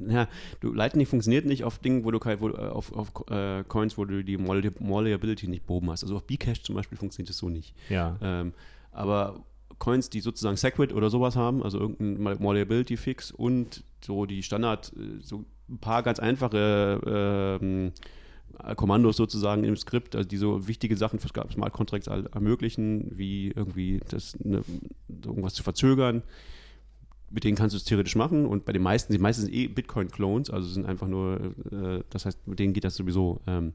[0.06, 0.28] ja,
[0.60, 4.04] du, Lightning funktioniert nicht auf Dingen, wo du wo, äh, auf, auf äh, Coins, wo
[4.04, 6.04] du die Malleability nicht behoben hast.
[6.04, 7.74] Also auf Bcash zum Beispiel funktioniert das so nicht.
[7.88, 8.16] Ja.
[8.22, 8.52] Ähm,
[8.92, 9.44] aber
[9.80, 14.92] Coins, die sozusagen Segwit oder sowas haben, also irgendein Malleability Fix und so die Standard,
[14.96, 17.92] äh, so ein paar ganz einfache ähm,
[18.76, 24.00] Kommandos sozusagen im Skript, also die so wichtige Sachen für Smart Contracts ermöglichen, wie irgendwie
[24.08, 24.62] das ne,
[25.24, 26.22] irgendwas zu verzögern.
[27.30, 29.66] Mit denen kannst du es theoretisch machen und bei den meisten, die meisten sind eh
[29.66, 33.40] Bitcoin-Clones, also sind einfach nur, äh, das heißt, mit denen geht das sowieso.
[33.46, 33.72] Ähm,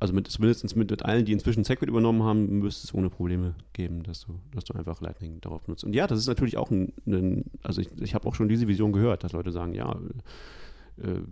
[0.00, 3.54] also mit, zumindest mit, mit allen, die inzwischen Segwit übernommen haben, müsste es ohne Probleme
[3.72, 5.84] geben, dass du, dass du einfach Lightning darauf nutzt.
[5.84, 8.68] Und ja, das ist natürlich auch ein, ein also ich, ich habe auch schon diese
[8.68, 9.96] Vision gehört, dass Leute sagen, ja,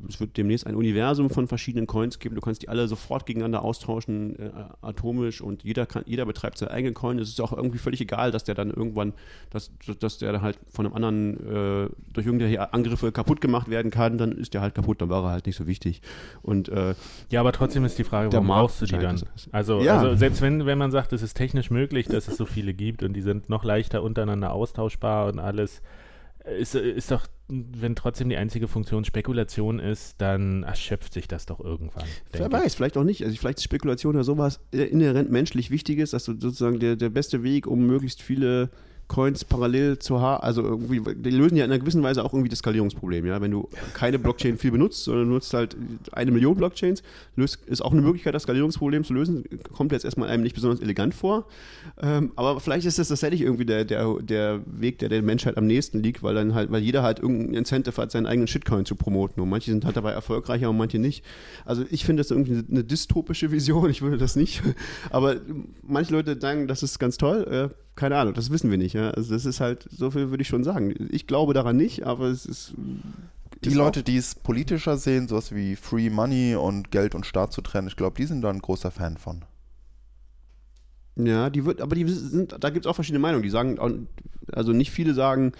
[0.08, 2.34] es wird demnächst ein Universum von verschiedenen Coins geben.
[2.34, 4.50] Du kannst die alle sofort gegeneinander austauschen, äh,
[4.82, 7.18] atomisch und jeder kann, jeder betreibt seinen eigenen Coin.
[7.18, 9.12] Es ist auch irgendwie völlig egal, dass der dann irgendwann,
[9.50, 14.18] dass, dass der halt von einem anderen äh, durch irgendwelche Angriffe kaputt gemacht werden kann,
[14.18, 16.02] dann ist der halt kaputt, dann war er halt nicht so wichtig.
[16.42, 16.94] Und äh,
[17.30, 19.20] ja, aber trotzdem ist die Frage, warum brauchst du die dann?
[19.52, 19.98] Also, ja.
[19.98, 23.02] also selbst wenn, wenn man sagt, es ist technisch möglich, dass es so viele gibt
[23.02, 25.82] und die sind noch leichter untereinander austauschbar und alles,
[26.46, 31.60] ist, ist doch, wenn trotzdem die einzige Funktion Spekulation ist, dann erschöpft sich das doch
[31.60, 32.06] irgendwann.
[32.32, 32.76] Wer weiß, ich.
[32.76, 33.24] vielleicht auch nicht.
[33.24, 37.10] Also vielleicht ist Spekulation oder sowas inhärent menschlich wichtig ist, dass du sozusagen der, der
[37.10, 38.70] beste Weg, um möglichst viele
[39.08, 42.48] Coins parallel zu haben, also irgendwie, die lösen ja in einer gewissen Weise auch irgendwie
[42.48, 43.40] das Skalierungsproblem, ja.
[43.40, 45.76] Wenn du keine Blockchain viel benutzt, sondern nutzt halt
[46.12, 47.02] eine Million Blockchains,
[47.36, 49.44] löst, ist auch eine Möglichkeit, das Skalierungsproblem zu lösen.
[49.72, 51.46] Kommt jetzt erstmal einem nicht besonders elegant vor.
[52.02, 55.66] Ähm, aber vielleicht ist das tatsächlich irgendwie der, der, der Weg, der der Menschheit am
[55.66, 58.96] nächsten liegt, weil dann halt, weil jeder halt irgendein Incentive hat, seinen eigenen Shitcoin zu
[58.96, 59.40] promoten.
[59.40, 61.24] Und manche sind halt dabei erfolgreicher und manche nicht.
[61.64, 64.62] Also ich finde das irgendwie eine dystopische Vision, ich würde das nicht.
[65.10, 65.36] Aber
[65.82, 67.70] manche Leute sagen, das ist ganz toll.
[67.72, 68.92] Äh, keine Ahnung, das wissen wir nicht.
[68.92, 69.10] Ja?
[69.10, 70.94] Also das ist halt, so viel würde ich schon sagen.
[71.10, 72.74] Ich glaube daran nicht, aber es ist.
[73.64, 77.52] Die ist Leute, die es politischer sehen, sowas wie Free Money und Geld und Staat
[77.52, 79.44] zu trennen, ich glaube, die sind da ein großer Fan von.
[81.16, 83.42] Ja, die wird, aber die sind, da gibt es auch verschiedene Meinungen.
[83.42, 84.06] Die sagen,
[84.52, 85.52] also nicht viele sagen,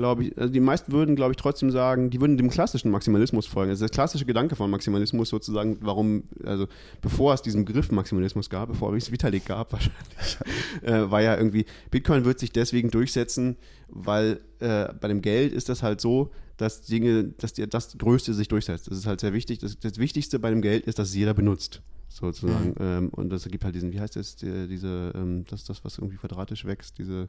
[0.00, 3.46] glaube ich, also die meisten würden, glaube ich, trotzdem sagen, die würden dem klassischen Maximalismus
[3.46, 3.70] folgen.
[3.70, 6.66] Also der klassische Gedanke von Maximalismus sozusagen, warum, also
[7.02, 10.38] bevor es diesen Begriff Maximalismus gab, bevor es Vitalik gab wahrscheinlich,
[10.82, 13.56] äh, war ja irgendwie, Bitcoin wird sich deswegen durchsetzen,
[13.88, 18.32] weil äh, bei dem Geld ist das halt so, dass Dinge, dass die, das Größte
[18.32, 18.90] sich durchsetzt.
[18.90, 19.58] Das ist halt sehr wichtig.
[19.58, 22.70] Das, das Wichtigste bei dem Geld ist, dass es jeder benutzt sozusagen.
[22.70, 22.74] Mhm.
[22.80, 25.98] Ähm, und das gibt halt diesen, wie heißt das, die, diese, ähm, das, das, was
[25.98, 27.28] irgendwie quadratisch wächst, diese.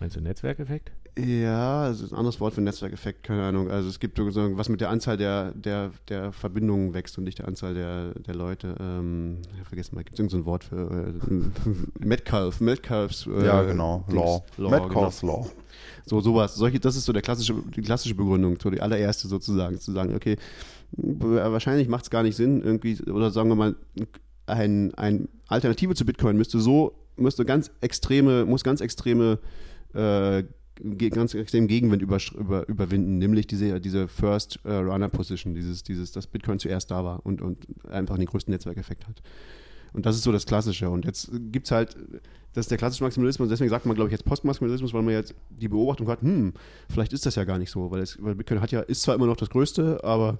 [0.00, 0.92] Meinst du Netzwerkeffekt?
[1.18, 3.70] Ja, das ist ein anderes Wort für Netzwerkeffekt, keine Ahnung.
[3.70, 7.38] Also es gibt sozusagen, was mit der Anzahl der, der, der Verbindungen wächst und nicht
[7.38, 8.74] der Anzahl der, der Leute.
[8.78, 13.26] Ähm, ich vergessen mal, gibt es irgendein so Wort für äh, Metcalf, Metcalfs.
[13.26, 14.44] Äh, ja, genau, Law.
[14.58, 15.38] Law Metcalfs genau.
[15.38, 15.50] Law.
[16.04, 16.54] So, sowas.
[16.54, 20.14] Solche, das ist so der klassische, die klassische Begründung, so die allererste sozusagen, zu sagen,
[20.14, 20.36] okay,
[20.92, 23.74] wahrscheinlich macht es gar nicht Sinn, irgendwie, oder sagen wir mal,
[24.44, 29.38] ein, ein Alternative zu Bitcoin müsste so, müsste ganz extreme, muss ganz extreme
[29.94, 30.44] äh,
[31.10, 36.12] ganz extrem Gegenwind über, über, überwinden, nämlich diese, diese First uh, Runner Position, dieses, dieses,
[36.12, 39.22] dass Bitcoin zuerst da war und, und einfach den größten Netzwerkeffekt hat.
[39.92, 40.90] Und das ist so das Klassische.
[40.90, 41.96] Und jetzt gibt es halt,
[42.56, 45.34] das ist der klassische Maximalismus, deswegen sagt man, glaube ich, jetzt Postmaximalismus, weil man jetzt
[45.50, 46.54] die Beobachtung hat, hm,
[46.88, 49.14] vielleicht ist das ja gar nicht so, weil, es, weil Bitcoin hat ja, ist zwar
[49.14, 50.38] immer noch das Größte, aber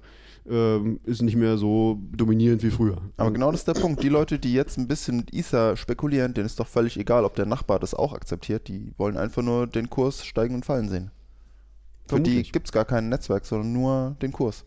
[0.49, 2.97] ähm, ist nicht mehr so dominierend wie früher.
[3.17, 4.01] Aber genau das ist der Punkt.
[4.01, 7.35] Die Leute, die jetzt ein bisschen mit Ether spekulieren, denen ist doch völlig egal, ob
[7.35, 8.67] der Nachbar das auch akzeptiert.
[8.67, 11.11] Die wollen einfach nur den Kurs steigen und fallen sehen.
[12.07, 14.65] Für die gibt es gar kein Netzwerk, sondern nur den Kurs.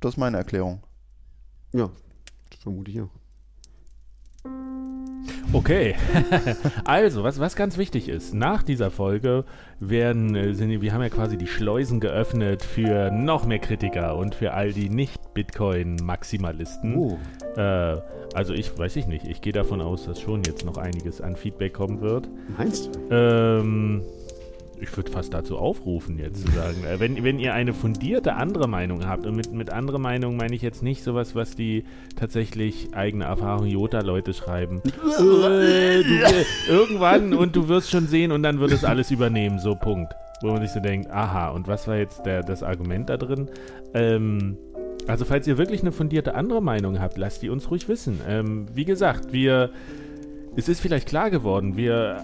[0.00, 0.80] Das ist meine Erklärung.
[1.72, 1.90] Ja,
[2.62, 3.10] vermute ich auch.
[5.52, 5.96] Okay,
[6.84, 9.44] also was, was ganz wichtig ist, nach dieser Folge
[9.80, 14.36] werden, äh, sind, wir haben ja quasi die Schleusen geöffnet für noch mehr Kritiker und
[14.36, 16.96] für all die Nicht-Bitcoin-Maximalisten.
[16.96, 17.18] Oh.
[17.56, 17.96] Äh,
[18.32, 21.34] also ich weiß ich nicht, ich gehe davon aus, dass schon jetzt noch einiges an
[21.34, 22.28] Feedback kommen wird.
[22.56, 23.00] Meinst du?
[23.10, 24.02] Ähm,
[24.80, 28.68] ich würde fast dazu aufrufen, jetzt zu sagen, äh, wenn, wenn ihr eine fundierte andere
[28.68, 31.84] Meinung habt, und mit, mit andere Meinung meine ich jetzt nicht sowas, was die
[32.16, 34.82] tatsächlich eigene Erfahrung Jota-Leute schreiben.
[34.84, 39.58] äh, du, äh, irgendwann und du wirst schon sehen und dann wird es alles übernehmen,
[39.58, 40.14] so Punkt.
[40.42, 43.50] Wo man sich so denkt, aha, und was war jetzt der, das Argument da drin?
[43.92, 44.56] Ähm,
[45.06, 48.20] also falls ihr wirklich eine fundierte andere Meinung habt, lasst die uns ruhig wissen.
[48.26, 49.70] Ähm, wie gesagt, wir,
[50.56, 52.16] es ist vielleicht klar geworden, wir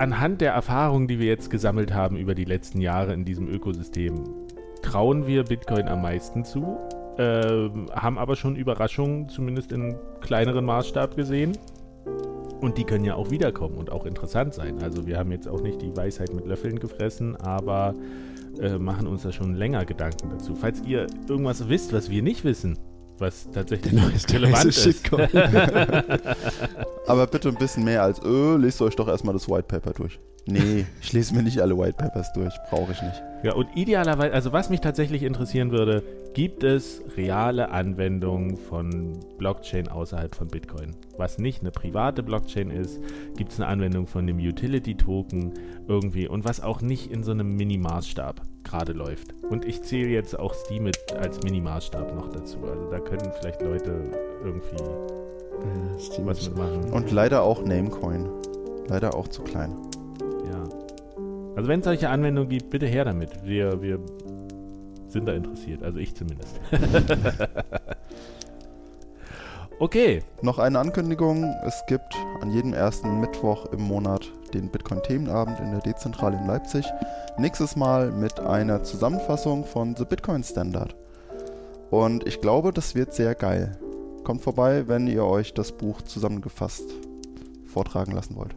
[0.00, 4.14] anhand der Erfahrungen, die wir jetzt gesammelt haben über die letzten Jahre in diesem Ökosystem,
[4.80, 6.78] trauen wir Bitcoin am meisten zu,
[7.18, 11.52] ähm, haben aber schon Überraschungen, zumindest in kleineren Maßstab gesehen.
[12.62, 14.82] Und die können ja auch wiederkommen und auch interessant sein.
[14.82, 17.94] Also wir haben jetzt auch nicht die Weisheit mit Löffeln gefressen, aber
[18.58, 20.54] äh, machen uns da schon länger Gedanken dazu.
[20.54, 22.78] Falls ihr irgendwas wisst, was wir nicht wissen,
[23.20, 23.92] was tatsächlich
[24.32, 24.82] relevant ist.
[24.82, 25.28] Shitcoin.
[27.06, 30.18] Aber bitte ein bisschen mehr als, öh, lest euch doch erstmal das White Paper durch.
[30.46, 32.52] Nee, ich lese mir nicht alle White Papers durch.
[32.70, 33.22] Brauche ich nicht.
[33.42, 36.02] Ja, und idealerweise, also was mich tatsächlich interessieren würde,
[36.34, 40.96] gibt es reale Anwendungen von Blockchain außerhalb von Bitcoin?
[41.16, 43.00] Was nicht eine private Blockchain ist,
[43.36, 45.54] gibt es eine Anwendung von dem Utility-Token
[45.88, 49.34] irgendwie und was auch nicht in so einem Mini-Maßstab gerade läuft.
[49.48, 52.58] Und ich zähle jetzt auch Steam mit als Mini-Maßstab noch dazu.
[52.68, 54.02] Also da können vielleicht Leute
[54.44, 54.76] irgendwie
[55.60, 56.92] Äh, Steam was mitmachen.
[56.92, 58.28] Und leider auch Namecoin.
[58.88, 59.76] Leider auch zu klein.
[60.50, 60.62] Ja.
[61.56, 63.44] Also wenn es solche Anwendungen gibt, bitte her damit.
[63.44, 63.98] Wir, wir
[65.08, 65.82] sind da interessiert.
[65.82, 66.60] Also ich zumindest.
[69.78, 70.22] okay.
[70.42, 71.44] Noch eine Ankündigung.
[71.66, 76.84] Es gibt an jedem ersten Mittwoch im Monat den Bitcoin-Themenabend in der Dezentrale in Leipzig.
[77.38, 80.94] Nächstes Mal mit einer Zusammenfassung von The Bitcoin Standard.
[81.90, 83.78] Und ich glaube, das wird sehr geil.
[84.24, 86.84] Kommt vorbei, wenn ihr euch das Buch zusammengefasst
[87.66, 88.54] vortragen lassen wollt.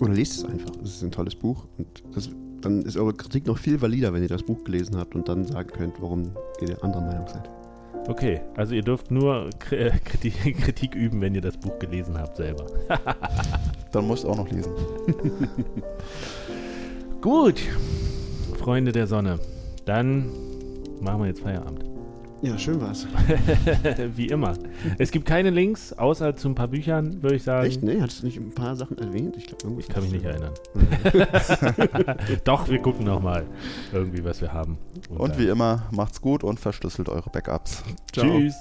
[0.00, 0.72] Oder lest es einfach.
[0.82, 1.66] Es ist ein tolles Buch.
[1.78, 5.14] Und das, dann ist eure Kritik noch viel valider, wenn ihr das Buch gelesen habt
[5.14, 7.48] und dann sagen könnt, warum ihr der anderer Meinung seid.
[8.08, 12.36] Okay, also ihr dürft nur äh, Kritik, Kritik üben, wenn ihr das Buch gelesen habt
[12.36, 12.66] selber.
[13.92, 14.70] Dann musst du auch noch lesen.
[17.20, 17.60] Gut,
[18.56, 19.40] Freunde der Sonne,
[19.84, 20.30] dann
[21.00, 21.85] machen wir jetzt Feierabend.
[22.46, 23.08] Ja, schön war's.
[24.16, 24.52] Wie immer.
[24.98, 27.66] Es gibt keine Links, außer zu ein paar Büchern, würde ich sagen.
[27.66, 27.82] Echt?
[27.82, 29.36] Nee, hattest du nicht ein paar Sachen erwähnt?
[29.36, 30.52] Ich, glaube, glaub, ich kann mich nicht erinnern.
[32.44, 33.46] Doch, wir gucken nochmal
[33.92, 34.78] irgendwie, was wir haben.
[35.08, 37.82] Und, und wie immer, macht's gut und verschlüsselt eure Backups.
[38.12, 38.38] Ciao.
[38.38, 38.54] Tschüss.